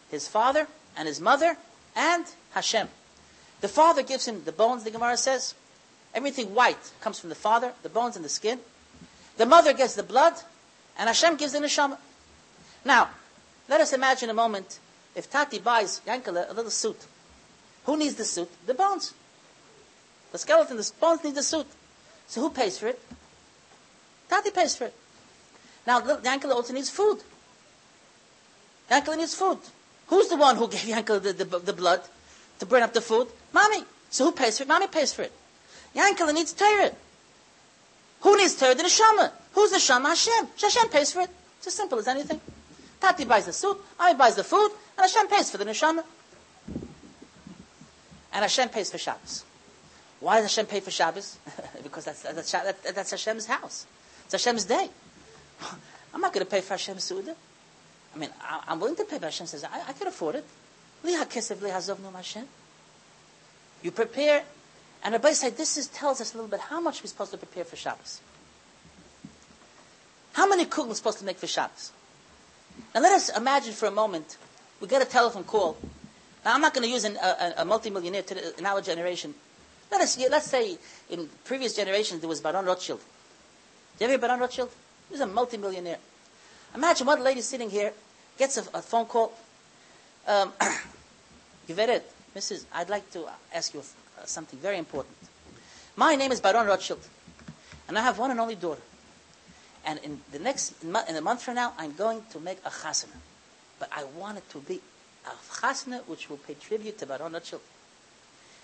his 0.09 0.27
father 0.27 0.67
and 0.97 1.07
his 1.07 1.21
mother 1.21 1.57
and 1.95 2.25
Hashem. 2.51 2.89
The 3.61 3.67
father 3.67 4.03
gives 4.03 4.27
him 4.27 4.43
the 4.43 4.51
bones. 4.51 4.83
The 4.83 4.91
Gemara 4.91 5.17
says 5.17 5.53
everything 6.13 6.53
white 6.55 6.91
comes 7.01 7.19
from 7.19 7.29
the 7.29 7.35
father, 7.35 7.73
the 7.83 7.89
bones 7.89 8.15
and 8.15 8.25
the 8.25 8.29
skin. 8.29 8.59
The 9.37 9.45
mother 9.45 9.73
gets 9.73 9.95
the 9.95 10.03
blood, 10.03 10.33
and 10.97 11.07
Hashem 11.07 11.37
gives 11.37 11.53
the 11.53 11.59
neshama. 11.59 11.97
Now, 12.85 13.09
let 13.67 13.81
us 13.81 13.91
imagine 13.93 14.29
a 14.29 14.33
moment 14.33 14.79
if 15.15 15.29
Tati 15.29 15.59
buys 15.59 16.01
Yankele 16.05 16.49
a 16.49 16.53
little 16.53 16.71
suit. 16.71 17.05
Who 17.85 17.97
needs 17.97 18.15
the 18.15 18.25
suit? 18.25 18.49
The 18.67 18.75
bones. 18.75 19.13
The 20.31 20.37
skeleton, 20.37 20.77
the 20.77 20.91
bones 20.99 21.23
need 21.23 21.35
the 21.35 21.43
suit. 21.43 21.67
So 22.27 22.41
who 22.41 22.49
pays 22.51 22.77
for 22.77 22.87
it? 22.87 23.01
Tati 24.29 24.51
pays 24.51 24.75
for 24.75 24.85
it. 24.85 24.93
Now, 25.87 26.01
Yankele 26.01 26.51
also 26.51 26.73
needs 26.73 26.89
food. 26.89 27.21
Yankele 28.89 29.17
needs 29.17 29.33
food. 29.33 29.59
Who's 30.07 30.29
the 30.29 30.37
one 30.37 30.55
who 30.55 30.67
gave 30.69 30.81
Yankele 30.81 31.21
the, 31.21 31.33
the, 31.33 31.59
the, 31.59 31.73
blood 31.73 32.01
to 32.59 32.65
burn 32.65 32.83
up 32.83 32.93
the 32.93 33.01
food? 33.01 33.27
Mommy. 33.53 33.83
So 34.09 34.25
who 34.25 34.31
pays 34.31 34.57
for 34.57 34.63
it? 34.63 34.69
Mommy 34.69 34.87
pays 34.87 35.13
for 35.13 35.23
it. 35.23 35.31
Yankele 35.95 36.33
needs 36.33 36.53
Torah. 36.53 36.91
Who 38.21 38.37
needs 38.37 38.55
Torah? 38.55 38.75
The 38.75 38.83
Neshama. 38.83 39.31
Who's 39.53 39.71
the 39.71 39.77
Neshama? 39.77 40.09
Hashem. 40.09 40.47
Hashem 40.61 40.89
pays 40.89 41.13
for 41.13 41.21
it. 41.21 41.29
It's 41.57 41.67
as 41.67 41.73
simple 41.73 41.97
as 41.97 42.07
anything. 42.07 42.41
Tati 42.99 43.25
buys 43.25 43.45
the 43.45 43.53
suit, 43.53 43.77
I 43.99 44.13
buys 44.13 44.35
the 44.35 44.43
food, 44.43 44.71
and 44.97 45.09
Hashem 45.09 45.27
pays 45.27 45.49
for 45.51 45.57
the 45.57 45.65
Neshama. 45.65 46.03
And 48.33 48.41
Hashem 48.41 48.69
pays 48.69 48.91
for 48.91 48.97
Shabbos. 48.97 49.45
Why 50.19 50.41
does 50.41 50.55
Hashem 50.55 50.65
pay 50.65 50.79
for 50.79 50.91
Shabbos? 50.91 51.37
because 51.83 52.05
that's, 52.05 52.23
that's, 52.23 52.51
that's 52.51 53.11
Hashem's 53.11 53.45
house. 53.45 53.85
It's 54.25 54.33
Hashem's 54.33 54.65
day. 54.65 54.89
I'm 56.13 56.21
not 56.21 56.33
going 56.33 56.45
to 56.45 56.49
pay 56.49 56.61
for 56.61 56.73
Hashem's 56.73 57.03
Suda. 57.03 57.35
I 58.13 58.17
mean, 58.17 58.29
I, 58.41 58.71
am 58.71 58.79
willing 58.79 58.95
to 58.95 59.03
pay, 59.03 59.17
but 59.17 59.25
Hashem 59.25 59.47
says, 59.47 59.63
I, 59.63 59.89
I 59.89 59.93
can 59.93 60.07
afford 60.07 60.35
it. 60.35 60.45
You 63.83 63.91
prepare, 63.91 64.43
and 65.03 65.11
Rabbi 65.13 65.31
said, 65.33 65.57
this 65.57 65.77
is, 65.77 65.87
tells 65.87 66.21
us 66.21 66.33
a 66.33 66.37
little 66.37 66.49
bit 66.49 66.61
how 66.61 66.79
much 66.79 67.03
we're 67.03 67.07
supposed 67.07 67.31
to 67.31 67.37
prepare 67.37 67.65
for 67.65 67.75
Shabbos. 67.75 68.21
How 70.33 70.47
many 70.47 70.65
cooking 70.65 70.89
we're 70.89 70.95
supposed 70.95 71.19
to 71.19 71.25
make 71.25 71.37
for 71.37 71.47
Shabbos? 71.47 71.91
Now 72.93 73.01
let 73.01 73.13
us 73.13 73.35
imagine 73.35 73.73
for 73.73 73.87
a 73.87 73.91
moment, 73.91 74.37
we 74.79 74.87
get 74.87 75.01
a 75.01 75.05
telephone 75.05 75.43
call. 75.43 75.77
Now 76.43 76.53
I'm 76.53 76.61
not 76.61 76.73
going 76.73 76.85
to 76.87 76.91
use 76.93 77.03
an, 77.03 77.17
a, 77.17 77.53
a 77.57 77.65
multimillionaire 77.65 78.23
in 78.57 78.65
our 78.65 78.81
generation 78.81 79.33
Let 79.91 80.01
us, 80.01 80.17
let's 80.29 80.47
say 80.47 80.77
in 81.09 81.29
previous 81.43 81.75
generations 81.75 82.19
there 82.21 82.29
was 82.29 82.41
Baron 82.41 82.65
Rothschild. 82.65 82.99
Do 82.99 83.05
you 83.99 84.05
ever 84.05 84.11
hear 84.11 84.19
Baron 84.19 84.39
Rothschild? 84.39 84.69
He 85.07 85.13
was 85.13 85.21
a 85.21 85.27
multimillionaire. 85.27 85.99
Imagine 86.73 87.07
one 87.07 87.23
lady 87.23 87.41
sitting 87.41 87.69
here, 87.69 87.93
gets 88.37 88.57
a, 88.57 88.61
a 88.73 88.81
phone 88.81 89.05
call. 89.05 89.33
Um, 90.27 90.51
Giveret, 91.67 92.01
Mrs., 92.35 92.65
I'd 92.73 92.89
like 92.89 93.09
to 93.11 93.25
ask 93.53 93.73
you 93.73 93.79
uh, 93.79 94.25
something 94.25 94.59
very 94.59 94.77
important. 94.77 95.15
My 95.95 96.15
name 96.15 96.31
is 96.31 96.41
Baron 96.41 96.67
Rothschild, 96.67 97.07
and 97.87 97.97
I 97.97 98.01
have 98.01 98.19
one 98.19 98.31
and 98.31 98.39
only 98.39 98.55
daughter. 98.55 98.81
And 99.85 99.99
in 99.99 100.21
the 100.31 100.39
next, 100.39 100.83
in 100.83 100.95
a 100.95 101.21
month 101.21 101.43
from 101.43 101.55
now, 101.55 101.73
I'm 101.77 101.93
going 101.93 102.23
to 102.31 102.39
make 102.39 102.57
a 102.65 102.69
chasana. 102.69 103.17
But 103.79 103.89
I 103.91 104.03
want 104.03 104.39
it 104.39 104.49
to 104.49 104.59
be 104.59 104.81
a 105.25 105.53
chasana 105.53 106.01
which 106.07 106.29
will 106.29 106.37
pay 106.37 106.55
tribute 106.55 106.97
to 106.99 107.05
Baron 107.05 107.33
Rothschild. 107.33 107.61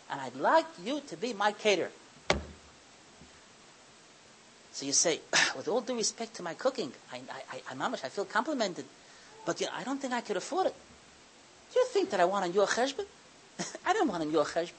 And 0.09 0.19
I'd 0.19 0.35
like 0.35 0.65
you 0.83 1.01
to 1.07 1.17
be 1.17 1.33
my 1.33 1.51
caterer. 1.51 1.91
So 4.73 4.85
you 4.85 4.93
say, 4.93 5.19
with 5.55 5.67
all 5.67 5.81
due 5.81 5.95
respect 5.95 6.35
to 6.35 6.43
my 6.43 6.53
cooking, 6.53 6.91
I, 7.11 7.21
I, 7.51 7.61
I, 7.69 7.85
I 7.91 8.09
feel 8.09 8.25
complimented, 8.25 8.85
but 9.45 9.59
you 9.59 9.67
know, 9.67 9.73
I 9.75 9.83
don't 9.83 10.01
think 10.01 10.13
I 10.13 10.21
could 10.21 10.37
afford 10.37 10.67
it. 10.67 10.75
Do 11.73 11.79
you 11.79 11.85
think 11.87 12.09
that 12.09 12.19
I 12.19 12.25
want 12.25 12.45
on 12.45 12.53
your 12.53 12.67
cheshbon? 12.67 13.05
I 13.85 13.93
don't 13.93 14.07
want 14.07 14.23
on 14.23 14.31
your 14.31 14.45
cheshbon. 14.45 14.73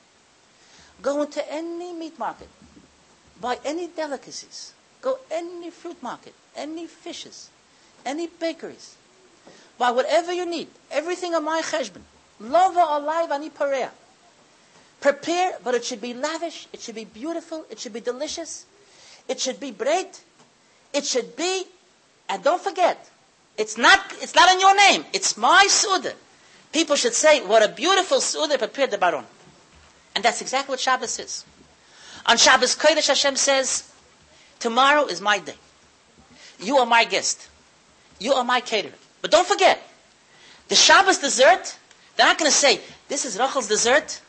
Go 1.01 1.23
into 1.23 1.43
any 1.53 1.93
meat 1.93 2.19
market, 2.19 2.49
buy 3.41 3.59
any 3.65 3.89
delicacies, 3.89 4.73
go 5.03 5.19
any 5.31 5.71
fruit 5.71 6.03
market, 6.03 6.35
any 6.57 6.87
fishes, 6.87 7.51
any 8.07 8.27
bakeries, 8.27 8.97
buy 9.79 9.91
whatever 9.91 10.33
you 10.33 10.47
need, 10.47 10.69
everything 10.91 11.35
on 11.35 11.45
my 11.45 11.61
cheshbon. 11.61 12.03
Lova 12.41 12.99
alive 12.99 13.31
ani 13.31 13.51
pareah. 13.51 13.91
Prepare, 15.01 15.59
but 15.63 15.75
it 15.75 15.85
should 15.85 16.01
be 16.01 16.15
lavish, 16.15 16.69
it 16.73 16.81
should 16.81 16.95
be 16.95 17.05
beautiful, 17.05 17.67
it 17.71 17.79
should 17.79 17.93
be 17.93 18.01
delicious. 18.01 18.65
It 19.29 19.41
should 19.41 19.61
be 19.61 19.71
bread. 19.71 20.07
It 20.93 21.05
should 21.05 21.37
be, 21.37 21.65
and 22.29 22.43
don't 22.43 22.61
forget, 22.61 23.09
it's 23.57 23.79
not, 23.79 24.01
it's 24.21 24.35
not 24.35 24.53
in 24.53 24.61
your 24.61 24.77
name. 24.77 25.05
It's 25.13 25.37
my 25.37 25.67
Suda. 25.69 26.13
People 26.73 26.97
should 26.97 27.15
say, 27.15 27.45
what 27.45 27.63
a 27.63 27.69
beautiful 27.69 28.21
Suda 28.21 28.59
prepared 28.59 28.91
the 28.91 28.99
Baron. 28.99 29.25
And 30.15 30.25
that's 30.25 30.41
exactly 30.41 30.73
what 30.73 30.81
Shabbos 30.81 31.19
is. 31.19 31.45
On 32.27 32.37
Shabbos 32.37 32.77
Kodesh 32.77 33.09
Hashem 33.09 33.37
says, 33.37 33.92
tomorrow 34.63 35.05
is 35.07 35.21
my 35.21 35.39
day. 35.39 35.57
You 36.61 36.79
are 36.79 36.87
my 36.87 37.05
guest. 37.05 37.49
You 38.21 38.33
are 38.35 38.45
my 38.45 38.61
caterer. 38.61 38.95
But 39.21 39.33
don't 39.33 39.47
forget, 39.47 39.83
the 40.69 40.77
Shabbos 40.77 41.19
dessert, 41.19 41.77
they're 42.17 42.27
not 42.27 42.39
going 42.39 42.51
to 42.51 42.57
say, 42.57 42.81
this 43.09 43.25
is 43.25 43.39
Rachel's 43.39 43.67
dessert, 43.67 44.21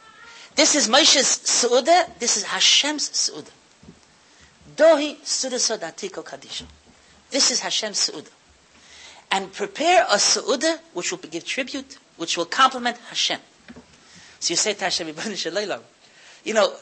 this 0.55 0.75
is 0.75 0.89
Moshe's 0.89 1.27
Su'udah, 1.45 2.19
this 2.19 2.37
is 2.37 2.43
Hashem's 2.43 3.09
Su'udah. 3.09 3.51
Dohi 4.75 5.17
Sudasadatiko 5.21 6.25
Kadisha. 6.25 6.65
This 7.29 7.51
is 7.51 7.59
Hashem's 7.59 8.09
Su'udah. 8.09 8.31
And 9.31 9.53
prepare 9.53 10.03
a 10.09 10.15
Su'udah 10.17 10.79
which 10.93 11.11
will 11.11 11.19
give 11.19 11.45
tribute, 11.45 11.97
which 12.17 12.37
will 12.37 12.45
complement 12.45 12.97
Hashem. 13.09 13.39
So 14.39 14.51
you 14.51 14.57
say 14.57 14.73
to 14.73 14.83
Hashem, 14.83 15.07
you 16.43 16.53
know, 16.53 16.73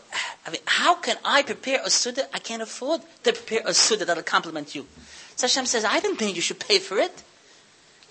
I 0.46 0.50
mean, 0.50 0.62
how 0.66 0.96
can 0.96 1.18
I 1.24 1.44
prepare 1.44 1.82
a 1.84 1.90
Suda? 1.90 2.28
I 2.34 2.40
can't 2.40 2.62
afford 2.62 3.02
to 3.24 3.34
prepare 3.34 3.62
a 3.66 3.74
Suda 3.74 4.06
that'll 4.06 4.24
complement 4.24 4.74
you. 4.74 4.88
So 5.36 5.46
Hashem 5.48 5.66
says, 5.66 5.86
I 5.86 6.00
didn't 6.00 6.18
think 6.18 6.36
you 6.36 6.42
should 6.42 6.60
pay 6.60 6.80
for 6.80 6.98
it. 6.98 7.24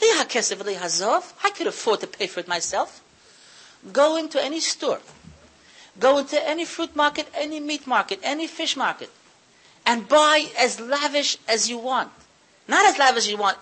I 0.03 1.51
could 1.55 1.67
afford 1.67 2.01
to 2.01 2.07
pay 2.07 2.27
for 2.27 2.41
it 2.41 2.49
myself. 2.49 3.03
Go 3.93 4.17
into 4.17 4.43
any 4.43 4.61
store. 4.61 5.01
Go 5.99 6.19
into 6.19 6.41
any 6.49 6.65
fruit 6.65 6.95
market, 6.95 7.29
any 7.35 7.61
meat 7.61 7.87
market, 7.87 8.21
any 8.23 8.47
fish 8.47 8.77
market 8.77 9.11
and 9.87 10.09
buy 10.09 10.47
as 10.59 10.81
lavish 10.81 11.39
as 11.49 11.69
you 11.69 11.79
want. 11.79 12.11
Not 12.69 12.87
as 12.87 12.99
lavish 12.99 13.25
as 13.25 13.31
you 13.31 13.39
want. 13.39 13.59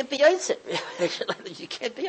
you 1.60 1.66
can't 1.68 1.94
be 1.94 2.08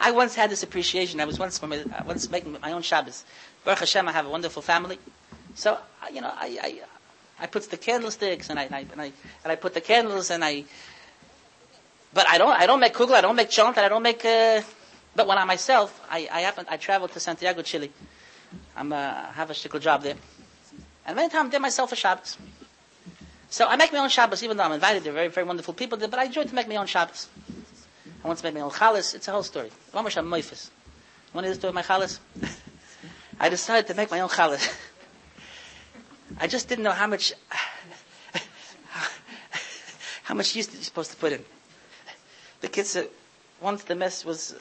I 0.00 0.10
once 0.10 0.34
had 0.34 0.50
this 0.50 0.62
appreciation. 0.62 1.20
I 1.20 1.24
was 1.24 1.38
once, 1.38 1.62
I 1.62 2.02
once 2.06 2.30
making 2.30 2.56
my 2.62 2.72
own 2.72 2.82
Shabbos. 2.82 3.24
Baruch 3.64 3.80
Hashem, 3.80 4.08
I 4.08 4.12
have 4.12 4.26
a 4.26 4.30
wonderful 4.30 4.62
family. 4.62 4.98
So, 5.54 5.78
you 6.12 6.20
know, 6.20 6.32
I, 6.34 6.58
I, 6.62 6.80
I 7.40 7.46
put 7.46 7.70
the 7.70 7.76
candlesticks 7.76 8.50
and 8.50 8.58
I, 8.58 8.64
and 8.64 8.74
I, 8.74 8.86
and 8.92 9.00
I, 9.00 9.04
and 9.44 9.52
I 9.52 9.56
put 9.56 9.74
the 9.74 9.80
candles 9.80 10.30
and 10.30 10.44
I, 10.44 10.64
but 12.14 12.26
I 12.28 12.38
don't, 12.38 12.50
I 12.58 12.66
don't 12.66 12.80
make 12.80 12.94
kugel, 12.94 13.12
I 13.14 13.20
don't 13.20 13.36
make 13.36 13.50
chont, 13.50 13.78
I 13.78 13.88
don't 13.88 14.02
make, 14.02 14.24
uh, 14.24 14.62
but 15.14 15.26
when 15.26 15.38
I 15.38 15.44
myself, 15.44 16.00
I, 16.10 16.28
I 16.32 16.40
happen, 16.40 16.66
I 16.68 16.76
travel 16.76 17.08
to 17.08 17.20
Santiago, 17.20 17.62
Chile. 17.62 17.90
I'm 18.76 18.92
uh, 18.92 18.96
have 19.32 19.50
a 19.50 19.54
shtickle 19.54 19.80
job 19.80 20.02
there. 20.02 20.14
And 21.06 21.16
many 21.16 21.28
times 21.28 21.48
I 21.48 21.50
did 21.52 21.62
myself 21.62 21.92
a 21.92 21.96
Shabbos. 21.96 22.36
So 23.50 23.66
I 23.66 23.76
make 23.76 23.92
my 23.92 23.98
own 23.98 24.08
Shabbos, 24.08 24.42
even 24.42 24.56
though 24.56 24.62
I'm 24.64 24.72
invited. 24.72 25.04
They're 25.04 25.12
very, 25.12 25.28
very 25.28 25.46
wonderful 25.46 25.74
people 25.74 25.98
there, 25.98 26.08
but 26.08 26.18
I 26.18 26.24
enjoy 26.24 26.44
to 26.44 26.54
make 26.54 26.68
my 26.68 26.76
own 26.76 26.86
Shabbos. 26.86 27.28
I 28.24 28.34
to 28.34 28.44
make 28.44 28.54
my 28.54 28.60
own 28.60 28.70
chalas. 28.70 29.14
It's 29.14 29.26
a 29.28 29.32
whole 29.32 29.42
story. 29.42 29.70
I'm 29.92 30.04
moifis. 30.04 30.70
Want 31.34 31.44
to 31.44 31.52
hear 31.52 31.56
the 31.60 31.72
my 31.72 31.82
chalas? 31.82 32.20
I 33.40 33.48
decided 33.48 33.88
to 33.88 33.94
make 33.94 34.10
my 34.10 34.20
own 34.20 34.28
chalas. 34.28 34.72
I 36.38 36.46
just 36.46 36.68
didn't 36.68 36.84
know 36.84 36.92
how 36.92 37.06
much, 37.08 37.32
how 40.22 40.34
much 40.34 40.54
yeast 40.54 40.72
you're 40.72 40.82
supposed 40.82 41.10
to 41.10 41.16
put 41.16 41.32
in. 41.32 41.44
The 42.60 42.68
kids 42.68 42.96
once 43.60 43.82
the 43.84 43.94
mess 43.96 44.24
was, 44.24 44.54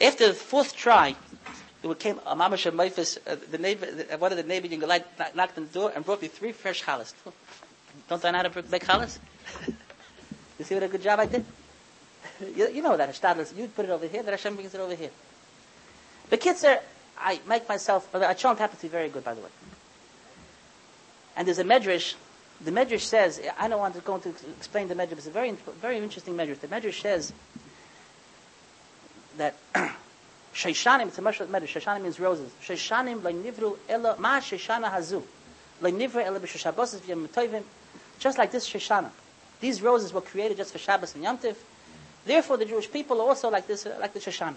after 0.00 0.28
the 0.28 0.34
fourth 0.34 0.76
try, 0.76 1.16
it 1.82 1.98
came 1.98 2.20
a 2.26 2.34
mamash 2.36 2.70
Maifis, 2.72 3.18
uh, 3.26 3.36
the 3.50 3.58
neighbor, 3.58 3.86
uh, 4.12 4.18
one 4.18 4.32
of 4.32 4.36
the 4.38 4.44
neighbors 4.44 4.72
in 4.72 4.80
Galai 4.80 5.02
knocked 5.34 5.56
on 5.56 5.66
the 5.66 5.72
door 5.72 5.92
and 5.94 6.04
brought 6.04 6.20
me 6.20 6.28
three 6.28 6.52
fresh 6.52 6.82
challahs. 6.82 7.14
Don't 8.08 8.24
I 8.24 8.30
know 8.32 8.38
how 8.38 8.48
to 8.48 8.62
make 8.70 8.84
challahs? 8.84 9.18
you 10.58 10.64
see 10.64 10.74
what 10.74 10.82
a 10.84 10.88
good 10.88 11.02
job 11.02 11.20
I 11.20 11.26
did? 11.26 11.44
you, 12.56 12.68
you 12.68 12.82
know 12.82 12.96
that 12.96 13.10
Shtadlis, 13.10 13.56
you 13.56 13.68
put 13.68 13.84
it 13.84 13.90
over 13.90 14.06
here, 14.06 14.22
that 14.22 14.30
Hashem 14.30 14.54
brings 14.54 14.74
it 14.74 14.80
over 14.80 14.94
here. 14.94 15.10
The 16.30 16.36
kids 16.36 16.64
are, 16.64 16.80
I 17.18 17.40
make 17.48 17.68
myself, 17.68 18.12
uh, 18.14 18.18
I 18.20 18.34
chant 18.34 18.58
happens 18.58 18.80
to 18.80 18.86
be 18.86 18.90
very 18.90 19.08
good, 19.08 19.24
by 19.24 19.34
the 19.34 19.40
way. 19.40 19.48
And 21.36 21.46
there's 21.46 21.58
a 21.58 21.64
medrash, 21.64 22.14
the 22.64 22.70
medrash 22.70 23.00
says, 23.00 23.40
I 23.58 23.68
don't 23.68 23.78
want 23.78 23.94
to 23.94 24.00
go 24.00 24.16
into 24.16 24.30
explain 24.56 24.88
the 24.88 24.94
medrash, 24.94 25.12
it's 25.12 25.26
a 25.26 25.30
very, 25.30 25.52
very 25.80 25.98
interesting 25.98 26.34
medrash. 26.34 26.60
The 26.60 26.68
medrash 26.68 27.00
says 27.00 27.32
that 29.36 29.54
Sheshanim, 30.56 31.08
it's 31.08 31.18
a 31.18 31.22
much 31.22 31.38
matter. 31.40 31.66
Sheshanim 31.66 32.02
means 32.02 32.18
roses. 32.18 32.50
Sheshanim 32.62 33.20
nivru 33.20 33.76
ela 33.88 34.16
ma 34.18 34.40
sheshana 34.40 34.90
hazu. 34.90 35.22
nivru 35.82 36.24
ela 36.24 36.40
b'sheshabos 36.40 36.98
v'yem 37.00 37.62
Just 38.18 38.38
like 38.38 38.50
this 38.52 38.68
Sheshana. 38.68 39.10
These 39.60 39.82
roses 39.82 40.14
were 40.14 40.22
created 40.22 40.56
just 40.56 40.72
for 40.72 40.78
Shabbos 40.78 41.14
and 41.14 41.24
Yom 41.24 41.36
Tiv. 41.36 41.62
Therefore, 42.26 42.56
the 42.56 42.64
Jewish 42.64 42.90
people 42.90 43.20
also 43.20 43.48
like 43.48 43.66
this, 43.68 43.86
uh, 43.86 43.96
like 44.00 44.12
the 44.12 44.18
Shoshana. 44.18 44.56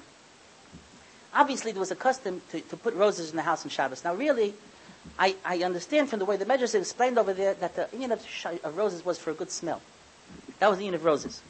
Obviously, 1.34 1.72
there 1.72 1.80
was 1.80 1.92
a 1.92 1.96
custom 1.96 2.42
to, 2.50 2.60
to 2.62 2.76
put 2.76 2.96
roses 2.96 3.30
in 3.30 3.36
the 3.36 3.44
house 3.44 3.64
on 3.64 3.70
Shabbos. 3.70 4.04
Now, 4.04 4.16
really, 4.16 4.56
I, 5.20 5.36
I 5.46 5.60
understand 5.60 6.10
from 6.10 6.18
the 6.18 6.26
way 6.26 6.36
the 6.38 6.46
Medrash 6.46 6.74
explained 6.74 7.20
over 7.20 7.34
there 7.34 7.54
that 7.54 7.76
the 7.76 7.88
union 7.94 8.12
of, 8.12 8.26
of 8.64 8.76
roses 8.76 9.06
was 9.06 9.20
for 9.20 9.30
a 9.30 9.36
good 9.36 9.52
smell. 9.52 9.82
That 10.58 10.70
was 10.70 10.80
the 10.80 10.86
union 10.86 11.00
of 11.00 11.06
roses. 11.06 11.42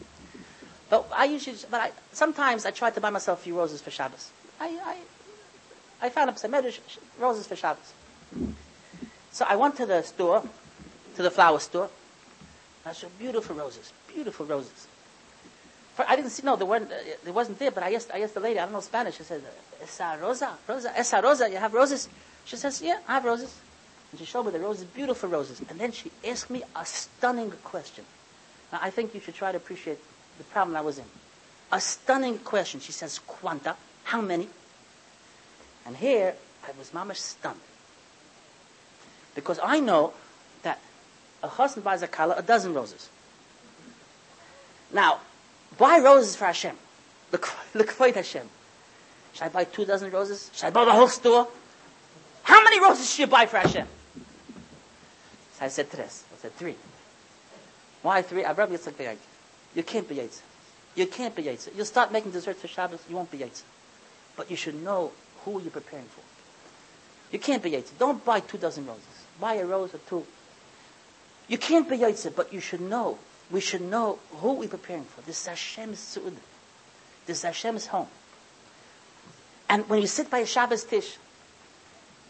But 0.89 1.07
I 1.15 1.25
usually, 1.25 1.55
but 1.71 1.79
I, 1.79 1.91
sometimes 2.11 2.65
I 2.65 2.71
try 2.71 2.89
to 2.89 2.99
buy 2.99 3.09
myself 3.09 3.39
a 3.39 3.43
few 3.43 3.57
roses 3.57 3.81
for 3.81 3.91
Shabbos. 3.91 4.31
I, 4.59 4.77
I, 6.01 6.07
I 6.07 6.09
found 6.09 6.37
some 6.37 6.53
roses 7.17 7.47
for 7.47 7.55
Shabbos. 7.55 7.93
So 9.31 9.45
I 9.47 9.55
went 9.55 9.77
to 9.77 9.85
the 9.85 10.01
store, 10.01 10.43
to 11.15 11.23
the 11.23 11.31
flower 11.31 11.59
store. 11.59 11.89
I 12.85 12.91
saw 12.91 13.07
beautiful 13.17 13.55
roses, 13.55 13.93
beautiful 14.13 14.45
roses. 14.45 14.87
I 16.07 16.15
didn't 16.15 16.31
see, 16.31 16.43
no, 16.43 16.55
there 16.55 16.65
weren't, 16.65 16.91
uh, 16.91 16.95
there 17.23 17.33
wasn't 17.33 17.59
there, 17.59 17.71
but 17.71 17.83
I 17.83 17.93
asked, 17.93 18.11
I 18.13 18.21
asked 18.21 18.33
the 18.33 18.39
lady, 18.39 18.59
I 18.59 18.63
don't 18.63 18.73
know 18.73 18.79
Spanish, 18.79 19.17
she 19.17 19.23
said, 19.23 19.41
Esa 19.81 20.17
rosa, 20.21 20.57
rosa, 20.67 20.97
esa 20.97 21.21
rosa, 21.21 21.49
you 21.49 21.57
have 21.57 21.73
roses? 21.73 22.07
She 22.45 22.55
says, 22.55 22.81
yeah, 22.81 22.99
I 23.07 23.13
have 23.13 23.25
roses. 23.25 23.55
And 24.11 24.19
she 24.19 24.25
showed 24.25 24.43
me 24.43 24.51
the 24.51 24.59
roses, 24.59 24.85
beautiful 24.85 25.29
roses. 25.29 25.61
And 25.69 25.79
then 25.79 25.91
she 25.91 26.11
asked 26.27 26.49
me 26.49 26.63
a 26.75 26.85
stunning 26.85 27.51
question. 27.63 28.05
Now, 28.71 28.79
I 28.81 28.89
think 28.89 29.13
you 29.13 29.19
should 29.19 29.35
try 29.35 29.51
to 29.51 29.57
appreciate 29.57 29.99
the 30.37 30.43
problem 30.45 30.75
I 30.75 30.81
was 30.81 30.97
in. 30.97 31.05
A 31.71 31.79
stunning 31.79 32.39
question. 32.39 32.79
She 32.79 32.91
says, 32.91 33.19
quanta. 33.19 33.75
How 34.05 34.21
many? 34.21 34.47
And 35.85 35.95
here, 35.95 36.33
I 36.67 36.71
was 36.77 36.89
mamash 36.89 37.17
stunned. 37.17 37.59
Because 39.35 39.59
I 39.61 39.79
know 39.79 40.13
that 40.63 40.79
a 41.43 41.47
husband 41.47 41.83
buys 41.83 42.01
a 42.01 42.07
kala 42.07 42.35
a 42.35 42.41
dozen 42.41 42.73
roses. 42.73 43.09
Now, 44.91 45.19
buy 45.79 45.99
roses 45.99 46.35
for 46.35 46.45
Hashem. 46.45 46.75
For 47.31 48.11
Hashem. 48.11 48.49
Should 49.33 49.43
I 49.43 49.49
buy 49.49 49.63
two 49.63 49.85
dozen 49.85 50.11
roses? 50.11 50.49
Should 50.53 50.65
I 50.65 50.69
buy 50.71 50.85
the 50.85 50.91
whole 50.91 51.07
store? 51.07 51.47
How 52.43 52.63
many 52.63 52.79
roses 52.81 53.09
should 53.09 53.19
you 53.19 53.27
buy 53.27 53.45
for 53.45 53.57
Hashem? 53.57 53.87
So 55.59 55.65
I 55.65 55.67
said 55.67 55.91
tres. 55.91 56.23
I 56.33 56.41
said 56.41 56.55
three. 56.55 56.75
Why 58.01 58.21
three? 58.21 58.45
I 58.45 58.53
probably 58.53 58.77
like 58.77 59.19
You 59.75 59.83
can't 59.83 60.07
be 60.09 60.15
Yaitz. 60.15 60.41
You 60.95 61.05
can't 61.05 61.35
be 61.35 61.43
Yaitz. 61.43 61.69
You'll 61.75 61.85
start 61.85 62.11
making 62.11 62.31
desserts 62.31 62.61
for 62.61 62.67
Shabbos, 62.67 63.01
you 63.09 63.15
won't 63.15 63.29
be 63.29 63.37
Yaitz. 63.37 63.61
But 64.35 64.49
you 64.49 64.57
should 64.57 64.81
know 64.83 65.11
who 65.43 65.61
you're 65.61 65.71
preparing 65.71 66.05
for? 66.05 66.21
You 67.31 67.39
can't 67.39 67.61
be 67.61 67.71
Yaitse. 67.71 67.91
Don't 67.99 68.23
buy 68.25 68.39
two 68.39 68.57
dozen 68.57 68.87
roses. 68.87 69.03
Buy 69.39 69.55
a 69.55 69.65
rose 69.65 69.93
or 69.93 69.99
two. 70.09 70.25
You 71.47 71.57
can't 71.57 71.87
be 71.89 71.97
Yaitse, 71.97 72.35
but 72.35 72.51
you 72.51 72.59
should 72.59 72.81
know. 72.81 73.19
We 73.51 73.61
should 73.61 73.81
know 73.81 74.19
who 74.37 74.53
we're 74.53 74.67
preparing 74.69 75.03
for. 75.05 75.21
This 75.21 75.41
is 75.41 75.47
Hashem's 75.47 75.97
Su'ud. 75.99 76.35
This 77.25 77.37
is 77.37 77.43
Hashem's 77.43 77.87
home. 77.87 78.07
And 79.69 79.87
when 79.87 80.01
you 80.01 80.07
sit 80.07 80.29
by 80.29 80.39
a 80.39 80.45
Shabbos 80.45 80.83
Tish, 80.83 81.17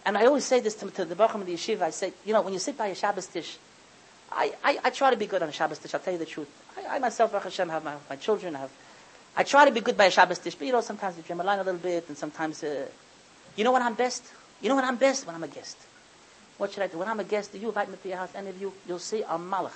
and 0.06 0.18
I 0.18 0.26
always 0.26 0.46
say 0.46 0.60
this 0.60 0.76
to, 0.76 0.90
to 0.92 1.06
the 1.06 1.16
Bacham 1.16 1.42
of 1.42 1.48
the 1.48 1.54
Yeshiva, 1.54 1.84
I 1.84 1.90
say, 1.90 2.14
you 2.26 2.34
know, 2.34 2.42
when 2.42 2.54
you 2.54 2.60
sit 2.60 2.78
by 2.78 2.88
a 2.88 2.96
Shabbos 2.96 3.28
Tish, 3.28 3.58
I, 4.32 4.54
I, 4.64 4.80
I 4.86 4.90
try 4.90 5.10
to 5.10 5.18
be 5.18 5.26
good 5.26 5.42
on 5.42 5.50
a 5.50 5.52
Shabbos 5.52 5.80
Tish, 5.80 5.94
I'll 5.94 6.00
tell 6.00 6.14
you 6.14 6.20
the 6.20 6.26
truth. 6.26 6.50
I, 6.78 6.96
I 6.96 7.00
myself, 7.00 7.32
Baruch 7.32 7.46
Hashem, 7.46 7.70
have 7.70 7.84
my, 7.84 7.96
my 8.10 8.16
children, 8.16 8.56
have, 8.56 8.70
I 9.36 9.44
try 9.44 9.66
to 9.66 9.72
be 9.72 9.82
good 9.82 9.98
by 9.98 10.06
a 10.06 10.12
Shabbos 10.12 10.40
Tish, 10.40 10.56
but 10.56 10.68
you 10.68 10.74
know, 10.74 10.82
sometimes 10.82 11.18
I 11.18 11.22
dream 11.22 11.40
a 11.40 11.44
line 11.44 11.60
a 11.60 11.64
little 11.64 11.80
bit, 11.80 12.08
and 12.10 12.18
sometimes, 12.18 12.64
uh, 12.64 12.88
you 13.56 13.64
know 13.64 13.72
when 13.72 13.82
I'm 13.82 13.96
best? 13.96 14.24
You 14.62 14.70
know 14.70 14.76
when 14.76 14.86
I'm 14.86 14.98
best? 14.98 15.26
When 15.26 15.36
I'm 15.36 15.44
a 15.44 15.48
guest. 15.48 15.78
What 16.58 16.74
should 16.74 16.84
I 16.84 16.88
do? 16.88 16.98
When 17.00 17.08
I'm 17.08 17.20
a 17.20 17.24
guest, 17.24 17.54
do 17.54 17.58
you 17.58 17.70
invite 17.70 17.90
me 17.90 17.96
to 18.02 18.10
your 18.10 18.18
house, 18.18 18.32
any 18.36 18.50
of 18.50 18.62
you, 18.62 18.74
you'll 18.88 19.00
see 19.00 19.24
I'm 19.24 19.50
malach. 19.50 19.72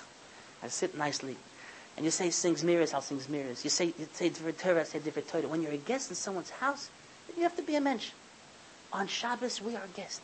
I 0.64 0.68
sit 0.70 0.98
nicely. 0.98 1.36
And 1.96 2.06
you 2.06 2.12
say 2.12 2.30
sings 2.30 2.64
mirrors, 2.64 2.94
I'll 2.94 3.02
sing 3.02 3.20
mirrors. 3.30 3.64
You 3.64 3.70
say 3.70 3.88
you 3.88 4.08
say 4.14 4.30
Torah, 4.30 4.82
I 4.82 4.84
say 4.84 5.00
Torah. 5.00 5.48
When 5.48 5.62
you're 5.62 5.74
a 5.74 5.78
guest 5.78 6.10
in 6.10 6.16
someone's 6.16 6.50
house, 6.50 6.90
you 7.38 7.44
have 7.44 7.56
to 7.58 7.62
be 7.62 7.76
a 7.76 7.82
mensch. 7.82 8.12
On 8.92 9.08
Shabbos, 9.08 9.62
we 9.62 9.76
are 9.76 9.84
a 9.84 9.98
guest. 9.98 10.22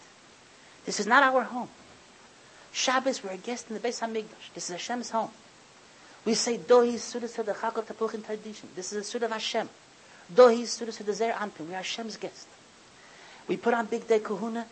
This 0.86 1.00
is 1.00 1.08
not 1.08 1.24
our 1.24 1.44
home. 1.44 1.70
Shabbos, 2.72 3.24
we're 3.24 3.32
a 3.32 3.38
guest 3.38 3.68
in 3.70 3.76
the 3.76 3.80
Beis 3.80 4.00
Hamikdash. 4.00 4.54
This 4.54 4.70
is 4.70 4.76
Hashem's 4.76 5.10
home. 5.10 5.32
We 6.26 6.34
say, 6.36 6.58
Dohi 6.58 6.96
Sudas 6.96 7.36
the 7.36 7.54
Chakot 7.54 7.86
Tapuchin 7.86 8.26
tradition. 8.26 8.70
This 8.76 8.94
is 8.94 9.00
a 9.00 9.04
Sud 9.04 9.24
of 9.24 9.32
Hashem. 9.32 9.68
Dohi 10.34 10.64
Sudas 10.64 11.04
the 11.04 11.14
Zer 11.14 11.34
Anpin. 11.34 11.68
We 11.68 11.74
are 11.74 11.78
Hashem's 11.78 12.18
guest. 12.18 12.48
We 13.48 13.58
put 13.58 13.74
on 13.74 13.88
Bigdei 13.88 14.20
Kehuna 14.20 14.66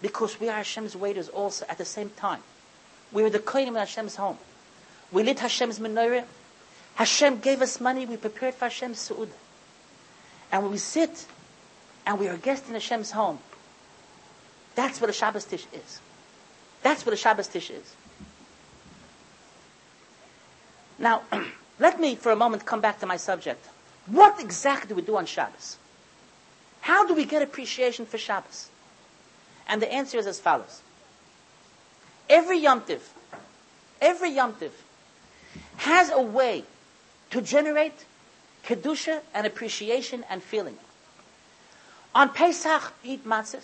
because 0.00 0.38
we 0.38 0.48
are 0.48 0.58
Hashem's 0.58 0.94
waiters 0.94 1.28
also 1.28 1.66
at 1.68 1.78
the 1.78 1.84
same 1.84 2.10
time. 2.10 2.40
We 3.12 3.24
are 3.24 3.30
the 3.30 3.40
Kohenim 3.40 3.68
in 3.68 3.74
Hashem's 3.74 4.16
home. 4.16 4.38
We 5.14 5.22
lit 5.22 5.38
Hashem's 5.38 5.78
menorah. 5.78 6.24
Hashem 6.96 7.38
gave 7.38 7.62
us 7.62 7.80
money. 7.80 8.04
We 8.04 8.16
prepared 8.16 8.54
for 8.54 8.64
Hashem's 8.64 8.98
su'ud. 8.98 9.28
And 10.50 10.62
when 10.64 10.72
we 10.72 10.78
sit 10.78 11.26
and 12.04 12.18
we 12.18 12.26
are 12.26 12.36
guests 12.36 12.68
in 12.68 12.74
Hashem's 12.74 13.12
home, 13.12 13.38
that's 14.74 15.00
what 15.00 15.08
a 15.08 15.12
Shabbos 15.12 15.44
Tish 15.44 15.66
is. 15.72 16.00
That's 16.82 17.06
what 17.06 17.12
a 17.12 17.16
Shabbos 17.16 17.46
Tish 17.46 17.70
is. 17.70 17.94
Now, 20.98 21.22
let 21.78 22.00
me 22.00 22.16
for 22.16 22.32
a 22.32 22.36
moment 22.36 22.66
come 22.66 22.80
back 22.80 22.98
to 22.98 23.06
my 23.06 23.16
subject. 23.16 23.64
What 24.06 24.40
exactly 24.40 24.88
do 24.88 24.94
we 24.96 25.02
do 25.02 25.16
on 25.16 25.26
Shabbos? 25.26 25.76
How 26.80 27.06
do 27.06 27.14
we 27.14 27.24
get 27.24 27.40
appreciation 27.40 28.04
for 28.04 28.18
Shabbos? 28.18 28.68
And 29.68 29.80
the 29.80 29.92
answer 29.92 30.18
is 30.18 30.26
as 30.26 30.40
follows. 30.40 30.82
Every 32.28 32.58
Yom 32.58 32.82
Tiv, 32.82 33.08
every 34.00 34.30
Yom 34.30 34.54
Tiv 34.54 34.72
has 35.76 36.10
a 36.10 36.20
way 36.20 36.64
to 37.30 37.40
generate 37.42 38.04
kedusha 38.64 39.20
and 39.34 39.46
appreciation 39.46 40.24
and 40.30 40.42
feeling. 40.42 40.76
On 42.14 42.28
Pesach, 42.28 42.92
eat 43.02 43.26
matzah. 43.26 43.60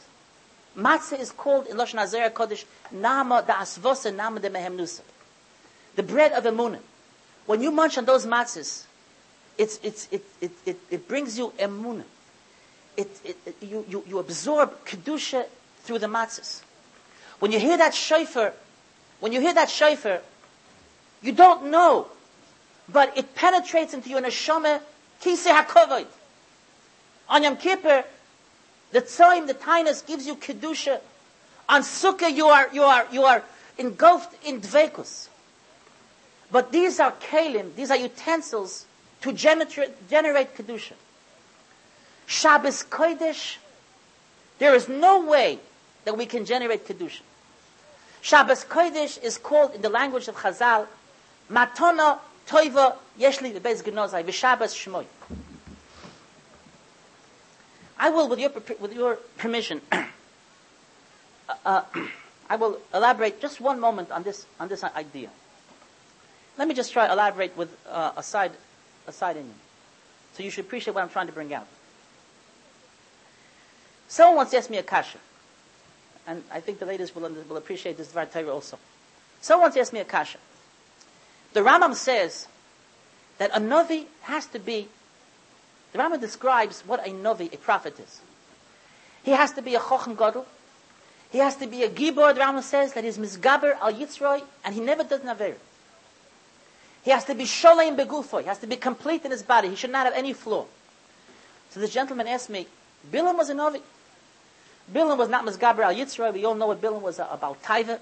Matzah 0.76 1.18
is 1.18 1.30
called 1.32 1.66
in 1.66 1.76
Lashon 1.76 1.98
Hazara 1.98 2.30
Kodesh 2.30 2.64
Nama 2.92 3.44
da 3.46 3.64
Nama 4.10 4.40
de 4.40 4.50
Mehemnusa. 4.50 5.02
The 5.96 6.02
bread 6.02 6.32
of 6.32 6.44
emunim. 6.44 6.80
When 7.46 7.62
you 7.62 7.70
munch 7.70 7.98
on 7.98 8.04
those 8.04 8.26
matzahs, 8.26 8.84
it's, 9.58 9.80
it's, 9.82 10.08
it, 10.10 10.24
it, 10.40 10.52
it, 10.64 10.78
it 10.90 11.08
brings 11.08 11.36
you 11.36 11.52
emunah. 11.58 12.04
It, 12.96 13.08
it, 13.24 13.36
it, 13.46 13.56
you, 13.62 13.84
you, 13.88 14.04
you 14.06 14.18
absorb 14.18 14.84
kedusha 14.84 15.46
through 15.82 15.98
the 15.98 16.06
matzahs. 16.06 16.62
When 17.38 17.52
you 17.52 17.58
hear 17.58 17.76
that 17.78 17.94
shofar, 17.94 18.52
when 19.20 19.32
you 19.32 19.40
hear 19.40 19.54
that 19.54 19.70
shofar, 19.70 20.20
you 21.22 21.32
don't 21.32 21.70
know, 21.70 22.08
but 22.88 23.16
it 23.16 23.34
penetrates 23.34 23.94
into 23.94 24.08
your 24.08 24.20
neshama, 24.20 24.80
kise 25.22 25.46
hakovod. 25.46 26.06
On 27.28 27.42
Yom 27.42 27.56
Kippur, 27.56 28.04
the 28.92 29.02
tzoim, 29.02 29.46
the 29.46 29.54
tainus 29.54 30.04
gives 30.04 30.26
you 30.26 30.36
kedusha. 30.36 31.00
On 31.68 31.82
Sukkah, 31.82 32.34
you 32.34 32.46
are, 32.46 32.68
you 32.72 32.82
are, 32.82 33.06
you 33.12 33.24
are 33.24 33.42
engulfed 33.78 34.34
in 34.44 34.60
dvekus. 34.60 35.28
But 36.50 36.72
these 36.72 36.98
are 36.98 37.12
kalim, 37.12 37.74
these 37.76 37.90
are 37.90 37.96
utensils 37.96 38.86
to 39.20 39.32
generate, 39.32 40.08
generate 40.08 40.56
kedusha. 40.56 40.94
Shabbos 42.26 42.84
Kodesh, 42.84 43.56
there 44.58 44.74
is 44.74 44.88
no 44.88 45.24
way 45.24 45.58
that 46.04 46.16
we 46.16 46.26
can 46.26 46.44
generate 46.44 46.86
kedusha. 46.86 47.20
Shabbos 48.22 48.64
Kodesh 48.64 49.22
is 49.22 49.38
called 49.38 49.74
in 49.74 49.82
the 49.82 49.88
language 49.88 50.26
of 50.28 50.36
Chazal 50.36 50.86
Matona 51.50 52.18
toiva 52.46 52.96
yeshli 53.18 53.52
v'shabbos 53.52 54.74
shmoy. 54.74 55.06
I 57.98 58.08
will, 58.08 58.28
with 58.28 58.38
your, 58.38 58.50
with 58.78 58.94
your 58.94 59.16
permission, 59.36 59.82
uh, 59.92 60.04
uh, 61.66 61.82
I 62.48 62.56
will 62.56 62.78
elaborate 62.94 63.40
just 63.42 63.60
one 63.60 63.78
moment 63.78 64.10
on 64.10 64.22
this, 64.22 64.46
on 64.58 64.68
this 64.68 64.82
idea. 64.82 65.28
Let 66.56 66.66
me 66.66 66.74
just 66.74 66.92
try 66.92 67.06
to 67.06 67.12
elaborate 67.12 67.56
with 67.56 67.76
uh, 67.88 68.12
a 68.16 68.22
side, 68.22 68.52
a 69.06 69.12
side 69.12 69.36
in 69.36 69.44
you. 69.44 69.54
So 70.32 70.42
you 70.42 70.50
should 70.50 70.64
appreciate 70.64 70.94
what 70.94 71.02
I'm 71.02 71.10
trying 71.10 71.26
to 71.26 71.32
bring 71.32 71.52
out. 71.52 71.66
Someone 74.08 74.36
once 74.36 74.54
asked 74.54 74.70
me 74.70 74.78
a 74.78 74.82
kasha, 74.82 75.18
and 76.26 76.42
I 76.50 76.60
think 76.60 76.78
the 76.78 76.86
ladies 76.86 77.14
will, 77.14 77.30
will 77.48 77.56
appreciate 77.56 77.96
this 77.96 78.08
Dvar 78.08 78.32
Torah 78.32 78.52
also. 78.52 78.78
Someone 79.40 79.66
once 79.66 79.76
asked 79.76 79.92
me 79.92 80.00
a 80.00 80.04
kasha. 80.04 80.38
The 81.52 81.60
Rambam 81.60 81.94
says 81.94 82.46
that 83.38 83.50
a 83.50 83.60
Navi 83.60 84.06
has 84.22 84.46
to 84.46 84.58
be, 84.58 84.88
the 85.92 85.98
Rambam 85.98 86.20
describes 86.20 86.82
what 86.86 87.06
a 87.06 87.10
Navi, 87.10 87.52
a 87.52 87.56
prophet 87.56 87.98
is. 87.98 88.20
He 89.22 89.32
has 89.32 89.52
to 89.52 89.62
be 89.62 89.74
a 89.74 89.80
Chochem 89.80 90.16
Gadol. 90.16 90.46
He 91.30 91.38
has 91.38 91.56
to 91.56 91.66
be 91.66 91.82
a 91.82 91.88
Gibor, 91.88 92.34
the 92.34 92.40
Rambam 92.40 92.62
says, 92.62 92.92
that 92.94 93.04
is 93.04 93.18
Mizgaber 93.18 93.78
al 93.80 93.92
Yitzroy, 93.92 94.42
and 94.64 94.74
he 94.74 94.80
never 94.80 95.04
does 95.04 95.22
Naver. 95.22 95.54
He 97.02 97.10
has 97.10 97.24
to 97.26 97.34
be 97.34 97.44
Sholem 97.44 97.96
Begufo. 97.96 98.40
He 98.40 98.46
has 98.46 98.58
to 98.58 98.66
be 98.66 98.76
complete 98.76 99.24
in 99.24 99.30
his 99.30 99.42
body. 99.42 99.68
He 99.68 99.76
should 99.76 99.90
not 99.90 100.06
have 100.06 100.14
any 100.14 100.32
flaw. 100.32 100.66
So 101.70 101.80
this 101.80 101.92
gentleman 101.92 102.26
asked 102.26 102.50
me, 102.50 102.66
Bilam 103.10 103.38
was 103.38 103.48
a 103.48 103.54
Navi. 103.54 103.80
Bilam 104.92 105.16
was 105.16 105.28
not 105.28 105.44
Mizgaber 105.44 105.80
al 105.80 105.94
Yitzroy. 105.94 106.34
We 106.34 106.44
all 106.44 106.54
know 106.54 106.66
what 106.66 106.80
Bilam 106.80 107.00
was 107.00 107.18
about 107.18 107.62
Taiva. 107.62 108.00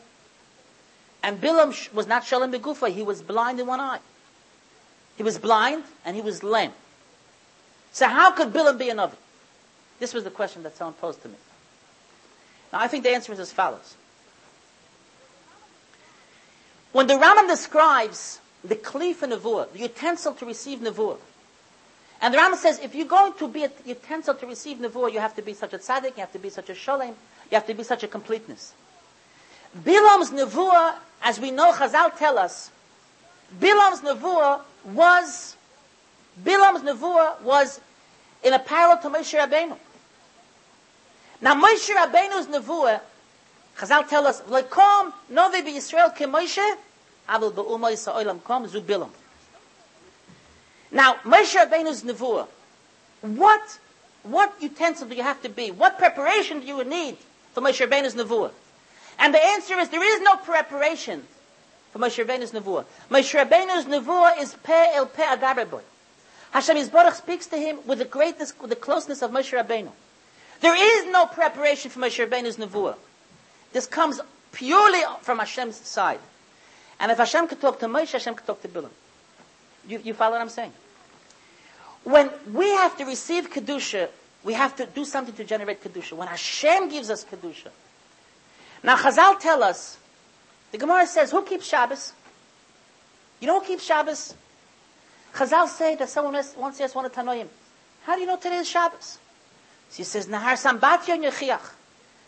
And 1.23 1.41
Bilam 1.41 1.93
was 1.93 2.07
not 2.07 2.25
Shalom 2.25 2.53
Begufa, 2.53 2.91
he 2.91 3.03
was 3.03 3.23
blind 3.23 3.61
in 3.61 3.67
one 3.67 3.81
eye. 3.81 4.01
He 5.17 5.23
was 5.23 5.39
blind 5.39 5.85
and 6.05 6.15
he 6.15 6.23
was 6.23 6.43
lame. 6.43 6.73
So 7.93 8.07
how 8.07 8.31
could 8.31 8.53
Bilam 8.53 8.79
be 8.79 8.91
a 8.91 8.95
Navi? 8.95 9.17
This 9.99 10.15
was 10.15 10.25
the 10.25 10.31
question 10.31 10.63
that 10.63 10.77
someone 10.77 10.95
posed 10.95 11.23
to 11.23 11.29
me. 11.29 11.35
Now 12.73 12.81
I 12.81 12.89
think 12.89 13.05
the 13.05 13.11
answer 13.11 13.33
is 13.33 13.41
as 13.41 13.53
follows. 13.53 13.97
When 16.93 17.07
the 17.07 17.15
Rambam 17.15 17.49
describes 17.49 18.41
the 18.63 18.77
klif 18.77 19.23
and 19.23 19.33
nevuah, 19.33 19.73
the 19.73 19.81
utensil 19.81 20.35
to 20.35 20.47
receive 20.47 20.79
nevuah, 20.79 21.19
and 22.21 22.33
the 22.33 22.39
Rambam 22.39 22.57
says 22.57 22.79
if 22.79 22.95
you're 22.95 23.07
going 23.07 23.33
to 23.35 23.49
be 23.49 23.65
a 23.65 23.71
utensil 23.85 24.35
to 24.35 24.47
receive 24.47 24.79
nevuah, 24.79 25.13
you 25.13 25.19
have 25.19 25.35
to 25.37 25.43
be 25.43 25.53
such 25.53 25.73
a 25.73 25.79
tzaddik, 25.79 26.17
you 26.17 26.21
have 26.21 26.33
to 26.33 26.39
be 26.39 26.51
such 26.51 26.71
a 26.71 26.75
sholem, 26.75 27.15
you 27.51 27.55
have 27.55 27.67
to 27.67 27.75
be 27.75 27.83
such 27.83 28.03
a 28.03 28.09
completeness. 28.09 28.73
Bilam's 29.77 30.31
nevuah 30.31 30.95
as 31.23 31.41
we 31.41 31.51
know 31.51 31.73
Chazal 31.73 32.17
tell 32.17 32.39
us, 32.39 32.71
Bilam's 33.61 34.01
Nevuah 34.01 34.61
was, 34.85 35.57
Bilam's 36.43 36.83
Nevuah 36.83 37.41
was 37.43 37.81
in 38.43 38.53
a 38.53 38.59
parallel 38.59 39.03
to 39.03 39.11
Moshe 39.11 39.39
Rabbeinu. 39.39 39.77
Now 41.41 41.55
Moshe 41.55 41.89
Rabbeinu's 41.95 42.47
Nevuah, 42.47 43.01
Chazal 43.77 44.09
tell 44.09 44.27
us, 44.27 44.41
Lekom 44.43 45.13
Novi 45.29 45.63
be 45.63 45.73
Yisrael 45.73 46.15
ke 46.15 46.29
Moshe, 46.29 46.77
Aval 47.29 47.55
be'umay 47.55 47.97
sa'olam 47.97 48.43
kom 48.43 48.67
zu 48.67 48.81
Bilam. 48.81 49.11
Now, 50.91 51.15
Moshe 51.25 51.55
Rabbeinu's 51.55 52.03
Nevuah, 52.03 52.49
what, 53.21 53.79
what 54.23 54.61
utensil 54.61 55.09
do 55.09 55.15
you 55.15 55.23
have 55.23 55.43
to 55.43 55.49
be? 55.49 55.71
What 55.71 55.99
preparation 55.99 56.61
do 56.61 56.67
you 56.67 56.83
need 56.85 57.19
for 57.53 57.61
Moshe 57.61 57.87
Rabbeinu's 57.87 58.15
Nevuah? 58.15 58.51
And 59.19 59.35
the 59.35 59.45
answer 59.45 59.79
is 59.79 59.89
there 59.89 60.03
is 60.03 60.21
no 60.23 60.37
preparation 60.37 61.27
for 61.93 61.99
Moshe 61.99 62.25
Rabbeinu's 62.25 62.53
nevuah. 62.53 62.85
Moshe 63.11 63.39
Rabbeinu's 63.39 63.87
nevuah 63.87 64.41
is 64.41 64.55
pe 64.63 64.95
el 64.95 65.07
pe 65.07 65.23
agaraboy. 65.23 65.83
Hashem 66.53 66.77
Yisborach 66.77 67.15
speaks 67.15 67.47
to 67.47 67.57
him 67.57 67.79
with 67.87 67.99
the 67.99 68.05
greatness, 68.05 68.53
with 68.61 68.71
the 68.71 68.77
closeness 68.77 69.23
of 69.23 69.31
Moshe 69.31 69.53
Rabbeinu. 69.53 69.91
There 70.61 70.75
is 70.75 71.13
no 71.13 71.27
preparation 71.27 71.91
for 71.91 72.01
Moshe 72.01 72.25
Rabbeinu's 72.25 72.57
nevuah. 72.57 72.97
This 73.73 73.87
comes 73.87 74.21
purely 74.53 75.03
from 75.23 75.39
Hashem's 75.39 75.77
side. 75.77 76.21
And 77.01 77.13
if 77.13 77.19
Hashem 77.19 77.49
could 77.49 77.61
talk 77.61 77.81
to 77.81 77.87
Moshe, 77.87 78.13
Hashem 78.13 78.35
could 78.35 78.47
talk 78.47 78.63
to 78.63 78.69
Bilam. 78.69 78.91
You, 79.87 80.01
you 80.05 80.15
follow 80.15 80.33
what 80.33 80.41
I'm 80.41 80.49
saying? 80.49 80.73
When 82.05 82.31
we 82.53 82.67
have 82.71 82.97
to 82.99 83.05
receive 83.05 83.51
Kedusha, 83.51 84.09
we 84.45 84.55
have 84.55 84.77
to 84.77 84.87
do 84.87 85.05
something 85.05 85.35
to 85.35 85.45
generate 85.45 85.83
Kedusha. 85.83 86.13
When 86.13 86.29
Hashem 86.29 86.89
gives 86.89 87.11
us 87.11 87.25
Kedusha. 87.25 87.69
Now 88.83 88.97
Chazal 88.97 89.39
tell 89.39 89.63
us, 89.63 89.99
the 90.71 90.79
Gemara 90.79 91.07
says, 91.07 91.31
who 91.31 91.43
keeps 91.43 91.67
Shabbos? 91.67 92.13
You 93.41 93.47
know 93.47 93.61
who 93.61 93.67
keeps 93.67 93.85
Shabbos? 93.85 94.35
Chazal 95.35 95.69
say 95.69 95.95
that 95.97 96.09
someone 96.09 96.41
once 96.57 96.81
asked 96.81 96.95
one 96.95 97.05
of 97.05 97.13
Tanoim, 97.13 97.49
how 98.05 98.15
do 98.15 98.21
you 98.21 98.27
know 98.27 98.37
today 98.37 98.57
is 98.57 98.69
Shabbos? 98.69 99.19
So 99.91 99.97
he 99.99 100.05
says, 100.05 100.27
Nahar 100.27 100.55
Sambatyon 100.55 101.25
Yechiach. 101.29 101.73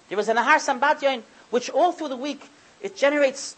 There 0.09 0.17
was 0.17 0.29
a 0.29 0.35
Nahar 0.35 0.57
Sambatyon, 0.57 1.23
which 1.51 1.71
all 1.71 1.93
through 1.93 2.09
the 2.09 2.17
week, 2.17 2.49
it 2.81 2.97
generates 2.97 3.57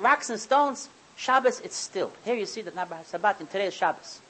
rocks 0.00 0.30
and 0.30 0.38
stones. 0.38 0.88
Shabbos, 1.16 1.60
it's 1.60 1.76
still. 1.76 2.12
Here 2.24 2.34
you 2.34 2.46
see 2.46 2.62
that 2.62 2.74
Nahar 2.74 3.04
Sambatyon, 3.04 3.50
today 3.50 3.66
is 3.66 3.74
Shabbos. 3.74 4.20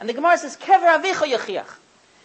And 0.00 0.08
the 0.08 0.12
Gemara 0.12 0.38
says, 0.38 0.56
Kever 0.56 0.98
Avicha 0.98 1.32
Yechiach. 1.32 1.78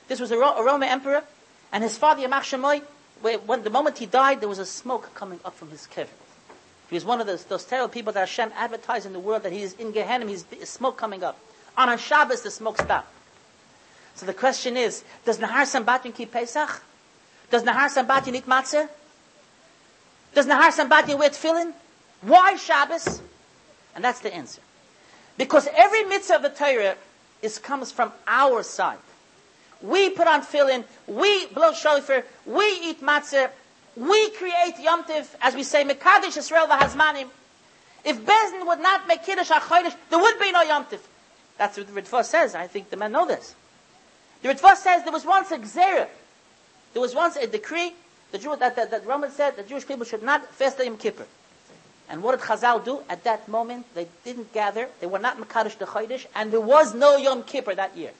This 0.08 0.20
was 0.20 0.32
a, 0.32 0.38
Roman 0.38 0.90
emperor, 0.90 1.24
and 1.72 1.84
his 1.84 1.98
father 1.98 2.22
Yamach 2.26 2.42
Shemoy, 2.42 2.82
when 3.22 3.64
the 3.64 3.70
moment 3.70 3.98
he 3.98 4.06
died, 4.06 4.40
there 4.42 4.50
was 4.50 4.60
a 4.60 4.66
smoke 4.66 5.14
coming 5.14 5.40
up 5.44 5.56
from 5.56 5.70
his 5.70 5.88
kever. 5.88 6.08
He 6.90 6.96
was 6.96 7.04
one 7.04 7.20
of 7.20 7.28
those, 7.28 7.44
those 7.46 7.66
terrible 7.66 7.90
people 7.90 8.14
that 8.14 8.20
Hashem 8.22 8.52
advertised 8.56 9.06
in 9.06 9.14
the 9.14 9.20
world 9.20 9.44
that 9.44 9.52
he 9.52 9.62
is 9.62 9.74
in 9.74 9.92
Gehenna, 9.92 10.26
he's 10.26 10.46
smoke 10.64 10.98
coming 10.98 11.24
up. 11.24 11.38
On 11.76 11.90
a 11.90 11.98
Shabbos, 11.98 12.42
the 12.42 12.52
smoke 12.52 12.80
stopped. 12.80 13.12
So 14.16 14.26
the 14.26 14.34
question 14.34 14.78
is, 14.78 15.04
does 15.26 15.38
Nahar 15.38 15.64
Sambatyon 15.64 16.16
keep 16.16 16.32
Pesach? 16.32 16.82
Does 17.52 17.64
Nahar 17.64 17.88
Sambatyon 17.88 18.36
eat 18.36 18.48
matzah? 18.48 18.90
Does 20.34 20.48
Nahar 20.48 20.72
Sambatyon 20.72 21.20
wear 21.20 21.30
tefillin? 21.30 21.74
Why 22.22 22.56
Shabbos? 22.56 23.22
And 23.96 24.04
that's 24.04 24.20
the 24.22 24.34
answer. 24.34 24.62
Because 25.38 25.68
every 25.76 26.04
mitzvah 26.06 26.38
of 26.38 26.42
the 26.42 26.50
Torah 26.50 26.96
is, 27.42 27.60
comes 27.60 27.92
from 27.92 28.12
our 28.28 28.64
side. 28.64 28.98
We 29.82 30.10
put 30.10 30.28
on 30.28 30.42
tefillin, 30.42 30.84
we 31.08 31.48
blow 31.48 31.74
shofar, 31.74 32.24
we 32.46 32.66
eat 32.84 33.02
matzah, 33.02 33.52
we 33.96 34.30
create 34.32 34.76
Yom 34.80 35.04
Tiv, 35.06 35.36
as 35.42 35.56
we 35.56 35.64
say, 35.64 35.84
Mekadosh 35.84 36.38
Yisrael 36.38 36.68
v'Hazmanim. 36.68 37.28
If 38.04 38.22
Beis 38.22 38.52
Din 38.52 38.66
would 38.66 38.80
not 38.80 39.08
make 39.08 39.24
Kiddush 39.24 39.50
HaChodesh, 39.50 39.96
there 40.10 40.20
would 40.20 40.40
be 40.40 40.52
no 40.52 40.62
Yom 40.62 40.86
Tiv. 40.86 41.06
That's 41.58 41.78
what 41.78 41.94
the 41.94 42.02
Ritva 42.02 42.24
says. 42.24 42.56
I 42.56 42.68
think 42.68 42.90
the 42.90 42.98
men 42.98 43.12
know 43.12 43.26
this. 43.26 43.56
The 44.42 44.50
Ritva 44.50 44.76
says 44.76 45.04
there 45.04 45.12
was 45.12 45.26
once 45.26 45.52
a 45.52 45.58
Gzera. 45.58 46.08
There 46.94 47.02
was 47.02 47.16
once 47.16 47.36
a 47.38 47.48
decree 47.48 47.94
the 48.32 48.38
Jew, 48.38 48.56
that, 48.58 48.76
that, 48.76 48.92
that 48.92 49.06
Roman 49.06 49.32
said 49.32 49.56
the 49.56 49.64
Jewish 49.64 49.88
people 49.88 50.06
should 50.06 50.24
not 50.24 50.46
fast 50.54 50.80
Yom 50.84 50.98
Kippur. 50.98 51.26
And 52.10 52.24
what 52.24 52.38
did 52.38 52.48
Chazal 52.48 52.84
do? 52.84 53.02
At 53.10 53.24
that 53.24 53.48
moment, 53.48 53.86
they 53.94 54.08
didn't 54.24 54.54
gather. 54.54 54.90
They 55.00 55.08
were 55.08 55.20
not 55.20 55.38
Mekadosh 55.38 55.78
the 55.78 56.28
and 56.36 56.52
there 56.52 56.62
was 56.62 56.94
no 56.94 57.18
Yom 57.18 57.44
Kippur 57.44 57.76
that 57.76 57.96
year. 57.98 58.12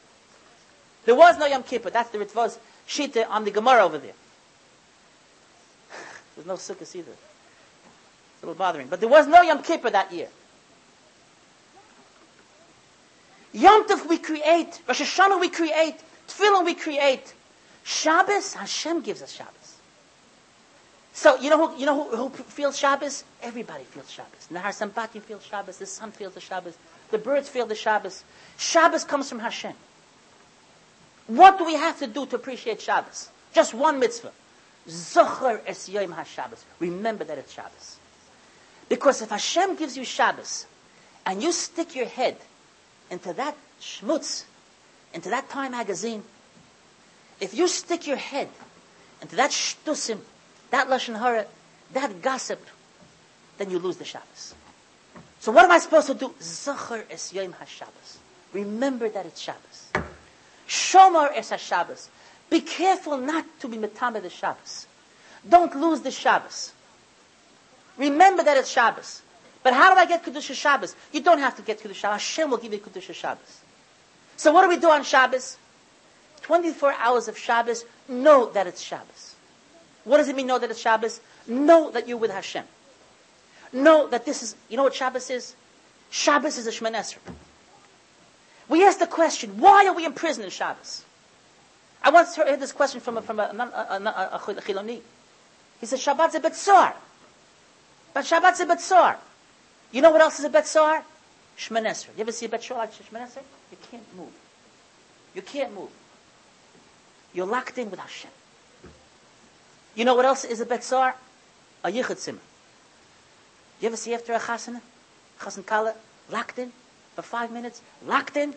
There 1.08 1.16
was 1.16 1.38
no 1.38 1.46
Yom 1.46 1.64
Kippur. 1.64 1.90
That's 1.90 2.10
the 2.10 2.18
Ritva's 2.18 2.60
Shita 2.86 3.30
on 3.30 3.46
the 3.46 3.52
Gemara 3.52 3.86
over 3.86 3.98
there. 3.98 4.12
There's 6.36 6.46
no 6.46 6.56
Sukkot 6.56 6.94
either. 6.98 7.12
It's 7.12 8.44
a 8.44 8.46
little 8.46 8.56
bothering. 8.56 8.88
But 8.88 9.00
there 9.00 9.08
was 9.08 9.26
no 9.26 9.42
Yom 9.42 9.64
Kippur 9.64 9.90
that 9.90 10.12
year. 10.12 10.28
Yom 13.54 13.88
Tov 13.88 14.06
we 14.10 14.18
create, 14.18 14.82
Rosh 14.86 15.02
Hashanah 15.02 15.40
we 15.40 15.48
create, 15.48 15.96
Tefillin 16.28 16.66
we 16.66 16.74
create. 16.74 17.34
Shabbos, 17.86 18.56
Hashem 18.56 19.00
gives 19.00 19.22
us 19.22 19.32
Shabbos. 19.32 19.78
So 21.14 21.38
you 21.38 21.50
know 21.50 21.70
who 21.70 21.80
you 21.80 21.86
know 21.86 22.04
who, 22.04 22.28
who 22.28 22.30
feels 22.44 22.78
Shabbos? 22.78 23.24
Everybody 23.42 23.86
feels 23.86 24.12
Shabbos. 24.12 24.50
Nahar 24.52 24.76
Sambatyon 24.76 25.22
feels 25.22 25.46
Shabbos. 25.46 25.78
The 25.78 25.86
sun 25.86 26.12
feels 26.12 26.34
the 26.34 26.42
Shabbos. 26.42 26.78
The 27.12 27.18
birds 27.18 27.48
feel 27.48 27.66
the 27.66 27.76
Shabbos. 27.76 28.26
Shabbos 28.58 29.06
comes 29.06 29.30
from 29.30 29.40
Hashem. 29.40 29.74
What 31.28 31.58
do 31.58 31.66
we 31.66 31.76
have 31.76 32.00
to 32.00 32.08
do 32.08 32.26
to 32.26 32.36
appreciate 32.36 32.82
Shabbos? 32.82 33.30
Just 33.54 33.74
one 33.74 34.00
mitzvah. 34.00 34.32
Zocher 34.88 35.62
es 35.66 35.90
Yom 35.90 36.14
HaShabbos. 36.14 36.64
Remember 36.80 37.24
that 37.26 37.38
it's 37.38 37.52
Shabbos. 37.52 37.98
Because 38.88 39.22
if 39.22 39.30
Hashem 39.30 39.76
gives 39.76 39.98
you 39.98 40.06
Shabbos, 40.06 40.66
and 41.26 41.44
you 41.44 41.52
stick 41.52 41.94
your 41.96 42.06
head 42.06 42.38
into 43.12 43.34
that 43.34 43.56
schmutz, 43.82 44.46
into 45.14 45.30
that 45.30 45.50
Time 45.50 45.72
magazine, 45.72 46.24
if 47.42 47.54
you 47.54 47.68
stick 47.68 48.08
your 48.08 48.16
head 48.16 48.48
into 49.22 49.36
that 49.36 49.52
shtusim, 49.52 50.20
that 50.72 50.88
lashon 50.88 51.20
hara, 51.20 51.46
that 51.92 52.22
gossip, 52.22 52.66
then 53.58 53.70
you 53.70 53.80
lose 53.80 53.98
the 53.98 54.06
Shabbos. 54.06 54.56
So 55.42 55.52
what 55.52 55.66
am 55.66 55.72
I 55.72 55.80
supposed 55.80 56.08
to 56.08 56.14
do? 56.14 56.30
Zocher 56.40 57.04
es 57.10 57.34
Yom 57.34 57.54
HaShabbos. 57.54 58.18
Remember 58.54 59.10
that 59.10 59.26
it's 59.26 59.42
Shabbos. 59.42 59.92
Shomer 60.68 61.32
es 61.36 61.52
Shabbos. 61.62 62.10
Be 62.50 62.62
careful 62.62 63.18
not 63.18 63.46
to 63.60 63.68
be 63.68 63.78
metame 63.78 64.22
the 64.22 64.30
Shabbos. 64.30 64.88
Don't 65.48 65.76
lose 65.80 66.02
the 66.02 66.12
Shabbos. 66.12 66.74
Remember 67.98 68.44
that 68.44 68.58
it's 68.58 68.70
Shabbos. 68.70 69.22
But 69.64 69.74
how 69.74 69.94
do 69.94 70.00
I 70.00 70.06
get 70.06 70.24
Kedusha 70.24 70.54
Shabbos? 70.54 70.96
You 71.12 71.22
don't 71.22 71.40
have 71.40 71.56
to 71.58 71.62
get 71.62 71.80
Kedusha 71.80 71.96
Shabbos. 71.96 72.22
Hashem 72.22 72.50
will 72.50 72.58
give 72.58 72.74
you 72.74 72.80
Kedusha 72.80 73.14
Shabbos. 73.14 73.62
So 74.38 74.52
what 74.52 74.62
do 74.62 74.70
we 74.70 74.78
do 74.78 74.90
on 74.90 75.04
Shabbos? 75.04 75.58
24 76.42 76.94
hours 76.94 77.28
of 77.28 77.38
Shabbos, 77.38 77.84
know 78.08 78.50
that 78.52 78.68
it's 78.68 78.82
Shabbos. 78.82 79.36
What 80.06 80.18
does 80.18 80.30
it 80.30 80.36
mean, 80.36 80.48
know 80.48 80.60
that 80.60 80.70
it's 80.70 80.80
Shabbos? 80.80 81.20
Know 81.48 81.92
that 81.92 82.08
you're 82.08 82.18
with 82.18 82.32
Hashem. 82.32 82.64
Know 83.74 84.08
that 84.08 84.26
this 84.26 84.42
is, 84.42 84.56
you 84.70 84.78
know 84.78 84.84
what 84.84 84.96
Shabbos 84.96 85.30
is? 85.30 85.56
Shabbos 86.10 86.58
is 86.58 86.68
a 86.68 86.72
Shemoneh 86.72 87.00
Esrei. 87.00 87.34
We 88.70 88.86
ask 88.86 89.00
the 89.00 89.08
question, 89.08 89.60
why 89.60 89.88
are 89.88 89.94
we 89.94 90.06
in 90.06 90.14
prison 90.14 90.44
in 90.44 90.50
Shabbos? 90.50 91.06
I 92.04 92.10
once 92.10 92.36
heard 92.36 92.60
this 92.60 92.72
question 92.72 93.02
from 93.02 93.18
a, 93.18 93.22
from 93.22 93.40
a, 93.40 93.44
a, 93.44 93.96
a, 93.96 94.36
a 94.36 94.40
Chiloni. 94.40 95.02
He 95.80 95.86
said, 95.86 96.00
Shabbat's 96.00 96.36
a 96.36 96.40
betzor. 96.40 96.94
But 98.14 98.26
Shabbat's 98.26 98.60
a 98.60 98.66
betzor. 98.66 99.16
You 99.92 100.02
know 100.02 100.12
what 100.12 100.22
else 100.22 100.40
is 100.40 100.46
a 100.46 100.50
betzor? 100.50 101.02
Shemoneh 101.58 101.90
Esrei. 101.90 102.16
You 102.16 102.22
ever 102.22 102.32
see 102.32 102.46
a 102.46 102.50
betzor 102.50 102.78
like 102.78 102.94
Shemoneh 102.94 103.28
Esrei? 103.28 103.44
You 103.72 103.78
can't 103.90 104.18
move. 104.18 104.34
You 105.34 105.42
can't 105.42 105.74
move. 105.74 105.90
You're 107.34 107.46
locked 107.46 107.78
in 107.78 107.90
with 107.90 108.00
Hashem. 108.00 108.32
You 109.96 110.06
know 110.06 110.16
what 110.16 110.26
else 110.26 110.44
is 110.44 110.62
a 110.62 110.66
betzor? 110.66 111.14
A 111.84 111.90
yichud 111.90 112.18
simmer. 112.18 112.40
You 113.80 113.88
ever 113.88 113.98
see 113.98 114.14
after 114.14 114.34
a 114.34 114.40
chasana? 114.40 114.82
Chasan 115.40 115.66
kala, 115.66 115.94
locked 116.32 116.60
in? 116.60 116.72
For 117.18 117.24
five 117.24 117.52
minutes, 117.52 117.82
locked 118.06 118.38
in. 118.38 118.54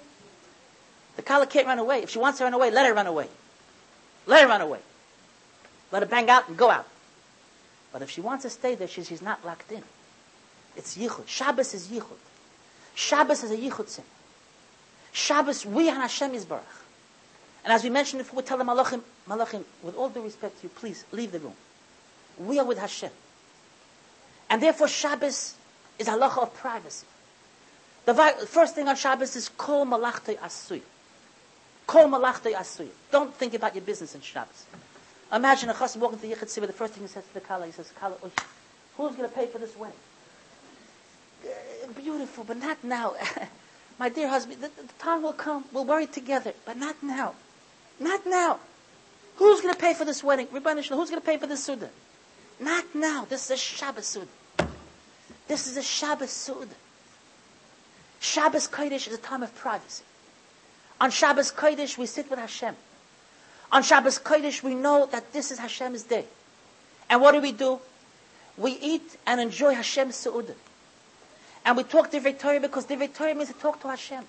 The 1.16 1.22
kala 1.22 1.46
can't 1.46 1.66
run 1.66 1.78
away. 1.78 2.02
If 2.02 2.11
she 2.11 2.18
wants 2.18 2.36
to 2.38 2.44
run 2.44 2.52
away, 2.52 2.70
let 2.70 2.84
her 2.84 2.92
run 2.92 3.06
away. 3.06 3.26
Let 4.26 4.42
her 4.42 4.48
run 4.48 4.61
away. 4.61 4.80
Let 5.90 6.02
her 6.02 6.08
bang 6.08 6.28
out 6.28 6.46
and 6.46 6.58
go 6.58 6.68
out. 6.70 6.86
But 7.90 8.02
if 8.02 8.11
she 8.11 8.20
wants 8.20 8.42
to 8.42 8.50
stay 8.50 8.74
there, 8.74 8.86
she's, 8.86 9.08
she's 9.08 9.22
not 9.22 9.42
locked 9.46 9.72
in. 9.72 9.82
It's 10.76 10.98
yichud. 10.98 11.26
Shabbos 11.26 11.72
is 11.72 11.88
yichud. 11.88 12.18
Shabbos 12.94 13.42
is 13.42 13.50
a 13.50 13.56
yichud 13.56 13.88
sin. 13.88 14.04
Shabbos, 15.11 15.64
we 15.64 15.88
and 15.88 15.96
Hashem 15.96 16.34
is 16.34 16.44
barach. 16.44 16.61
And 17.64 17.72
as 17.72 17.82
we 17.82 17.88
mentioned 17.88 18.20
before, 18.20 18.36
we 18.36 18.42
tell 18.42 18.58
the 18.58 18.64
malachim, 18.64 19.00
malachim, 19.26 19.64
with 19.82 19.96
all 19.96 20.11
due 20.11 20.20
respect 20.20 20.58
to 20.58 20.64
you, 20.64 20.68
please 20.76 21.06
leave 21.12 21.32
the 21.32 21.38
room. 21.38 21.54
We 22.36 22.58
are 22.58 22.66
with 22.66 22.78
Hashem. 22.78 23.11
And 24.50 24.62
therefore 24.62 24.88
Shabbos 24.88 25.54
is 25.98 26.08
a 26.08 26.11
halacha 26.11 26.42
of 26.42 26.54
privacy. 26.54 27.06
The 28.11 28.46
first 28.46 28.74
thing 28.74 28.88
on 28.88 28.96
Shabbos 28.96 29.36
is 29.36 29.48
kol 29.50 29.86
malachtei 29.86 30.36
asuy. 30.38 30.82
Kol 31.86 32.08
malachtei 32.08 32.54
asuy. 32.54 32.88
Don't 33.12 33.32
think 33.32 33.54
about 33.54 33.76
your 33.76 33.84
business 33.84 34.16
in 34.16 34.20
Shabbos. 34.20 34.64
Imagine 35.32 35.68
a 35.68 35.74
chassid 35.74 35.98
walking 35.98 36.18
to 36.18 36.26
the 36.26 36.34
Yichud 36.34 36.66
the 36.66 36.72
first 36.72 36.94
thing 36.94 37.04
he 37.04 37.08
says 37.08 37.24
to 37.24 37.34
the 37.34 37.40
Kala, 37.40 37.66
he 37.66 37.72
says, 37.72 37.92
Kala, 38.00 38.16
who's 38.96 39.14
going 39.14 39.28
to 39.28 39.34
pay 39.34 39.46
for 39.46 39.58
this 39.58 39.76
wedding? 39.76 39.96
Uh, 41.44 41.92
beautiful, 41.92 42.42
but 42.42 42.56
not 42.56 42.82
now. 42.82 43.14
My 44.00 44.08
dear 44.08 44.28
husband, 44.28 44.61
the, 44.61 44.70
the, 44.82 44.92
time 44.98 45.22
will 45.22 45.32
come, 45.32 45.64
we'll 45.72 45.84
worry 45.84 46.08
together, 46.08 46.52
but 46.64 46.76
not 46.76 47.00
now. 47.02 47.34
Not 48.00 48.26
now. 48.26 48.58
Who's 49.36 49.61
going 49.61 49.72
to 49.72 49.80
pay 49.80 49.94
for 49.94 50.04
this 50.04 50.24
wedding? 50.24 50.48
Who's 50.50 50.62
going 50.64 50.82
to 50.82 51.20
pay 51.20 51.36
for 51.36 51.46
this 51.46 51.62
Suda? 51.62 51.90
Not 52.58 52.92
now. 52.92 53.24
This 53.28 53.44
is 53.44 53.50
a 53.52 53.56
Shabbos 53.56 54.06
Suda. 54.06 54.26
This 55.46 55.68
is 55.68 55.76
a 55.76 55.82
Shabbos 55.82 56.30
Suda. 56.30 56.74
Shabbos 58.20 58.68
Kodesh 58.68 59.08
is 59.08 59.14
a 59.14 59.18
time 59.18 59.42
of 59.42 59.54
privacy. 59.56 60.04
On 61.00 61.10
Shabbos 61.10 61.50
Kodesh, 61.50 61.96
we 61.96 62.06
sit 62.06 62.28
with 62.28 62.38
Hashem. 62.38 62.76
On 63.72 63.82
Shabbos 63.82 64.18
Kodesh, 64.18 64.62
we 64.62 64.74
know 64.74 65.06
that 65.06 65.32
this 65.32 65.50
is 65.50 65.58
Hashem's 65.58 66.02
day. 66.02 66.26
And 67.08 67.20
what 67.20 67.32
do 67.32 67.40
we 67.40 67.52
do? 67.52 67.80
We 68.56 68.72
eat 68.72 69.16
and 69.26 69.40
enjoy 69.40 69.74
Hashem's 69.74 70.16
Su'udah. 70.16 70.54
And 71.64 71.76
we 71.76 71.82
talk 71.82 72.10
to 72.10 72.32
Torah 72.32 72.60
because 72.60 72.86
the 72.86 73.08
Torah 73.08 73.34
means 73.34 73.48
to 73.48 73.54
talk 73.54 73.80
to 73.82 73.88
Hashem. 73.88 74.24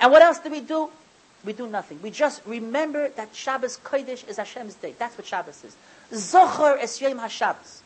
And 0.00 0.12
what 0.12 0.22
else 0.22 0.38
do 0.38 0.50
we 0.50 0.60
do? 0.60 0.88
We 1.44 1.52
do 1.52 1.66
nothing. 1.66 2.00
We 2.00 2.10
just 2.10 2.42
remember 2.46 3.08
that 3.10 3.34
Shabbos 3.34 3.78
Kodesh 3.78 4.26
is 4.28 4.36
Hashem's 4.36 4.74
day. 4.74 4.94
That's 4.98 5.18
what 5.18 5.26
Shabbos 5.26 5.64
is. 5.64 5.76
Zochar 6.12 6.78
es 6.80 7.00
Yom 7.00 7.18
HaShabbos. 7.18 7.80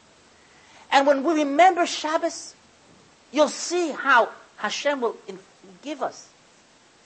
And 0.93 1.07
when 1.07 1.23
we 1.25 1.35
remember 1.35 1.87
Shabbos, 1.87 2.55
you'll 3.33 3.49
see 3.49 3.93
how 3.93 4.31
Hashem 4.59 5.01
will 5.01 5.17
give 5.83 6.03
us 6.03 6.29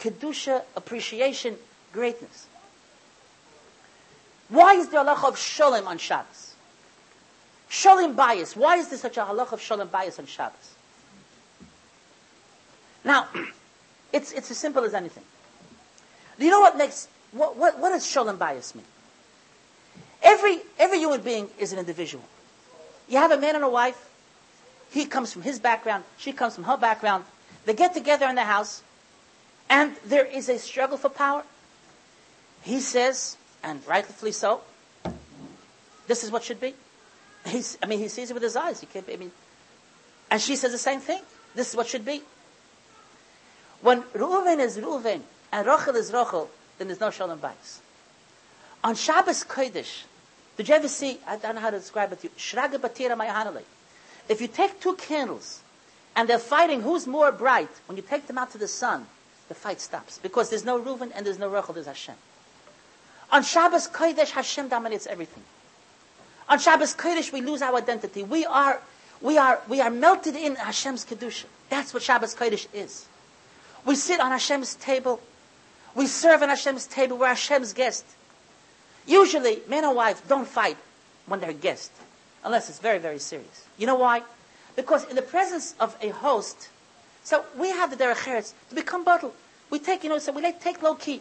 Kedusha, 0.00 0.62
appreciation, 0.74 1.56
greatness. 1.92 2.46
Why 4.48 4.74
is 4.74 4.88
there 4.88 5.00
a 5.00 5.04
halacha 5.04 5.28
of 5.28 5.38
shalom 5.38 5.86
on 5.86 5.98
Shabbos? 5.98 6.54
Shalom 7.68 8.14
bias. 8.14 8.56
Why 8.56 8.76
is 8.76 8.88
there 8.88 8.98
such 8.98 9.16
a 9.16 9.20
halacha 9.20 9.52
of 9.52 9.60
shalom 9.60 9.88
bias 9.88 10.18
on 10.18 10.26
Shabbos? 10.26 10.74
Now, 13.04 13.28
it's, 14.12 14.32
it's 14.32 14.50
as 14.50 14.58
simple 14.58 14.84
as 14.84 14.92
anything. 14.92 15.24
Do 16.38 16.44
you 16.44 16.50
know 16.50 16.60
what 16.60 16.76
makes, 16.76 17.08
what, 17.30 17.56
what, 17.56 17.78
what 17.78 17.90
does 17.90 18.06
shalom 18.06 18.36
bias 18.36 18.74
mean? 18.74 18.84
Every, 20.22 20.58
every 20.78 20.98
human 20.98 21.20
being 21.20 21.48
is 21.58 21.72
an 21.72 21.78
individual. 21.78 22.24
You 23.08 23.18
have 23.18 23.30
a 23.30 23.38
man 23.38 23.54
and 23.54 23.64
a 23.64 23.68
wife. 23.68 24.08
He 24.90 25.06
comes 25.06 25.32
from 25.32 25.42
his 25.42 25.58
background. 25.58 26.04
She 26.18 26.32
comes 26.32 26.54
from 26.54 26.64
her 26.64 26.76
background. 26.76 27.24
They 27.64 27.74
get 27.74 27.94
together 27.94 28.26
in 28.26 28.34
the 28.34 28.44
house. 28.44 28.82
And 29.68 29.96
there 30.04 30.24
is 30.24 30.48
a 30.48 30.58
struggle 30.58 30.98
for 30.98 31.08
power. 31.08 31.44
He 32.62 32.80
says, 32.80 33.36
and 33.62 33.80
rightfully 33.86 34.32
so, 34.32 34.60
this 36.06 36.22
is 36.22 36.30
what 36.30 36.44
should 36.44 36.60
be. 36.60 36.74
He's, 37.46 37.78
I 37.82 37.86
mean, 37.86 37.98
he 37.98 38.08
sees 38.08 38.30
it 38.30 38.34
with 38.34 38.42
his 38.42 38.54
eyes. 38.54 38.80
He 38.80 38.86
can't, 38.86 39.08
I 39.08 39.16
mean, 39.16 39.32
and 40.30 40.40
she 40.40 40.56
says 40.56 40.72
the 40.72 40.78
same 40.78 41.00
thing. 41.00 41.20
This 41.54 41.70
is 41.70 41.76
what 41.76 41.86
should 41.86 42.04
be. 42.04 42.22
When 43.80 44.02
Reuven 44.14 44.60
is 44.60 44.78
Reuven 44.78 45.22
and 45.50 45.66
Rachel 45.66 45.96
is 45.96 46.12
Rachel, 46.12 46.50
then 46.78 46.88
there's 46.88 47.00
no 47.00 47.10
shalom 47.10 47.38
bayis. 47.38 47.78
On 48.84 48.94
Shabbos 48.94 49.44
Kodesh, 49.44 50.02
did 50.56 50.68
you 50.68 50.74
ever 50.74 50.88
see, 50.88 51.18
I 51.26 51.36
don't 51.36 51.54
know 51.54 51.60
how 51.60 51.70
to 51.70 51.78
describe 51.78 52.12
it 52.12 52.20
to 52.20 52.28
you, 52.28 52.32
Shraga 52.36 52.74
Batira 52.74 53.16
Mayahanale. 53.16 53.62
If 54.28 54.40
you 54.40 54.48
take 54.48 54.80
two 54.80 54.94
candles 54.96 55.61
and 56.14 56.28
they're 56.28 56.38
fighting 56.38 56.82
who's 56.82 57.06
more 57.06 57.32
bright, 57.32 57.70
when 57.86 57.96
you 57.96 58.02
take 58.02 58.26
them 58.26 58.38
out 58.38 58.52
to 58.52 58.58
the 58.58 58.68
sun, 58.68 59.06
the 59.48 59.54
fight 59.54 59.80
stops. 59.80 60.18
Because 60.18 60.50
there's 60.50 60.64
no 60.64 60.80
Reuven 60.80 61.10
and 61.14 61.26
there's 61.26 61.38
no 61.38 61.48
Rachel, 61.48 61.74
there's 61.74 61.86
Hashem. 61.86 62.14
On 63.30 63.42
Shabbos 63.42 63.88
Kodesh, 63.88 64.30
Hashem 64.30 64.68
dominates 64.68 65.06
everything. 65.06 65.42
On 66.48 66.58
Shabbos 66.58 66.94
Kodesh, 66.94 67.32
we 67.32 67.40
lose 67.40 67.62
our 67.62 67.76
identity. 67.76 68.22
We 68.22 68.44
are, 68.44 68.80
we 69.22 69.38
are, 69.38 69.60
we 69.68 69.80
are 69.80 69.90
melted 69.90 70.36
in 70.36 70.56
Hashem's 70.56 71.04
Kedusha. 71.04 71.46
That's 71.70 71.94
what 71.94 72.02
Shabbos 72.02 72.34
Kodesh 72.34 72.66
is. 72.74 73.06
We 73.86 73.94
sit 73.94 74.20
on 74.20 74.32
Hashem's 74.32 74.74
table. 74.74 75.20
We 75.94 76.06
serve 76.06 76.42
on 76.42 76.50
Hashem's 76.50 76.86
table. 76.86 77.16
We're 77.16 77.28
Hashem's 77.28 77.72
guest. 77.72 78.04
Usually, 79.06 79.60
man 79.68 79.84
and 79.84 79.96
wife 79.96 80.26
don't 80.28 80.46
fight 80.46 80.76
when 81.26 81.40
they're 81.40 81.52
guests, 81.52 81.90
unless 82.44 82.68
it's 82.68 82.78
very, 82.78 82.98
very 82.98 83.18
serious. 83.18 83.66
You 83.78 83.86
know 83.86 83.96
why? 83.96 84.22
Because 84.76 85.04
in 85.08 85.16
the 85.16 85.22
presence 85.22 85.74
of 85.78 85.96
a 86.00 86.08
host, 86.08 86.68
so 87.24 87.44
we 87.56 87.70
have 87.70 87.90
the 87.90 87.96
derech 87.96 88.24
eretz 88.26 88.52
to 88.70 88.74
become 88.74 89.04
bottled. 89.04 89.34
We 89.70 89.78
take, 89.78 90.02
you 90.04 90.10
know, 90.10 90.18
so 90.18 90.32
we 90.32 90.42
like 90.42 90.60
take 90.60 90.82
low 90.82 90.94
key. 90.94 91.20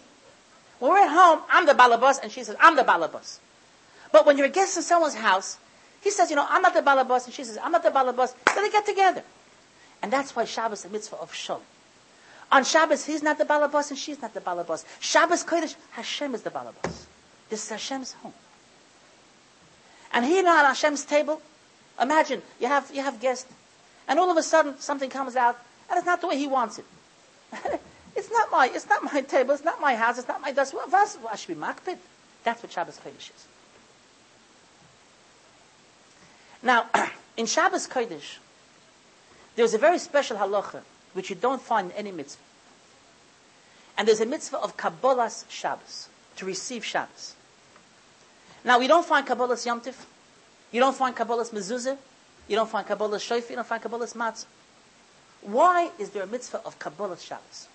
When 0.80 0.92
we're 0.92 1.00
at 1.00 1.12
home, 1.12 1.42
I'm 1.50 1.66
the 1.66 1.74
balabas, 1.74 2.22
and 2.22 2.32
she 2.32 2.44
says, 2.44 2.56
I'm 2.60 2.76
the 2.76 2.84
balabas. 2.84 3.40
But 4.12 4.26
when 4.26 4.38
you're 4.38 4.48
a 4.48 4.50
guest 4.50 4.78
in 4.78 4.84
someone's 4.84 5.16
house, 5.16 5.58
he 6.02 6.10
says, 6.10 6.30
you 6.30 6.36
know, 6.36 6.46
I'm 6.50 6.62
not 6.62 6.74
the 6.74 6.82
balabas, 6.82 7.26
and 7.26 7.34
she 7.34 7.44
says, 7.44 7.60
I'm 7.62 7.72
not 7.72 7.84
the 7.84 7.92
balabas. 7.92 8.34
So 8.54 8.62
they 8.62 8.70
get 8.70 8.86
together. 8.86 9.24
And 10.02 10.12
that's 10.12 10.36
why 10.36 10.46
Shabbos 10.46 10.80
is 10.80 10.86
a 10.86 10.90
mitzvah 10.90 11.18
of 11.18 11.34
shalom. 11.34 11.62
On 12.52 12.64
Shabbos, 12.64 13.06
he's 13.06 13.22
not 13.22 13.38
the 13.38 13.46
balabas, 13.46 13.92
and 13.92 14.00
she's 14.00 14.22
not 14.22 14.34
the 14.34 14.42
balabas. 14.42 14.84
Shabbos 15.00 15.44
Kodesh, 15.44 15.76
Hashem 15.92 16.34
is 16.34 16.42
the 16.42 16.50
balabas. 16.50 17.06
This 17.50 17.64
is 17.64 17.70
Hashem's 17.70 18.14
home. 18.14 18.34
And 20.12 20.26
here 20.26 20.44
now 20.44 20.58
on 20.58 20.66
Hashem's 20.66 21.06
table, 21.06 21.42
imagine 22.02 22.42
you 22.60 22.68
have, 22.68 22.90
you 22.94 23.02
have 23.02 23.20
guests, 23.20 23.52
and 24.08 24.20
all 24.20 24.32
of 24.32 24.38
a 24.38 24.44
sudden 24.44 24.80
something 24.80 25.10
comes 25.10 25.36
out, 25.36 25.58
and 25.90 25.98
it's 25.98 26.06
not 26.06 26.22
the 26.22 26.28
way 26.28 26.38
he 26.38 26.48
wants 26.48 26.80
it. 26.80 26.86
it's 28.16 28.32
not 28.32 28.52
my, 28.52 28.70
it's 28.74 28.88
not 28.88 29.04
my 29.04 29.22
table, 29.22 29.54
it's 29.54 29.64
not 29.64 29.80
my 29.80 29.96
house, 29.96 30.18
it's 30.18 30.28
not 30.28 30.42
my 30.42 30.52
makpid. 30.52 31.98
That's 32.44 32.64
what 32.64 32.72
Shabbos 32.72 33.00
Kodesh 33.06 33.30
is. 33.36 33.48
Now, 36.64 36.88
in 37.38 37.46
Shabbos 37.46 37.88
Kodesh, 37.88 38.38
there's 39.56 39.74
a 39.74 39.78
very 39.78 40.00
special 40.00 40.38
halacha 40.38 40.82
which 41.14 41.30
you 41.30 41.36
don't 41.36 41.62
find 41.62 41.92
in 41.92 41.98
any 41.98 42.12
mitzvah. 42.12 42.42
And 43.98 44.08
there's 44.08 44.22
a 44.22 44.26
mitzvah 44.26 44.58
of 44.58 44.78
Kabbalah's 44.78 45.46
Shabbos, 45.50 46.08
to 46.38 46.46
receive 46.46 46.86
Shabbos. 46.86 47.36
Now, 48.64 48.80
we 48.80 48.88
don't 48.88 49.06
find 49.06 49.28
Kabbalah's 49.28 49.66
Yom 49.66 49.82
Tif. 49.82 49.96
You 50.72 50.80
don't 50.80 50.96
find 50.96 51.16
Kabbalah's 51.16 51.52
Mezuzah. 51.52 51.98
You 52.48 52.56
don't 52.56 52.70
find 52.70 52.88
Kabbalah's 52.88 53.22
Shofar. 53.22 53.50
You 53.50 53.56
don't 53.58 53.68
find 53.68 53.82
Kabbalah's 53.84 54.14
Matzah. 54.14 54.46
Why 55.42 55.90
is 55.98 56.12
there 56.12 56.24
a 56.24 56.28
mitzvah 56.28 56.62
of 56.66 56.78
Kabbalah's 56.80 57.24
Shabbos? 57.24 57.68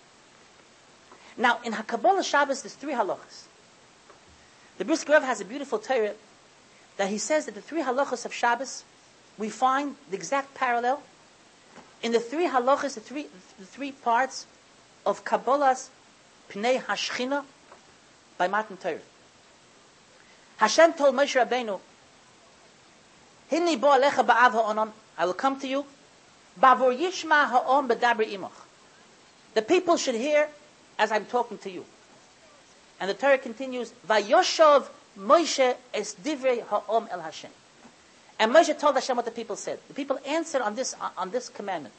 Now, 1.37 1.59
in 1.65 1.73
Kabbalah 1.73 2.25
Shabbos, 2.25 2.63
there's 2.63 2.75
three 2.75 2.95
halachas. 2.95 3.45
The 4.79 4.85
Brisker 4.85 5.13
Rebbe 5.13 5.27
has 5.27 5.41
a 5.41 5.45
beautiful 5.45 5.79
Torah 5.79 6.15
that 6.97 7.09
he 7.09 7.19
says 7.19 7.47
that 7.47 7.55
the 7.55 7.61
three 7.61 7.83
halachas 7.83 8.25
of 8.25 8.33
Shabbos, 8.33 8.85
we 9.37 9.51
find 9.51 9.97
the 10.11 10.17
exact 10.17 10.55
parallel 10.55 11.03
in 12.03 12.13
the 12.13 12.21
three 12.21 12.47
halachas, 12.47 12.95
the 12.95 13.01
three, 13.01 13.27
the 13.59 13.67
three 13.67 13.93
parts 13.93 14.47
of 15.05 15.25
Kabbalah's 15.25 15.91
Pnei 16.51 16.83
Hashchina 16.83 17.45
by 18.39 18.49
Matan 18.49 18.77
Torah. 18.77 18.99
Hashem 20.59 20.95
told 20.95 21.15
Moshe 21.15 21.43
Rabbeinu, 21.43 21.81
Hinni 23.51 23.81
bo 23.81 23.89
ba'av 23.89 24.93
I 25.19 25.25
will 25.25 25.35
come 25.35 25.59
to 25.61 25.69
you, 25.69 25.85
ba'vor 26.61 26.97
yishma. 26.97 28.51
The 29.55 29.63
people 29.63 29.97
should 29.97 30.15
hear 30.15 30.49
as 30.99 31.13
I'm 31.13 31.25
talking 31.27 31.59
to 31.59 31.71
you. 31.71 31.85
And 33.01 33.11
the 33.11 33.15
Torah 33.15 33.39
continues, 33.39 33.93
Vayoshav 34.09 34.89
Moshe 35.19 35.77
es 35.95 36.15
divrei 36.15 36.63
ha'om 36.63 37.09
el 37.11 37.21
Hashem. 37.21 37.51
And 38.39 38.53
Moshe 38.53 38.79
told 38.79 38.95
Hashem 38.95 39.17
what 39.17 39.25
the 39.25 39.31
people 39.31 39.57
said. 39.57 39.79
The 39.89 39.95
people 39.95 40.19
answered 40.27 40.63
on 40.63 40.75
this, 40.75 40.95
on 41.17 41.31
this 41.31 41.49
commandment. 41.49 41.95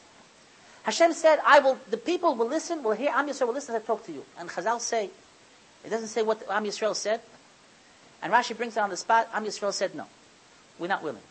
Hashem 0.84 1.14
said, 1.14 1.40
I 1.46 1.60
will, 1.60 1.78
the 1.90 1.98
people 1.98 2.36
will 2.36 2.48
listen, 2.48 2.84
will 2.84 2.92
hear, 2.92 3.12
Am 3.14 3.28
Yisrael 3.28 3.48
will 3.48 3.54
listen 3.54 3.76
as 3.76 3.82
I 3.82 3.86
talk 3.86 4.06
to 4.06 4.12
you. 4.12 4.24
And 4.40 4.50
Chazal 4.50 4.80
say, 4.80 5.10
it 5.84 5.90
doesn't 5.90 6.08
say 6.08 6.24
what 6.24 6.42
Am 6.50 6.64
Yisrael 6.64 6.96
said, 6.96 7.22
and 8.22 8.32
Rashi 8.32 8.56
brings 8.56 8.78
it 8.78 8.80
on 8.80 8.90
the 8.90 8.98
spot. 8.98 9.28
Am 9.34 9.44
Yisrael 9.44 9.74
said, 9.74 9.96
no, 9.96 10.06
we're 10.80 10.88
not 10.88 11.04
willing. 11.04 11.22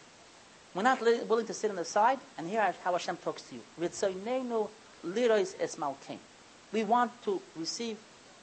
We're 0.76 0.82
not 0.82 1.00
li- 1.00 1.22
willing 1.26 1.46
to 1.46 1.54
sit 1.54 1.70
on 1.70 1.76
the 1.76 1.86
side 1.86 2.18
and 2.36 2.46
hear 2.46 2.74
how 2.84 2.92
Hashem 2.92 3.16
talks 3.16 3.40
to 3.44 3.54
you. 3.54 3.62
We 6.70 6.84
want 6.84 7.22
to 7.24 7.42
receive 7.56 7.96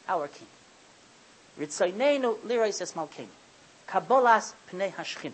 our 0.10 0.28
king. 0.28 0.48
Kabbalas 3.88 4.54
pnei 4.72 4.92
hashchina. 4.92 5.34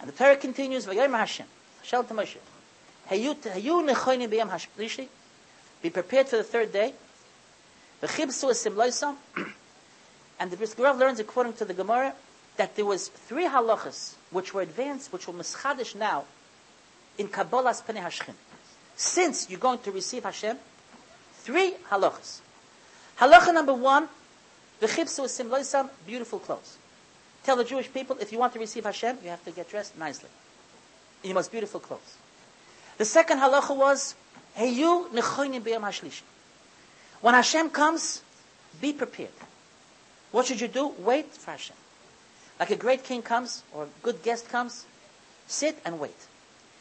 And 0.00 0.08
the 0.08 0.12
Torah 0.12 0.36
continues, 0.36 0.86
V'yomer 0.86 1.18
Hashem, 1.18 1.46
Shel 1.84 2.02
to 2.02 2.14
Moshe, 2.14 2.38
Hayu 3.08 3.34
nechoyni 3.36 4.28
b'yam 4.28 4.50
hashlishi, 4.50 5.06
be 5.80 5.90
prepared 5.90 6.26
for 6.26 6.38
the 6.38 6.42
third 6.42 6.72
day, 6.72 6.94
V'chibsu 8.02 8.50
esim 8.50 8.74
loisam, 8.74 9.14
and 10.40 10.50
the 10.50 10.56
Brisker 10.56 10.92
learns, 10.94 11.20
according 11.20 11.52
to 11.52 11.64
the 11.64 11.74
Gemara, 11.74 12.12
that 12.58 12.74
there 12.74 12.84
was 12.84 13.08
three 13.08 13.46
halachas 13.46 14.14
which 14.30 14.52
were 14.52 14.62
advanced, 14.62 15.12
which 15.12 15.26
were 15.26 15.32
mischadish 15.32 15.94
now, 15.94 16.24
in 17.16 17.28
Kabbalah's 17.28 17.80
Pnei 17.80 18.02
Hashchin. 18.02 18.34
Since 18.96 19.48
you're 19.48 19.60
going 19.60 19.78
to 19.78 19.92
receive 19.92 20.24
Hashem, 20.24 20.58
three 21.34 21.74
halachas. 21.88 22.40
Halacha 23.18 23.54
number 23.54 23.72
one, 23.72 24.08
v'chibsu 24.82 25.24
esim 25.24 25.48
loisam, 25.48 25.88
beautiful 26.04 26.40
clothes. 26.40 26.76
Tell 27.44 27.56
the 27.56 27.64
Jewish 27.64 27.92
people, 27.92 28.18
if 28.20 28.32
you 28.32 28.38
want 28.38 28.52
to 28.52 28.58
receive 28.58 28.84
Hashem, 28.84 29.18
you 29.22 29.30
have 29.30 29.44
to 29.44 29.52
get 29.52 29.70
dressed 29.70 29.96
nicely. 29.96 30.28
In 31.22 31.30
your 31.30 31.34
most 31.36 31.52
beautiful 31.52 31.80
clothes. 31.80 32.16
The 32.98 33.04
second 33.04 33.38
halacha 33.38 33.76
was, 33.76 34.16
Heyu 34.56 35.10
nechoinim 35.10 35.62
b'yam 35.62 35.82
hashlish. 35.82 36.22
When 37.20 37.34
Hashem 37.34 37.70
comes, 37.70 38.22
be 38.80 38.92
prepared. 38.92 39.30
What 40.32 40.46
should 40.46 40.60
you 40.60 40.68
do? 40.68 40.88
Wait 40.98 41.32
for 41.32 41.52
Hashem. 41.52 41.76
Like 42.58 42.70
a 42.70 42.76
great 42.76 43.04
king 43.04 43.22
comes, 43.22 43.62
or 43.72 43.84
a 43.84 43.88
good 44.02 44.22
guest 44.22 44.48
comes, 44.48 44.84
sit 45.46 45.78
and 45.84 46.00
wait. 46.00 46.26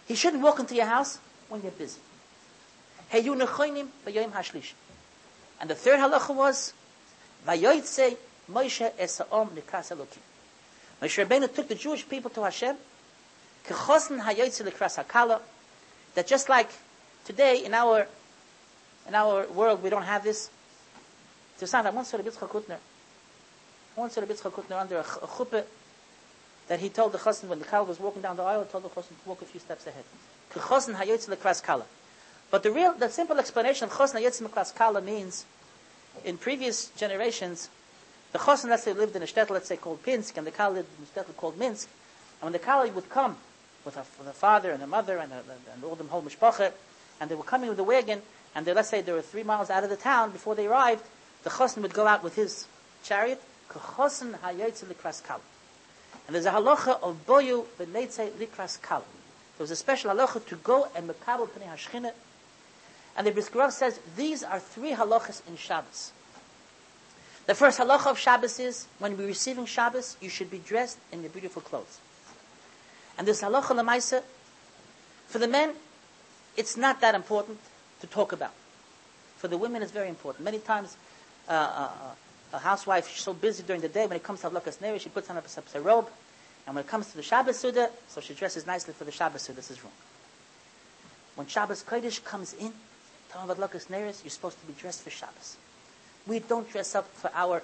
He 0.08 0.16
shouldn't 0.16 0.42
walk 0.42 0.60
into 0.60 0.76
your 0.76 0.86
house 0.86 1.20
when 1.50 1.62
you're 1.62 1.72
busy. 1.72 2.00
And 3.12 3.26
the 5.70 5.76
third 5.76 6.00
halacha 6.00 6.36
was, 6.36 6.74
Moshe 11.00 11.26
Rabbeinu 11.26 11.54
took 11.54 11.68
the 11.68 11.76
Jewish 11.76 12.08
people 12.10 12.32
to 12.32 12.44
Hashem, 12.44 12.76
that 16.16 16.28
just 16.28 16.50
like 16.50 16.70
today 17.26 17.64
in 17.64 17.74
our 17.74 18.08
in 19.08 19.16
our 19.16 19.48
world 19.48 19.84
we 19.84 19.90
don't 19.90 20.04
have 20.04 20.24
this. 20.24 20.50
Interessant, 21.60 21.86
I 21.86 21.90
once 21.92 22.12
Bitzchak 22.12 22.50
Hutner. 22.50 22.78
Once 23.98 24.14
saw 24.14 24.22
the 24.22 24.28
Bitzchak 24.28 24.52
Hutner 24.54 24.80
under 24.80 24.98
a, 24.98 25.02
a 25.02 25.28
chuppah 25.28 25.66
that 26.70 26.80
he 26.80 26.88
told 26.88 27.12
the 27.12 27.18
chosn 27.18 27.50
when 27.50 27.60
the 27.60 27.66
kala 27.66 27.84
was 27.84 28.00
walking 28.00 28.22
down 28.22 28.38
the 28.38 28.44
aisle, 28.44 28.64
told 28.64 28.84
the 28.86 28.90
chosn 28.90 29.10
to 29.10 29.28
walk 29.30 29.42
a 29.42 29.46
few 29.46 29.60
steps 29.60 29.86
ahead. 29.88 30.06
Kechosn 30.54 30.96
hayotze 30.96 31.28
lekras 31.28 31.62
kala. 31.62 31.86
But 32.50 32.64
the 32.64 32.72
real, 32.72 32.94
the 32.94 33.10
simple 33.10 33.38
explanation 33.40 33.90
of 33.90 33.92
chosn 33.92 34.22
hayotze 34.22 34.48
lekras 34.48 34.74
kala 34.74 35.02
means, 35.02 35.46
in 36.24 36.38
previous 36.38 36.88
generations, 36.92 37.70
The 38.34 38.40
Chosin, 38.40 38.70
let's 38.70 38.84
say, 38.84 38.94
lived 38.94 39.16
in 39.16 39.24
a 39.24 39.26
shtetl, 39.26 39.52
let's 39.52 39.68
say, 39.68 39.78
called 39.78 40.04
Pinsk, 40.04 40.38
and 40.38 40.46
the 40.46 40.52
Kal 40.52 40.72
lived 40.72 40.90
in 40.98 41.06
a 41.06 41.08
shtetl 41.08 41.36
called 41.38 41.58
Minsk. 41.58 41.88
And 42.42 42.44
when 42.44 42.54
the 42.54 42.60
Kal 42.60 42.88
would 42.90 43.10
come 43.10 43.38
with 43.86 43.96
a, 43.96 44.04
with 44.20 44.28
a 44.28 44.34
father 44.34 44.72
and 44.72 44.84
a 44.84 44.88
mother 44.88 45.18
and, 45.18 45.32
a, 45.32 45.42
and 45.74 45.84
all 45.84 45.96
the 45.96 46.04
whole 46.04 46.22
mishpacha, 46.22 46.72
and 47.22 47.32
they 47.32 47.36
were 47.36 47.44
coming 47.44 47.70
with 47.70 47.80
a 47.80 47.84
wagon, 47.84 48.22
and 48.54 48.66
they, 48.66 48.74
let's 48.74 48.90
say 48.90 49.02
they 49.02 49.14
were 49.14 49.22
three 49.22 49.44
miles 49.44 49.70
out 49.70 49.84
of 49.84 49.90
the 49.90 49.96
town 49.96 50.32
before 50.32 50.56
they 50.56 50.68
arrived, 50.68 51.04
the 51.44 51.50
Chosin 51.50 51.82
would 51.82 51.94
go 51.94 52.06
out 52.06 52.24
with 52.24 52.36
his 52.36 52.68
chariot, 53.04 53.42
Chosin 53.70 54.38
hayetze 54.40 54.86
likras 54.86 55.24
kal. 55.24 55.42
And 56.28 56.36
there's 56.36 56.46
a 56.46 56.52
halacha 56.52 57.02
of 57.02 57.26
boyu 57.26 57.66
v'neitze 57.80 58.32
likras 58.32 58.82
kal. 58.82 59.04
There 59.58 59.64
was 59.64 59.72
a 59.72 59.76
special 59.76 60.12
halacha 60.12 60.46
to 60.48 60.56
go 60.58 60.88
and 60.96 61.10
mekabel 61.10 61.50
pnei 61.50 61.68
hashchina. 61.68 62.12
And 63.16 63.26
the 63.26 63.32
Brisker 63.32 63.72
says 63.72 64.00
these 64.16 64.44
are 64.44 64.60
three 64.60 64.92
halachas 64.92 65.42
in 65.48 65.58
Shabbos. 65.58 66.12
The 67.48 67.56
first 67.56 67.80
halacha 67.80 68.08
of 68.08 68.20
Shabbos 68.20 68.60
is 68.60 68.88
when 69.00 69.18
we're 69.18 69.28
receiving 69.28 69.66
Shabbos, 69.66 70.18
you 70.22 70.30
should 70.30 70.52
be 70.52 70.60
dressed 70.60 71.00
in 71.12 71.22
your 71.22 71.32
beautiful 71.32 71.62
clothes. 71.62 72.00
And 73.18 73.28
this 73.28 73.42
halacha 73.42 73.72
lemaisa, 73.76 74.22
for 75.28 75.40
the 75.40 75.48
men, 75.48 75.74
it's 76.56 76.78
not 76.78 77.02
that 77.02 77.16
important 77.16 77.60
to 78.02 78.08
talk 78.08 78.32
about. 78.32 78.54
For 79.38 79.48
the 79.48 79.58
women, 79.58 79.82
it's 79.82 79.92
very 79.92 80.10
important. 80.10 80.44
Many 80.44 80.60
times, 80.60 80.98
uh, 81.48 81.52
uh, 81.52 81.90
a 82.54 82.60
housewife 82.60 83.10
she's 83.10 83.24
so 83.24 83.34
busy 83.34 83.64
during 83.64 83.82
the 83.82 83.90
day. 83.90 84.08
When 84.08 84.16
it 84.16 84.24
comes 84.24 84.42
to 84.42 84.50
halakas 84.50 84.82
neri, 84.82 85.00
she 85.00 85.10
puts 85.10 85.30
on 85.30 85.38
a, 85.38 85.44
a, 85.76 85.82
robe, 85.82 86.08
and 86.66 86.76
when 86.76 86.84
it 86.84 86.88
comes 86.88 87.12
to 87.12 87.18
the 87.18 87.24
Shabbos 87.24 87.58
Suda, 87.58 87.90
so 88.08 88.22
she 88.22 88.34
dresses 88.34 88.66
nicely 88.66 88.94
for 88.94 89.04
the 89.04 89.12
Shabbos 89.12 89.42
Suda. 89.42 89.58
This 89.58 89.72
is 89.72 89.84
wrong. 89.84 89.94
When 91.36 91.48
Shabbos 91.48 91.84
Kodesh 91.84 92.24
comes 92.24 92.54
in, 92.54 92.74
about 93.34 93.58
halakas 93.58 93.90
neri, 93.90 94.14
you're 94.24 94.32
supposed 94.32 94.60
to 94.60 94.66
be 94.68 94.74
dressed 94.74 95.04
for 95.04 95.10
Shabbos. 95.10 95.58
We 96.26 96.40
don't 96.40 96.70
dress 96.70 96.96
up 96.96 97.08
for 97.14 97.30
our, 97.34 97.62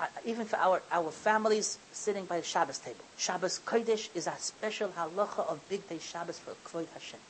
uh, 0.00 0.06
even 0.24 0.46
for 0.46 0.56
our, 0.56 0.82
our 0.90 1.10
families 1.10 1.78
sitting 1.92 2.24
by 2.24 2.38
the 2.38 2.46
Shabbos 2.46 2.78
table. 2.78 3.04
Shabbos 3.18 3.60
Kodesh 3.64 4.08
is 4.14 4.26
a 4.26 4.34
special 4.38 4.88
halacha 4.90 5.46
of 5.48 5.60
Bigdei 5.68 6.00
Shabbos 6.00 6.38
for 6.38 6.52
Kvod 6.64 6.86
Hashem. 6.94 7.20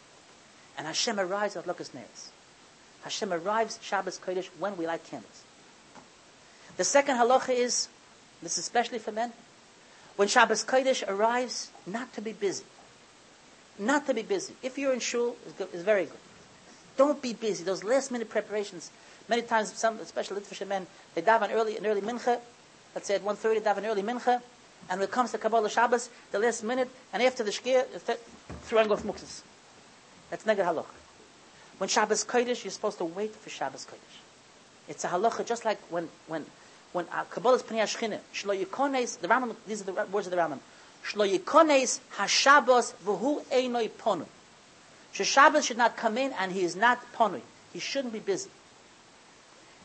And 0.78 0.86
Hashem 0.86 1.18
arrives 1.18 1.56
at 1.56 1.64
Lakas 1.64 1.90
Neres. 1.90 2.28
Hashem 3.02 3.32
arrives 3.32 3.78
Shabbos 3.82 4.18
Kodesh 4.18 4.46
when 4.58 4.76
we 4.76 4.86
light 4.86 5.04
candles. 5.04 5.42
The 6.76 6.84
second 6.84 7.16
halacha 7.16 7.50
is, 7.50 7.88
this 8.42 8.52
is 8.52 8.58
especially 8.58 8.98
for 8.98 9.12
men, 9.12 9.32
when 10.16 10.28
Shabbos 10.28 10.64
Kodesh 10.64 11.06
arrives, 11.06 11.70
not 11.86 12.12
to 12.14 12.20
be 12.20 12.32
busy. 12.32 12.64
Not 13.78 14.06
to 14.06 14.14
be 14.14 14.22
busy. 14.22 14.54
If 14.62 14.78
you're 14.78 14.94
in 14.94 15.00
shul, 15.00 15.36
it's, 15.44 15.54
good, 15.54 15.68
it's 15.72 15.82
very 15.82 16.06
good. 16.06 16.18
Don't 16.96 17.20
be 17.20 17.34
busy. 17.34 17.64
Those 17.64 17.84
last 17.84 18.10
minute 18.10 18.30
preparations, 18.30 18.90
Many 19.28 19.42
times, 19.42 19.72
some, 19.72 19.98
especially 19.98 20.40
Litvish 20.40 20.66
men, 20.66 20.86
they 21.14 21.22
daven 21.22 21.52
early, 21.52 21.76
an 21.76 21.86
early 21.86 22.00
mincha. 22.00 22.38
Let's 22.94 23.08
say 23.08 23.16
at 23.16 23.24
1.30, 23.24 23.60
daven 23.60 23.84
early 23.84 24.02
mincha. 24.02 24.40
And 24.88 25.00
when 25.00 25.08
it 25.08 25.10
comes 25.10 25.32
to 25.32 25.38
Kabbalah 25.38 25.68
Shabbos, 25.68 26.10
the 26.30 26.38
last 26.38 26.62
minute, 26.62 26.88
and 27.12 27.22
after 27.22 27.42
the 27.42 27.50
shkir, 27.50 27.86
throwing 28.62 28.90
off 28.92 29.02
muktzes. 29.02 29.42
That's 30.30 30.44
neged 30.44 30.64
halach. 30.64 30.86
When 31.78 31.88
Shabbos 31.88 32.24
Kodesh, 32.24 32.62
you're 32.62 32.70
supposed 32.70 32.98
to 32.98 33.04
wait 33.04 33.34
for 33.34 33.50
Shabbos 33.50 33.84
Kodesh. 33.84 34.18
It's 34.88 35.04
a 35.04 35.08
halacha, 35.08 35.44
just 35.44 35.64
like 35.64 35.80
when, 35.90 36.08
when, 36.28 36.46
when 36.96 37.06
uh, 37.12 37.24
Kabbalah 37.24 37.56
is 37.56 37.62
Pnei 37.62 37.82
Ashchine, 37.82 38.18
Shlo 38.32 38.58
Yikones, 38.58 39.20
the 39.20 39.28
Rambam, 39.28 39.54
these 39.66 39.82
are 39.82 39.84
the 39.84 39.92
words 40.06 40.26
of 40.26 40.30
the 40.30 40.38
Rambam, 40.38 40.58
Shlo 41.04 41.30
Yikones 41.30 42.00
HaShabbos 42.16 42.94
V'hu 43.04 43.44
Einoi 43.46 43.90
Ponu. 43.90 44.26
Shabbos 45.12 45.66
should 45.66 45.76
not 45.76 45.96
come 45.96 46.18
in 46.18 46.32
and 46.38 46.52
he 46.52 46.62
is 46.62 46.74
not 46.74 47.00
ponui. 47.14 47.40
He 47.72 47.78
shouldn't 47.78 48.12
be 48.12 48.18
busy. 48.18 48.50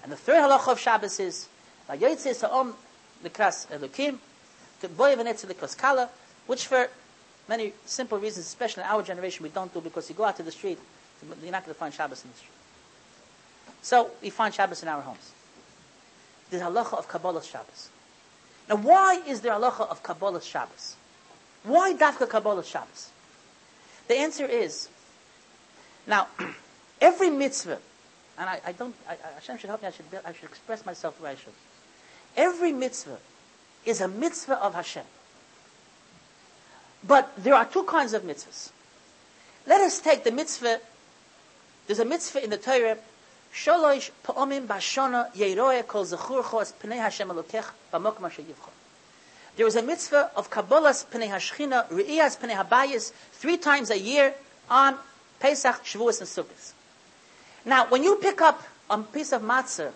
And 0.04 0.12
the 0.12 0.16
third 0.16 0.38
halacha 0.42 0.72
of 0.72 0.80
Shabbos 0.80 1.20
is, 1.20 1.48
Vayoytze 1.90 2.34
Sa'om 2.34 2.74
Likras 3.24 3.68
Elokim, 3.68 4.18
Boy 4.96 5.16
Venetze 5.16 5.46
Likras 5.46 5.78
Kala, 5.78 6.10
which 6.48 6.68
for 6.68 6.90
many 7.48 7.74
simple 7.86 8.18
reasons, 8.20 8.46
especially 8.46 8.84
in 8.84 8.90
our 8.90 9.04
generation, 9.04 9.44
we 9.44 9.50
don't 9.50 9.74
do 9.74 9.82
because 9.82 10.10
you 10.10 10.16
go 10.16 10.24
out 10.24 10.38
to 10.38 10.44
the 10.44 10.52
street, 10.52 10.80
you're 11.42 11.52
not 11.52 11.66
going 11.66 11.74
to 11.74 11.80
find 11.80 11.94
Shabbos 11.94 12.24
in 12.24 12.32
the 12.32 12.38
street. 12.38 12.52
So 13.82 14.12
we 14.22 14.30
find 14.30 14.54
Shabbos 14.54 14.82
in 14.82 14.90
our 14.90 15.02
homes. 15.02 15.32
There's 16.52 16.62
halacha 16.62 17.00
of 17.00 17.08
Kabbalah 17.08 17.44
Shabbos. 17.44 17.90
Now, 18.70 18.76
why 18.76 19.24
is 19.28 19.42
there 19.42 19.54
halacha 19.54 19.90
of 19.90 20.04
Kabbalah 20.04 20.42
Shabbos? 20.42 20.96
Why 21.64 21.94
dafka 21.94 22.30
Kabbalah 22.30 22.64
Shabbos? 22.64 23.10
The 24.08 24.18
answer 24.18 24.46
is, 24.46 24.90
now, 26.06 26.28
every 27.02 27.32
mitzvah 27.32 27.80
and 28.42 28.50
I, 28.50 28.60
I 28.66 28.72
don't, 28.72 28.96
I, 29.08 29.18
Hashem 29.36 29.60
should 29.60 29.70
help 29.70 29.84
me, 29.84 29.88
I 29.88 29.92
should, 29.92 30.06
I 30.26 30.34
should 30.34 30.46
express 30.46 30.84
myself 30.84 31.18
the 31.18 31.26
way 31.26 31.32
I 31.32 31.36
should. 31.36 31.54
Every 32.36 32.72
mitzvah 32.72 33.20
is 33.86 34.02
a 34.02 34.08
mitzvah 34.08 34.58
of 34.64 34.74
Hashem. 34.74 35.04
But 37.04 37.32
there 37.38 37.54
are 37.54 37.66
two 37.66 37.84
kinds 37.84 38.14
of 38.14 38.24
mitzvahs. 38.24 38.72
Let 39.68 39.82
us 39.82 40.00
take 40.00 40.24
the 40.24 40.32
mitzvah, 40.32 40.80
there's 41.86 42.00
a 42.00 42.06
mitzvah 42.06 42.44
in 42.44 42.50
the 42.50 42.58
Torah, 42.58 42.98
Sholosh 43.54 44.12
pa'omim 44.24 44.66
bashona 44.66 45.34
yeroe 45.34 45.86
kol 45.86 46.06
pnei 46.06 46.98
Hashem 46.98 47.30
yivcho. 47.30 48.70
There 49.58 49.68
is 49.68 49.76
a 49.76 49.82
mitzvah 49.82 50.32
of 50.36 50.50
Kabbalah's 50.50 51.06
pnei 51.12 51.30
hashchina, 51.30 51.88
re'iyas 51.90 52.40
pnei 52.40 52.56
habayis, 52.56 53.12
three 53.34 53.58
times 53.58 53.90
a 53.90 54.00
year 54.00 54.34
on 54.70 54.98
Pesach, 55.40 55.84
Shavuos, 55.84 56.20
and 56.20 56.30
Sukkot. 56.30 56.74
Now, 57.66 57.88
when 57.90 58.04
you 58.04 58.16
pick 58.16 58.42
up 58.42 58.64
a 58.90 58.98
piece 59.00 59.34
of 59.34 59.42
matzah, 59.42 59.92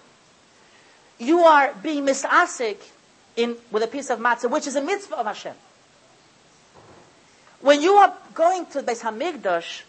you 1.17 1.39
are 1.39 1.73
being 1.81 2.05
misasik 2.05 2.77
in 3.37 3.55
with 3.71 3.83
a 3.83 3.87
piece 3.87 4.09
of 4.09 4.19
matzah, 4.19 4.49
which 4.49 4.67
is 4.67 4.75
a 4.75 4.81
mitzvah 4.81 5.15
of 5.15 5.25
Hashem. 5.25 5.55
When 7.61 7.81
you 7.81 7.93
are 7.93 8.13
going 8.33 8.65
to 8.67 8.83
Beis 8.83 9.01
Hamikdash, 9.01 9.83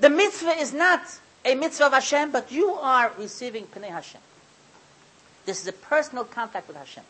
the 0.00 0.08
mitzvah 0.08 0.56
is 0.58 0.72
not 0.72 1.02
a 1.48 1.54
mitzvah 1.54 1.86
of 1.86 1.92
Hashem, 1.92 2.30
but 2.30 2.52
you 2.52 2.70
are 2.70 3.12
receiving 3.18 3.64
Pnei 3.66 3.88
Hashem. 3.88 4.20
This 5.46 5.62
is 5.62 5.66
a 5.66 5.72
personal 5.72 6.24
contact 6.24 6.68
with 6.68 6.76
Hashem. 6.76 7.04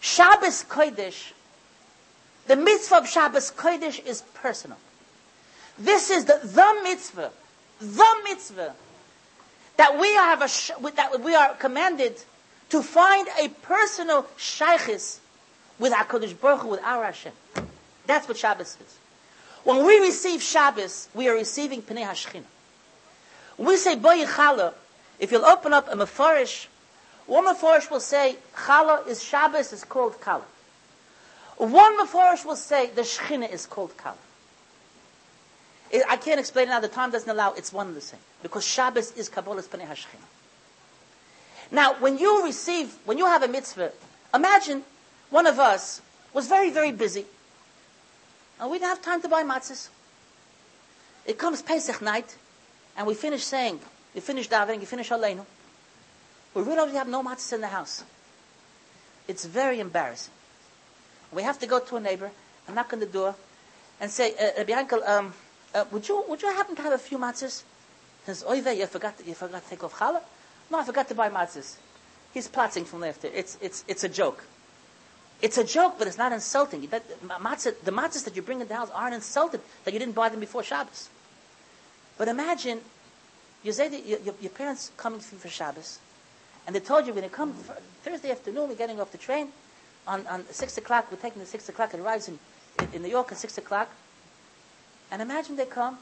Shabbos 0.00 0.64
Kodesh, 0.64 1.32
the 2.46 2.56
mitzvah 2.56 2.96
of 2.96 3.08
Shabbos 3.08 3.50
Kodesh 3.50 4.04
is 4.04 4.22
personal. 4.34 4.78
This 5.78 6.10
is 6.10 6.24
the, 6.24 6.40
the 6.42 6.80
mitzvah 6.82 7.30
the 7.80 8.16
mitzvah 8.24 8.74
that 9.76 9.98
we 9.98 10.12
have 10.14 10.42
a 10.42 10.90
that 10.92 11.20
we 11.22 11.34
are 11.34 11.54
commanded 11.54 12.14
to 12.68 12.82
find 12.82 13.26
a 13.40 13.48
personal 13.48 14.24
shaykhis 14.36 15.18
with 15.78 15.92
Hakadosh 15.92 16.38
Baruch 16.38 16.60
Hu, 16.60 16.68
with 16.68 16.80
our 16.82 17.04
Hashem. 17.04 17.32
That's 18.06 18.28
what 18.28 18.36
Shabbos 18.36 18.76
is. 18.80 18.98
When 19.64 19.84
we 19.86 19.98
receive 19.98 20.42
Shabbos, 20.42 21.08
we 21.14 21.28
are 21.28 21.34
receiving 21.34 21.82
Pnei 21.82 22.04
Hashchina. 22.04 22.44
We 23.60 23.76
say 23.76 23.94
Boy 23.94 24.24
Chala, 24.24 24.72
if 25.18 25.30
you'll 25.30 25.44
open 25.44 25.74
up 25.74 25.86
a 25.92 25.94
Mefarish, 25.94 26.66
one 27.26 27.44
Mefarish 27.44 27.90
will 27.90 28.00
say 28.00 28.36
Chala 28.56 29.06
is 29.06 29.22
Shabbos 29.22 29.70
is 29.74 29.84
called 29.84 30.18
Kala. 30.18 30.44
One 31.58 31.98
Mefarish 31.98 32.46
will 32.46 32.56
say 32.56 32.86
the 32.86 33.02
Shechina 33.02 33.52
is 33.52 33.66
called 33.66 33.94
Kala. 33.98 34.16
I 36.08 36.16
can't 36.16 36.40
explain 36.40 36.68
it 36.68 36.70
now. 36.70 36.80
The 36.80 36.88
time 36.88 37.10
doesn't 37.10 37.28
allow. 37.28 37.52
It's 37.52 37.70
one 37.70 37.88
and 37.88 37.96
the 37.96 38.00
same 38.00 38.20
because 38.42 38.64
Shabbos 38.64 39.12
is 39.12 39.28
Kabbalah's 39.28 39.68
Panei 39.68 39.86
Hashchina. 39.86 40.24
Now, 41.70 41.94
when 42.00 42.16
you 42.16 42.42
receive, 42.42 42.94
when 43.04 43.18
you 43.18 43.26
have 43.26 43.42
a 43.42 43.48
mitzvah, 43.48 43.92
imagine 44.32 44.84
one 45.28 45.46
of 45.46 45.58
us 45.58 46.00
was 46.32 46.46
very, 46.48 46.70
very 46.70 46.92
busy, 46.92 47.26
and 48.58 48.70
we 48.70 48.78
didn't 48.78 48.88
have 48.88 49.02
time 49.02 49.20
to 49.20 49.28
buy 49.28 49.42
matzahs. 49.42 49.90
It 51.26 51.36
comes 51.36 51.60
Pesach 51.60 52.00
night, 52.00 52.36
and 53.00 53.06
we 53.06 53.14
finish 53.14 53.44
saying, 53.44 53.80
we 54.14 54.20
finish 54.20 54.46
davening, 54.46 54.80
we 54.80 54.84
finish 54.84 55.08
Aleinu. 55.08 55.46
We 56.52 56.62
really 56.62 56.92
have 56.92 57.08
no 57.08 57.22
matzahs 57.22 57.54
in 57.54 57.62
the 57.62 57.68
house. 57.68 58.04
It's 59.26 59.46
very 59.46 59.80
embarrassing. 59.80 60.34
We 61.32 61.42
have 61.42 61.58
to 61.60 61.66
go 61.66 61.80
to 61.80 61.96
a 61.96 62.00
neighbor 62.00 62.30
and 62.66 62.76
knock 62.76 62.92
on 62.92 63.00
the 63.00 63.06
door 63.06 63.34
and 64.02 64.10
say, 64.10 64.34
uh, 64.36 64.64
Bianca, 64.64 64.96
um, 65.10 65.32
uh, 65.74 65.86
would 65.92 66.06
you 66.10 66.22
would 66.28 66.42
you 66.42 66.52
happen 66.52 66.76
to 66.76 66.82
have 66.82 66.92
a 66.92 66.98
few 66.98 67.16
matzahs? 67.16 67.62
He 67.62 68.26
says, 68.26 68.44
Oy 68.46 68.56
you 68.56 68.86
forgot 68.86 69.14
you 69.24 69.32
forgot 69.32 69.64
to 69.64 69.70
take 69.70 69.82
off 69.82 69.94
challah? 69.94 70.20
No, 70.70 70.80
I 70.80 70.84
forgot 70.84 71.08
to 71.08 71.14
buy 71.14 71.30
matzahs. 71.30 71.76
He's 72.34 72.48
plotting 72.48 72.84
from 72.84 73.00
laughter. 73.00 73.30
It's 73.32 73.56
it's 73.62 73.82
it's 73.88 74.04
a 74.04 74.10
joke. 74.10 74.44
It's 75.40 75.56
a 75.56 75.64
joke, 75.64 75.94
but 75.98 76.06
it's 76.06 76.18
not 76.18 76.32
insulting. 76.32 76.86
That, 76.88 77.02
matzah, 77.22 77.80
the 77.82 77.92
matzahs 77.92 78.24
that 78.24 78.36
you 78.36 78.42
bring 78.42 78.60
in 78.60 78.68
the 78.68 78.76
house 78.76 78.90
aren't 78.92 79.14
insulted 79.14 79.62
that 79.84 79.94
you 79.94 79.98
didn't 79.98 80.14
buy 80.14 80.28
them 80.28 80.40
before 80.40 80.62
Shabbos. 80.62 81.08
But 82.20 82.28
imagine, 82.28 82.82
you 83.62 83.72
say 83.72 83.88
that 83.88 84.04
your, 84.04 84.18
your 84.42 84.50
parents 84.50 84.92
coming 84.98 85.20
for 85.20 85.48
Shabbos, 85.48 86.00
and 86.66 86.76
they 86.76 86.80
told 86.80 87.06
you 87.06 87.14
when 87.14 87.22
they 87.22 87.30
come 87.30 87.54
Thursday 88.04 88.30
afternoon, 88.30 88.68
we're 88.68 88.74
getting 88.74 89.00
off 89.00 89.10
the 89.10 89.16
train 89.16 89.48
on, 90.06 90.26
on 90.26 90.44
six 90.50 90.76
o'clock. 90.76 91.10
We're 91.10 91.16
taking 91.16 91.40
the 91.40 91.46
six 91.46 91.70
o'clock 91.70 91.94
and 91.94 92.02
arrives 92.04 92.28
in, 92.28 92.38
in, 92.92 93.00
New 93.00 93.08
York 93.08 93.32
at 93.32 93.38
six 93.38 93.56
o'clock. 93.56 93.88
And 95.10 95.22
imagine 95.22 95.56
they 95.56 95.64
come. 95.64 95.96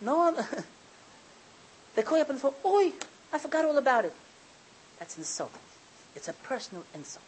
No 0.00 0.16
one. 0.16 0.36
they 1.94 2.00
call 2.00 2.16
you 2.16 2.22
up 2.22 2.30
and 2.30 2.38
phone. 2.38 2.54
Oi, 2.64 2.92
I 3.30 3.38
forgot 3.38 3.66
all 3.66 3.76
about 3.76 4.06
it. 4.06 4.14
That's 4.98 5.18
insulting. 5.18 5.60
It's 6.16 6.28
a 6.28 6.32
personal 6.32 6.86
insult. 6.94 7.22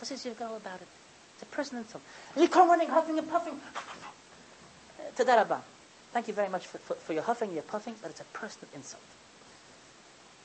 What 0.00 0.10
is 0.10 0.24
your 0.24 0.34
girl 0.34 0.56
about 0.56 0.80
it? 0.80 0.88
It's 1.34 1.44
a 1.44 1.54
personal 1.54 1.84
insult. 1.84 2.02
You 2.36 2.48
come 2.48 2.68
running, 2.68 2.88
huffing 2.88 3.16
and 3.16 3.30
puffing. 3.30 3.60
to 5.16 5.24
that 5.24 5.48
Tadarabah. 5.48 5.60
Thank 6.14 6.28
you 6.28 6.34
very 6.34 6.48
much 6.48 6.68
for, 6.68 6.78
for, 6.78 6.94
for 6.94 7.12
your 7.12 7.24
huffing, 7.24 7.52
your 7.52 7.64
puffing, 7.64 7.96
but 8.00 8.08
it's 8.12 8.20
a 8.20 8.24
personal 8.32 8.68
insult. 8.72 9.02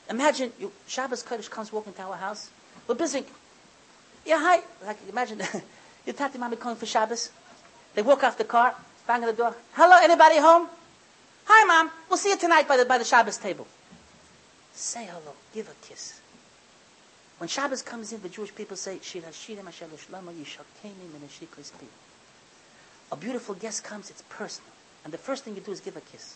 Imagine 0.10 0.52
you, 0.60 0.72
Shabbos 0.88 1.22
Kodesh 1.22 1.48
comes 1.48 1.72
walking 1.72 1.94
to 1.94 2.02
our 2.02 2.16
house. 2.16 2.50
We're 2.88 2.96
busy. 2.96 3.24
Yeah, 4.26 4.40
hi. 4.42 4.62
Like, 4.84 4.98
imagine 5.08 5.44
your 6.08 6.16
tati 6.16 6.40
mommy 6.40 6.56
coming 6.56 6.76
for 6.76 6.88
Shabbos. 6.88 7.30
They 7.94 8.02
walk 8.02 8.24
off 8.24 8.36
the 8.36 8.46
car, 8.46 8.74
bang 9.06 9.22
on 9.22 9.28
the 9.28 9.34
door. 9.34 9.56
Hello, 9.74 9.96
anybody 10.02 10.40
home? 10.40 10.68
Hi, 11.46 11.66
mom. 11.66 11.92
We'll 12.10 12.18
see 12.18 12.30
you 12.30 12.38
tonight 12.40 12.68
by 12.68 12.76
the, 12.78 12.86
by 12.86 12.98
the 12.98 13.06
Shabbos 13.06 13.38
table. 13.38 13.68
Say 14.74 15.06
hello. 15.06 15.36
Give 15.54 15.70
a 15.70 15.88
kiss. 15.88 16.20
When 17.38 17.48
Shabbos 17.48 17.84
comes 17.84 18.12
in, 18.12 18.24
the 18.24 18.30
Jewish 18.30 18.56
people 18.56 18.76
say, 18.76 18.98
A 23.12 23.16
beautiful 23.16 23.54
guest 23.54 23.84
comes, 23.84 24.10
it's 24.10 24.24
personal. 24.30 24.72
And 25.04 25.14
the 25.14 25.18
first 25.18 25.44
thing 25.44 25.56
you 25.56 25.62
do 25.62 25.72
is 25.72 25.80
give 25.80 25.98
a 25.98 26.02
kiss. 26.02 26.36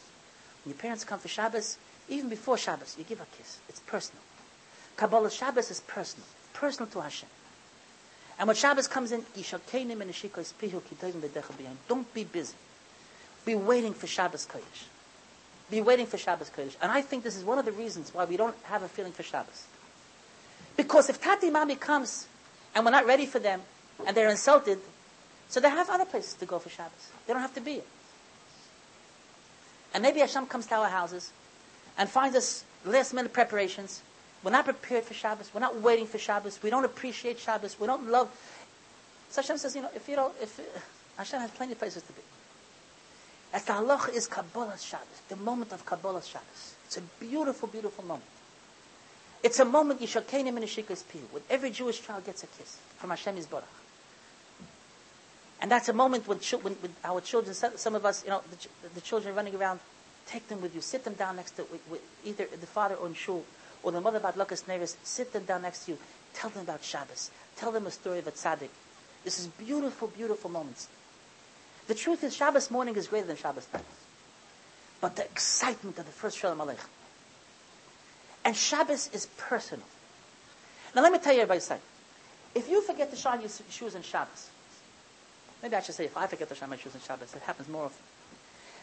When 0.64 0.74
your 0.74 0.80
parents 0.80 1.04
come 1.04 1.20
for 1.20 1.28
Shabbos, 1.28 1.78
even 2.10 2.30
before 2.30 2.58
Shabbos, 2.58 2.96
you 2.98 3.04
give 3.04 3.20
a 3.20 3.26
kiss. 3.38 3.60
It's 3.70 3.80
personal. 3.82 4.22
Kabbalah 4.96 5.32
Shabbos 5.32 5.72
is 5.72 5.82
personal. 5.82 6.26
Personal 6.54 6.90
to 6.92 7.02
Hashem. 7.02 7.30
And 8.40 8.48
when 8.48 8.56
Shabbos 8.56 8.88
comes 8.88 9.12
in, 9.12 9.24
don't 11.88 12.14
be 12.14 12.24
busy. 12.24 12.56
Be 13.46 13.56
waiting 13.56 13.94
for 13.94 14.08
Shabbos 14.08 14.48
Kodesh. 14.48 14.86
Be 15.70 15.82
waiting 15.82 16.06
for 16.06 16.18
Shabbos 16.18 16.50
Kodesh. 16.50 16.76
And 16.82 16.92
I 16.92 17.02
think 17.02 17.24
this 17.24 17.36
is 17.36 17.44
one 17.44 17.60
of 17.60 17.66
the 17.66 17.72
reasons 17.72 18.14
why 18.14 18.26
we 18.26 18.38
don't 18.38 18.56
have 18.64 18.84
a 18.84 18.88
feeling 18.88 19.12
for 19.12 19.24
Shabbos. 19.24 19.68
Because 20.76 21.10
if 21.10 21.22
Tati 21.22 21.50
Mami 21.50 21.80
comes 21.80 22.28
and 22.74 22.86
we're 22.86 22.92
not 22.92 23.06
ready 23.06 23.26
for 23.26 23.40
them 23.40 23.62
and 24.08 24.18
they're 24.18 24.30
insulted, 24.30 24.80
so 25.50 25.60
they 25.60 25.70
have 25.70 25.90
other 25.90 26.06
places 26.06 26.34
to 26.36 26.46
go 26.46 26.58
for 26.58 26.70
Shabbos. 26.70 27.12
They 27.28 27.34
don't 27.34 27.42
have 27.42 27.54
to 27.56 27.62
be 27.62 27.74
here. 27.74 27.84
And 29.94 30.02
maybe 30.02 30.20
Hashem 30.20 30.48
comes 30.48 30.66
to 30.68 30.76
our 30.76 30.90
houses 30.90 31.32
and 31.98 32.10
finds 32.10 32.36
us 32.36 32.64
last 32.86 33.14
minute 33.14 33.34
preparations. 33.34 34.02
We're 34.44 34.52
not 34.52 34.66
prepared 34.66 35.04
for 35.04 35.14
Shabbos. 35.14 35.52
We're 35.54 35.62
not 35.62 35.82
waiting 35.82 36.08
for 36.08 36.18
Shabbos. 36.18 36.60
We 36.62 36.70
don't 36.70 36.86
appreciate 36.86 37.40
Shabbos. 37.40 37.80
We 37.80 37.88
don't 37.88 38.10
love. 38.10 38.30
So 39.30 39.42
Hashem 39.42 39.58
says, 39.58 39.76
you 39.76 39.82
know, 39.82 39.90
if 39.96 40.08
you 40.10 40.16
don't, 40.16 40.34
if 40.42 40.60
uh, 40.60 40.64
Hashem 41.18 41.40
has 41.40 41.52
plenty 41.52 41.74
of 41.74 41.80
places 41.80 42.04
to 42.04 42.14
be. 42.14 42.22
As 43.54 43.64
the 43.66 43.74
halach 43.74 44.14
is 44.14 44.28
Kabbalah 44.28 44.78
Shabbos, 44.80 45.22
the 45.30 45.36
moment 45.36 45.72
of 45.72 45.86
Kabbalah 45.86 46.24
Shabbos. 46.24 46.76
It's 46.86 46.98
a 46.98 47.02
beautiful, 47.20 47.68
beautiful 47.68 48.04
moment. 48.04 48.26
It's 49.44 49.60
a 49.60 49.66
moment 49.66 50.02
Yishakenim 50.02 50.58
in 50.58 50.64
Shika's 50.64 51.04
Pihu, 51.04 51.22
when 51.32 51.44
every 51.50 51.70
Jewish 51.70 52.02
child 52.02 52.26
gets 52.26 52.44
a 52.44 52.48
kiss 52.48 52.78
from 52.98 53.12
Hashem 53.12 53.36
Yisborach. 53.36 53.64
And 55.64 55.72
that's 55.72 55.88
a 55.88 55.94
moment 55.94 56.28
when, 56.28 56.40
when, 56.40 56.74
when, 56.74 56.94
our 57.06 57.22
children, 57.22 57.56
some 57.56 57.96
of 57.96 58.06
us, 58.06 58.26
you 58.26 58.32
know, 58.32 58.42
the, 58.52 58.90
the, 58.96 59.00
children 59.00 59.34
running 59.34 59.56
around, 59.56 59.80
take 60.28 60.50
them 60.50 60.62
with 60.62 60.76
you, 60.76 60.82
sit 60.82 61.06
them 61.06 61.14
down 61.14 61.38
next 61.38 61.52
to 61.52 61.62
with, 61.72 61.90
with 61.90 62.02
either 62.26 62.48
the 62.60 62.68
father 62.68 62.96
or 62.96 63.14
shul, 63.16 63.46
or 63.82 63.94
the 63.94 64.02
mother 64.02 64.18
about 64.18 64.38
Lukas 64.38 64.68
Nevis, 64.68 64.98
sit 65.04 65.32
them 65.32 65.46
down 65.46 65.62
next 65.62 65.86
to 65.86 65.92
you, 65.92 65.98
tell 66.34 66.50
them 66.50 66.64
about 66.64 66.84
Shabbos, 66.84 67.32
tell 67.56 67.72
them 67.72 67.88
a 67.88 67.92
story 67.92 68.20
of 68.20 68.28
a 68.28 68.32
tzaddik. 68.32 68.68
This 69.24 69.40
is 69.40 69.48
beautiful, 69.48 70.10
beautiful 70.10 70.50
moments. 70.50 70.90
The 71.88 71.96
truth 71.96 72.26
is, 72.26 72.36
Shabbos 72.36 72.70
morning 72.70 72.98
is 72.98 73.08
greater 73.08 73.28
than 73.28 73.38
Shabbos 73.38 73.66
night. 73.74 73.86
But 75.00 75.16
the 75.16 75.24
excitement 75.24 75.98
of 75.98 76.06
the 76.06 76.12
first 76.12 76.38
Shalom 76.40 76.58
Aleichem, 76.58 76.90
and 78.44 78.54
Shabbos 78.54 79.10
is 79.14 79.28
personal. 79.38 79.86
Now 80.94 81.04
let 81.04 81.14
me 81.14 81.20
tell 81.20 81.34
you 81.34 81.40
everybody 81.40 81.62
something. 81.62 81.88
If 82.54 82.68
you 82.70 82.82
forget 82.82 83.12
to 83.12 83.16
shine 83.16 83.40
your 83.40 83.50
shoes 83.70 83.96
in 83.96 84.02
Shabbos, 84.02 84.50
maybe 85.64 85.76
I 85.76 85.82
should 85.82 85.96
say 85.96 86.06
if 86.06 86.18
I 86.18 86.28
forget 86.28 86.50
to 86.50 86.56
shine 86.56 86.70
my 86.70 86.76
shoes 86.76 86.94
in 86.94 87.02
Shabbos, 87.02 87.34
it 87.34 87.42
happens 87.42 87.70
more 87.70 87.86
often. 87.86 88.04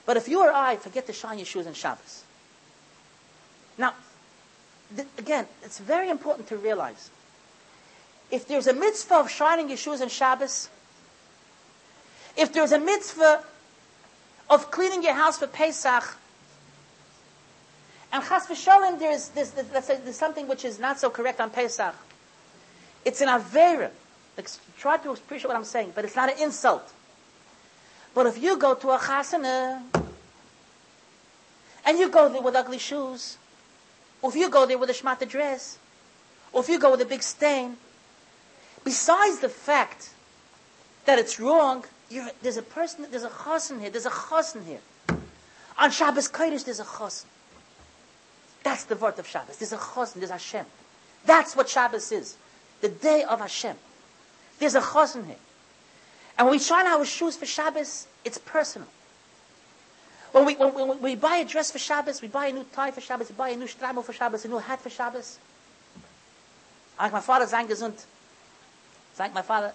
But 0.06 0.16
if 0.16 0.26
you 0.26 0.40
or 0.40 0.50
I 0.50 0.76
forget 0.76 1.06
to 1.06 1.12
shine 1.12 1.38
your 1.38 1.46
shoes 1.46 1.66
in 1.66 1.74
Shabbos, 1.74 2.24
now, 3.78 3.94
th- 4.94 5.06
again, 5.18 5.46
it's 5.62 5.78
very 5.78 6.08
important 6.08 6.48
to 6.48 6.56
realize 6.56 7.10
if 8.30 8.46
there's 8.48 8.66
a 8.66 8.72
mitzvah 8.72 9.16
of 9.16 9.30
shining 9.30 9.68
your 9.68 9.76
shoes 9.76 10.00
in 10.00 10.08
Shabbos, 10.08 10.68
if 12.36 12.52
there's 12.52 12.72
a 12.72 12.78
mitzvah 12.78 13.44
of 14.48 14.70
cleaning 14.70 15.02
your 15.02 15.14
house 15.14 15.38
for 15.38 15.46
Pesach, 15.46 16.16
and 18.12 18.24
chas 18.24 18.46
v'shalom, 18.46 18.98
there's, 18.98 19.28
there's, 19.28 19.50
there's, 19.52 19.86
there's 19.86 20.16
something 20.16 20.48
which 20.48 20.64
is 20.64 20.78
not 20.78 20.98
so 20.98 21.10
correct 21.10 21.40
on 21.40 21.50
Pesach. 21.50 21.94
It's 23.04 23.20
an 23.20 23.28
avera. 23.28 23.90
Like, 24.40 24.50
try 24.78 24.96
to 24.96 25.10
appreciate 25.10 25.48
what 25.48 25.56
I'm 25.56 25.64
saying, 25.64 25.92
but 25.94 26.06
it's 26.06 26.16
not 26.16 26.32
an 26.32 26.42
insult. 26.42 26.90
But 28.14 28.26
if 28.26 28.42
you 28.42 28.56
go 28.56 28.74
to 28.74 28.90
a 28.90 28.98
chasana, 28.98 29.82
and 31.84 31.98
you 31.98 32.08
go 32.08 32.30
there 32.30 32.40
with 32.40 32.54
ugly 32.54 32.78
shoes, 32.78 33.36
or 34.22 34.30
if 34.30 34.36
you 34.36 34.48
go 34.48 34.64
there 34.64 34.78
with 34.78 34.88
a 34.88 34.94
shmata 34.94 35.28
dress, 35.28 35.78
or 36.52 36.62
if 36.62 36.70
you 36.70 36.78
go 36.78 36.90
with 36.90 37.02
a 37.02 37.04
big 37.04 37.22
stain, 37.22 37.76
besides 38.82 39.40
the 39.40 39.50
fact 39.50 40.10
that 41.04 41.18
it's 41.18 41.38
wrong, 41.38 41.84
there's 42.42 42.56
a 42.56 42.62
person, 42.62 43.06
there's 43.10 43.24
a 43.24 43.28
chasen 43.28 43.78
here, 43.78 43.90
there's 43.90 44.06
a 44.06 44.10
chasen 44.10 44.64
here. 44.64 44.80
On 45.78 45.90
Shabbos 45.90 46.28
Kodesh, 46.28 46.64
there's 46.64 46.80
a 46.80 46.84
chasen. 46.84 47.26
That's 48.62 48.84
the 48.84 48.96
word 48.96 49.18
of 49.18 49.26
Shabbos. 49.26 49.58
There's 49.58 49.72
a 49.74 49.78
chosn, 49.78 50.14
there's 50.14 50.30
Hashem. 50.30 50.64
That's 51.26 51.54
what 51.54 51.68
Shabbos 51.68 52.10
is. 52.10 52.36
The 52.80 52.88
day 52.88 53.22
of 53.22 53.40
Hashem. 53.40 53.76
There's 54.60 54.76
a 54.76 54.80
chosn 54.80 55.26
here. 55.26 55.36
And 56.38 56.46
when 56.46 56.56
we 56.56 56.62
shine 56.62 56.86
our 56.86 57.04
shoes 57.04 57.36
for 57.36 57.46
Shabbos, 57.46 58.06
it's 58.24 58.38
personal. 58.38 58.88
When 60.32 60.44
we, 60.44 60.54
when, 60.54 60.72
when 60.72 61.02
we 61.02 61.16
buy 61.16 61.38
a 61.38 61.44
dress 61.44 61.72
for 61.72 61.78
Shabbos, 61.78 62.22
we 62.22 62.28
buy 62.28 62.46
a 62.46 62.52
new 62.52 62.64
tie 62.72 62.92
for 62.92 63.00
Shabbos, 63.00 63.30
we 63.30 63.34
buy 63.34 63.48
a 63.48 63.56
new 63.56 63.66
stramo 63.66 64.02
for 64.02 64.12
Shabbos, 64.12 64.44
a 64.44 64.48
new 64.48 64.58
hat 64.58 64.80
for 64.80 64.90
Shabbos. 64.90 65.38
Like 66.98 67.12
my 67.12 67.20
father 67.20 67.46
sang 67.46 67.66
gesund. 67.66 68.04
Like 69.18 69.34
my 69.34 69.42
father, 69.42 69.72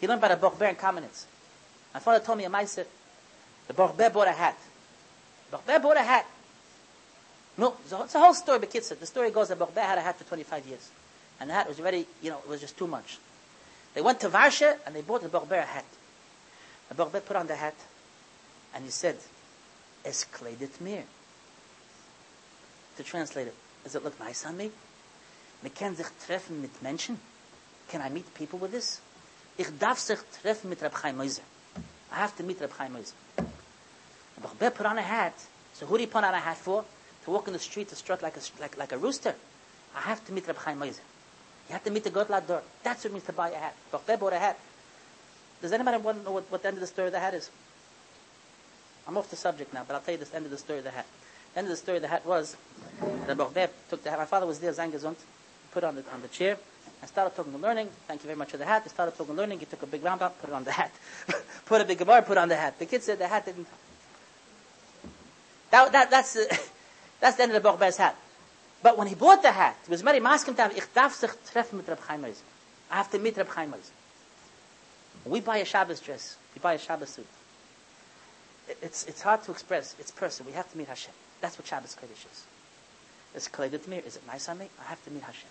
he 0.00 0.06
learned 0.06 0.20
by 0.20 0.28
the 0.28 0.36
Bochber 0.36 0.68
in 0.68 0.76
Kamenitz. 0.76 1.24
My 1.92 2.00
father 2.00 2.24
told 2.24 2.38
me 2.38 2.44
a 2.44 2.50
meiser, 2.50 2.86
the 3.66 3.74
Bochber 3.74 4.12
bought 4.12 4.28
a 4.28 4.32
hat. 4.32 4.56
Bochber 5.52 5.82
bought 5.82 5.96
a 5.96 6.02
hat. 6.02 6.26
No, 7.58 7.74
it's 7.82 8.14
a 8.14 8.18
whole 8.18 8.34
story, 8.34 8.58
but 8.58 8.70
kids, 8.70 8.90
the 8.90 9.06
story 9.06 9.30
goes 9.30 9.48
that 9.48 9.58
Bochbeh 9.58 9.76
had 9.76 9.98
a 9.98 10.02
hat 10.02 10.16
for 10.16 10.24
25 10.24 10.66
years. 10.66 10.90
And 11.40 11.50
the 11.50 11.54
hat 11.54 11.68
was 11.68 11.80
already, 11.80 12.06
you 12.22 12.30
know, 12.30 12.38
it 12.38 12.48
was 12.48 12.60
just 12.60 12.76
too 12.76 12.86
much. 12.86 13.18
They 13.96 14.02
went 14.02 14.20
to 14.20 14.28
Varsha 14.28 14.76
and 14.84 14.94
they 14.94 15.00
bought 15.00 15.22
the 15.22 15.30
Bochbeh 15.30 15.58
a 15.58 15.62
hat. 15.62 15.86
The 16.90 16.94
Bochbeh 16.94 17.24
put 17.24 17.34
on 17.34 17.46
the 17.46 17.56
hat 17.56 17.74
and 18.74 18.84
he 18.84 18.90
said, 18.90 19.16
Es 20.04 20.26
kledet 20.30 20.78
mir. 20.82 21.02
To 22.98 23.02
translate 23.02 23.46
it, 23.46 23.54
does 23.84 23.94
it 23.94 24.04
look 24.04 24.20
nice 24.20 24.44
on 24.44 24.58
me? 24.58 24.70
Me 25.62 25.70
ken 25.70 25.96
sich 25.96 26.06
treffen 26.26 26.60
mit 26.60 26.82
Menschen? 26.82 27.16
Can 27.88 28.02
I 28.02 28.10
meet 28.10 28.34
people 28.34 28.58
with 28.58 28.72
this? 28.72 29.00
Ich 29.56 29.68
darf 29.78 29.98
sich 29.98 30.18
treffen 30.42 30.68
mit 30.68 30.82
Reb 30.82 30.92
Chaim. 30.92 31.18
I 31.18 31.30
have 32.10 32.36
to 32.36 32.42
meet 32.42 32.60
Reb 32.60 32.72
Chaim 32.76 32.92
Moiser. 32.92 33.14
The 33.36 34.42
Bochbeh 34.42 34.74
put 34.74 34.84
on 34.84 34.98
a 34.98 35.02
hat. 35.02 35.32
So 35.72 35.86
who 35.86 35.96
did 35.96 36.02
he 36.02 36.06
put 36.08 36.22
on 36.22 36.34
a 36.34 36.38
hat 36.38 36.58
for? 36.58 36.84
to 37.24 37.30
walk 37.30 37.46
in 37.46 37.54
the 37.54 37.58
street 37.58 37.88
to 37.88 37.96
strut 37.96 38.22
like 38.22 38.36
a, 38.36 38.40
like, 38.60 38.76
like 38.76 38.92
a 38.92 38.98
rooster. 38.98 39.34
I 39.96 40.02
have 40.02 40.22
to 40.26 40.32
meet 40.34 40.46
Reb 40.46 40.58
Chaim 40.58 40.78
Moiser. 40.78 41.00
You 41.68 41.72
have 41.72 41.84
to 41.84 41.90
meet 41.90 42.04
the 42.04 42.10
Gadol 42.10 42.40
Hador. 42.40 42.62
That's 42.82 43.04
what 43.04 43.10
it 43.10 43.12
means 43.12 43.24
to 43.24 43.32
buy 43.32 43.50
a 43.50 43.56
hat. 43.56 43.74
Bachbeh 43.92 44.18
bought 44.18 44.32
a 44.32 44.38
hat. 44.38 44.58
Does 45.60 45.72
anybody 45.72 45.98
want 45.98 46.18
to 46.18 46.24
know 46.24 46.32
what, 46.32 46.44
what 46.50 46.62
the 46.62 46.68
end 46.68 46.76
of 46.76 46.80
the 46.80 46.86
story 46.86 47.08
of 47.08 47.12
the 47.12 47.20
hat 47.20 47.34
is? 47.34 47.50
I'm 49.08 49.16
off 49.16 49.30
the 49.30 49.36
subject 49.36 49.72
now, 49.72 49.84
but 49.86 49.94
I'll 49.94 50.00
tell 50.00 50.14
you 50.14 50.24
the 50.24 50.36
end 50.36 50.44
of 50.44 50.50
the 50.50 50.58
story 50.58 50.78
of 50.78 50.84
the 50.84 50.90
hat. 50.90 51.06
The 51.54 51.58
end 51.58 51.66
of 51.66 51.70
the 51.70 51.76
story 51.76 51.96
of 51.96 52.02
the 52.02 52.08
hat 52.08 52.26
was 52.26 52.56
that 53.26 53.70
took 53.88 54.02
the 54.02 54.10
hat. 54.10 54.18
My 54.18 54.24
father 54.24 54.46
was 54.46 54.58
there, 54.58 54.72
Zangazont, 54.72 55.16
put 55.72 55.84
on 55.84 55.96
the, 55.96 56.04
on 56.12 56.22
the 56.22 56.28
chair. 56.28 56.58
I 57.02 57.06
started 57.06 57.36
talking 57.36 57.52
and 57.52 57.62
learning. 57.62 57.88
Thank 58.08 58.22
you 58.22 58.26
very 58.26 58.38
much 58.38 58.50
for 58.50 58.56
the 58.56 58.64
hat. 58.64 58.82
I 58.84 58.88
started 58.88 59.16
talking 59.16 59.30
and 59.30 59.38
learning. 59.38 59.60
He 59.60 59.66
took 59.66 59.82
a 59.82 59.86
big 59.86 60.02
Rambam, 60.02 60.32
put 60.40 60.50
it 60.50 60.52
on 60.52 60.64
the 60.64 60.72
hat. 60.72 60.92
put 61.66 61.80
a 61.80 61.84
big 61.84 61.98
Gemara, 61.98 62.22
put 62.22 62.38
on 62.38 62.48
the 62.48 62.56
hat. 62.56 62.78
The 62.78 62.86
kid 62.86 63.02
said 63.02 63.18
the 63.18 63.28
hat 63.28 63.44
didn't. 63.44 63.66
That, 65.70 65.92
that, 65.92 66.10
that's, 66.10 66.36
uh, 66.36 66.44
that's 67.20 67.36
the 67.36 67.42
end 67.42 67.52
of 67.52 67.62
the 67.62 67.68
Bochber's 67.68 67.96
hat. 67.96 68.16
But 68.82 68.98
when 68.98 69.06
he 69.06 69.14
bought 69.14 69.42
the 69.42 69.52
hat, 69.52 69.76
he 69.84 69.90
was 69.90 70.02
very 70.02 70.20
masking 70.20 70.54
to 70.54 70.70
sich 71.10 71.72
mit 71.72 71.98
Chaim 72.00 72.24
I 72.90 72.96
have 72.96 73.10
to 73.10 73.18
meet 73.18 73.36
Reb 73.36 73.48
Chaim 73.48 73.74
We 75.24 75.40
buy 75.40 75.58
a 75.58 75.64
Shabbos 75.64 76.00
dress. 76.00 76.36
We 76.54 76.60
buy 76.60 76.74
a 76.74 76.78
Shabbos 76.78 77.10
suit. 77.10 77.26
It's, 78.82 79.06
it's 79.06 79.22
hard 79.22 79.42
to 79.44 79.52
express. 79.52 79.94
It's 79.98 80.10
personal. 80.10 80.50
We 80.50 80.56
have 80.56 80.70
to 80.72 80.78
meet 80.78 80.88
Hashem. 80.88 81.14
That's 81.40 81.58
what 81.58 81.66
Shabbos 81.66 81.96
Kodesh 81.96 82.30
is. 82.32 82.44
It's 83.34 83.48
Kodesh 83.48 83.86
Mir. 83.86 84.02
Is 84.04 84.16
it 84.16 84.26
nice 84.26 84.48
on 84.48 84.58
me? 84.58 84.68
I 84.80 84.84
have 84.88 85.02
to 85.04 85.10
meet 85.10 85.22
Hashem. 85.22 85.48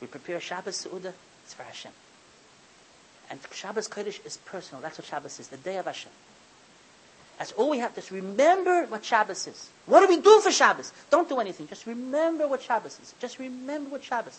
We 0.00 0.06
prepare 0.06 0.40
Shabbos 0.40 0.84
Su'udah. 0.84 1.12
It's 1.44 1.54
for 1.54 1.62
Hashem. 1.62 1.92
And 3.30 3.40
Shabbos 3.52 3.88
Kodesh 3.88 4.24
is 4.24 4.36
personal. 4.38 4.82
That's 4.82 4.98
what 4.98 5.06
Shabbos 5.06 5.40
is. 5.40 5.48
The 5.48 5.56
day 5.56 5.78
of 5.78 5.86
Hashem. 5.86 6.12
That's 7.38 7.52
all 7.52 7.70
we 7.70 7.78
have 7.78 7.94
to 7.94 8.14
remember 8.14 8.86
what 8.86 9.04
Shabbos 9.04 9.46
is. 9.46 9.70
What 9.86 10.00
do 10.00 10.08
we 10.08 10.20
do 10.20 10.40
for 10.40 10.52
Shabbos? 10.52 10.92
Don't 11.10 11.28
do 11.28 11.40
anything. 11.40 11.66
Just 11.66 11.86
remember 11.86 12.46
what 12.46 12.62
Shabbos 12.62 12.98
is. 13.02 13.14
Just 13.18 13.38
remember 13.38 13.90
what 13.90 14.04
Shabbos 14.04 14.38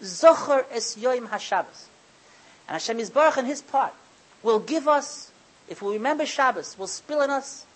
is. 0.00 0.20
Zocher 0.22 0.64
es 0.70 0.96
yoim 0.96 1.28
HaShabbos. 1.28 1.86
And 2.68 2.74
Hashem 2.74 2.98
Yisbarach 2.98 3.38
in 3.38 3.46
his 3.46 3.60
part 3.62 3.92
will 4.42 4.60
give 4.60 4.86
us, 4.86 5.32
if 5.68 5.82
we 5.82 5.94
remember 5.94 6.26
Shabbos, 6.26 6.78
will 6.78 6.86
spill 6.86 7.22
in 7.22 7.30
us 7.30 7.66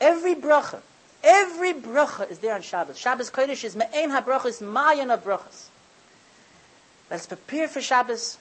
every 0.00 0.34
bracha. 0.34 0.80
Every 1.22 1.74
bracha 1.74 2.30
is 2.30 2.38
there 2.38 2.54
on 2.54 2.62
Shabbos. 2.62 2.98
Shabbos 2.98 3.30
Kodesh 3.30 3.64
is 3.64 3.76
me'ein 3.76 4.10
ha-bracha, 4.10 4.46
is 4.46 4.60
mayan 4.60 5.10
of 5.10 5.24
brachas. 5.24 5.66
Let's 7.10 7.26
prepare 7.26 7.68
for 7.68 7.80
Shabbos, 7.80 8.38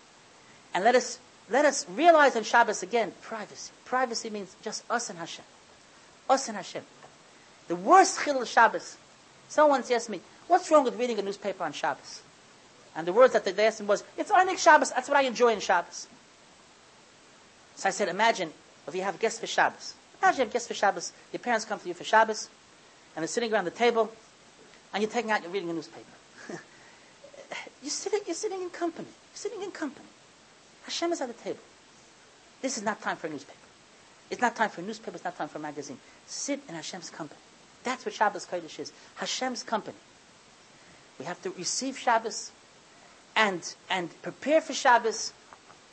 and 0.74 0.84
let 0.84 0.96
us 0.96 1.20
let 1.50 1.66
us 1.66 1.86
realize 1.90 2.36
on 2.36 2.44
Shabbos 2.44 2.84
again 2.84 3.14
privacy. 3.22 3.72
Privacy 3.86 4.30
means 4.30 4.56
just 4.62 4.84
us 4.90 5.10
and 5.10 5.20
Hashem, 5.20 5.46
us 6.30 6.48
and 6.48 6.58
Hashem. 6.58 6.84
The 7.68 7.76
worst 7.76 8.24
chil 8.24 8.42
of 8.42 8.48
Shabbos. 8.48 8.98
Someone 9.50 9.84
asked 9.92 10.10
me, 10.10 10.22
"What's 10.48 10.72
wrong 10.72 10.84
with 10.84 10.96
reading 10.96 11.20
a 11.20 11.22
newspaper 11.22 11.64
on 11.64 11.74
Shabbos?" 11.74 12.22
And 12.96 13.08
the 13.08 13.14
words 13.14 13.34
that 13.34 13.44
they 13.44 13.66
asked 13.66 13.80
him 13.80 13.88
was, 13.88 14.04
"It's 14.18 14.32
Einik 14.32 14.58
Shabbos. 14.58 14.92
That's 14.92 15.08
what 15.08 15.18
I 15.18 15.22
enjoy 15.22 15.54
in 15.54 15.60
Shabbos." 15.60 16.08
So 17.76 17.90
I 17.90 17.92
said, 17.92 18.08
"Imagine 18.08 18.54
if 18.88 18.96
you 18.96 19.02
have 19.02 19.20
guests 19.20 19.40
for 19.40 19.48
Shabbos. 19.48 19.94
Imagine 20.22 20.40
you 20.40 20.46
have 20.46 20.54
guests 20.54 20.68
for 20.68 20.74
Shabbos. 20.74 21.12
Your 21.32 21.40
parents 21.40 21.66
come 21.66 21.80
to 21.80 21.88
you 21.88 21.94
for 21.94 22.04
Shabbos, 22.04 22.50
and 23.16 23.24
they're 23.24 23.28
sitting 23.28 23.54
around 23.54 23.66
the 23.66 23.72
table, 23.72 24.12
and 24.94 25.02
you're 25.04 25.12
taking 25.12 25.32
out, 25.32 25.42
you're 25.42 25.52
reading 25.52 25.70
a 25.70 25.74
newspaper." 25.74 26.06
You're 27.82 27.92
sitting, 27.92 28.22
you're 28.26 28.36
sitting 28.36 28.62
in 28.62 28.70
company. 28.70 29.08
You're 29.08 29.38
sitting 29.38 29.62
in 29.62 29.72
company. 29.72 30.08
Hashem 30.84 31.12
is 31.12 31.22
at 31.22 31.28
the 31.28 31.44
table. 31.44 31.60
This 32.62 32.78
is 32.78 32.84
not 32.84 33.02
time 33.02 33.18
for 33.18 33.28
a 33.28 33.30
newspaper. 33.30 33.58
It's 34.30 34.42
not 34.42 34.56
time 34.56 34.70
for 34.70 34.82
a 34.82 34.84
newspaper. 34.84 35.16
It's 35.16 35.24
not 35.24 35.38
time 35.38 35.48
for 35.48 35.58
a 35.58 35.62
magazine. 35.62 35.98
Sit 36.26 36.62
in 36.68 36.76
Hashem's 36.76 37.10
company. 37.10 37.40
That's 37.84 38.06
what 38.06 38.16
Shabbos 38.16 38.46
Kodesh 38.46 38.80
is. 38.80 38.92
Hashem's 39.16 39.64
company. 39.64 39.98
We 41.20 41.26
have 41.26 41.42
to 41.44 41.52
receive 41.52 41.98
Shabbos 41.98 42.52
and, 43.36 43.76
and 43.90 44.10
prepare 44.22 44.62
for 44.62 44.74
Shabbos. 44.74 45.34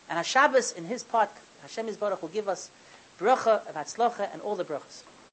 And 0.09 0.25
Shabbos, 0.25 0.73
in 0.73 0.85
his 0.85 1.03
part, 1.03 1.31
Hashem 1.63 1.89
is 1.89 1.97
Baruch 1.97 2.23
will 2.23 2.29
give 2.29 2.49
us 2.49 2.71
bracha 3.19 3.67
of 3.69 3.75
Hatzlocha 3.75 4.33
and 4.33 4.41
all 4.43 4.57
the 4.57 4.65
brachas. 4.65 5.03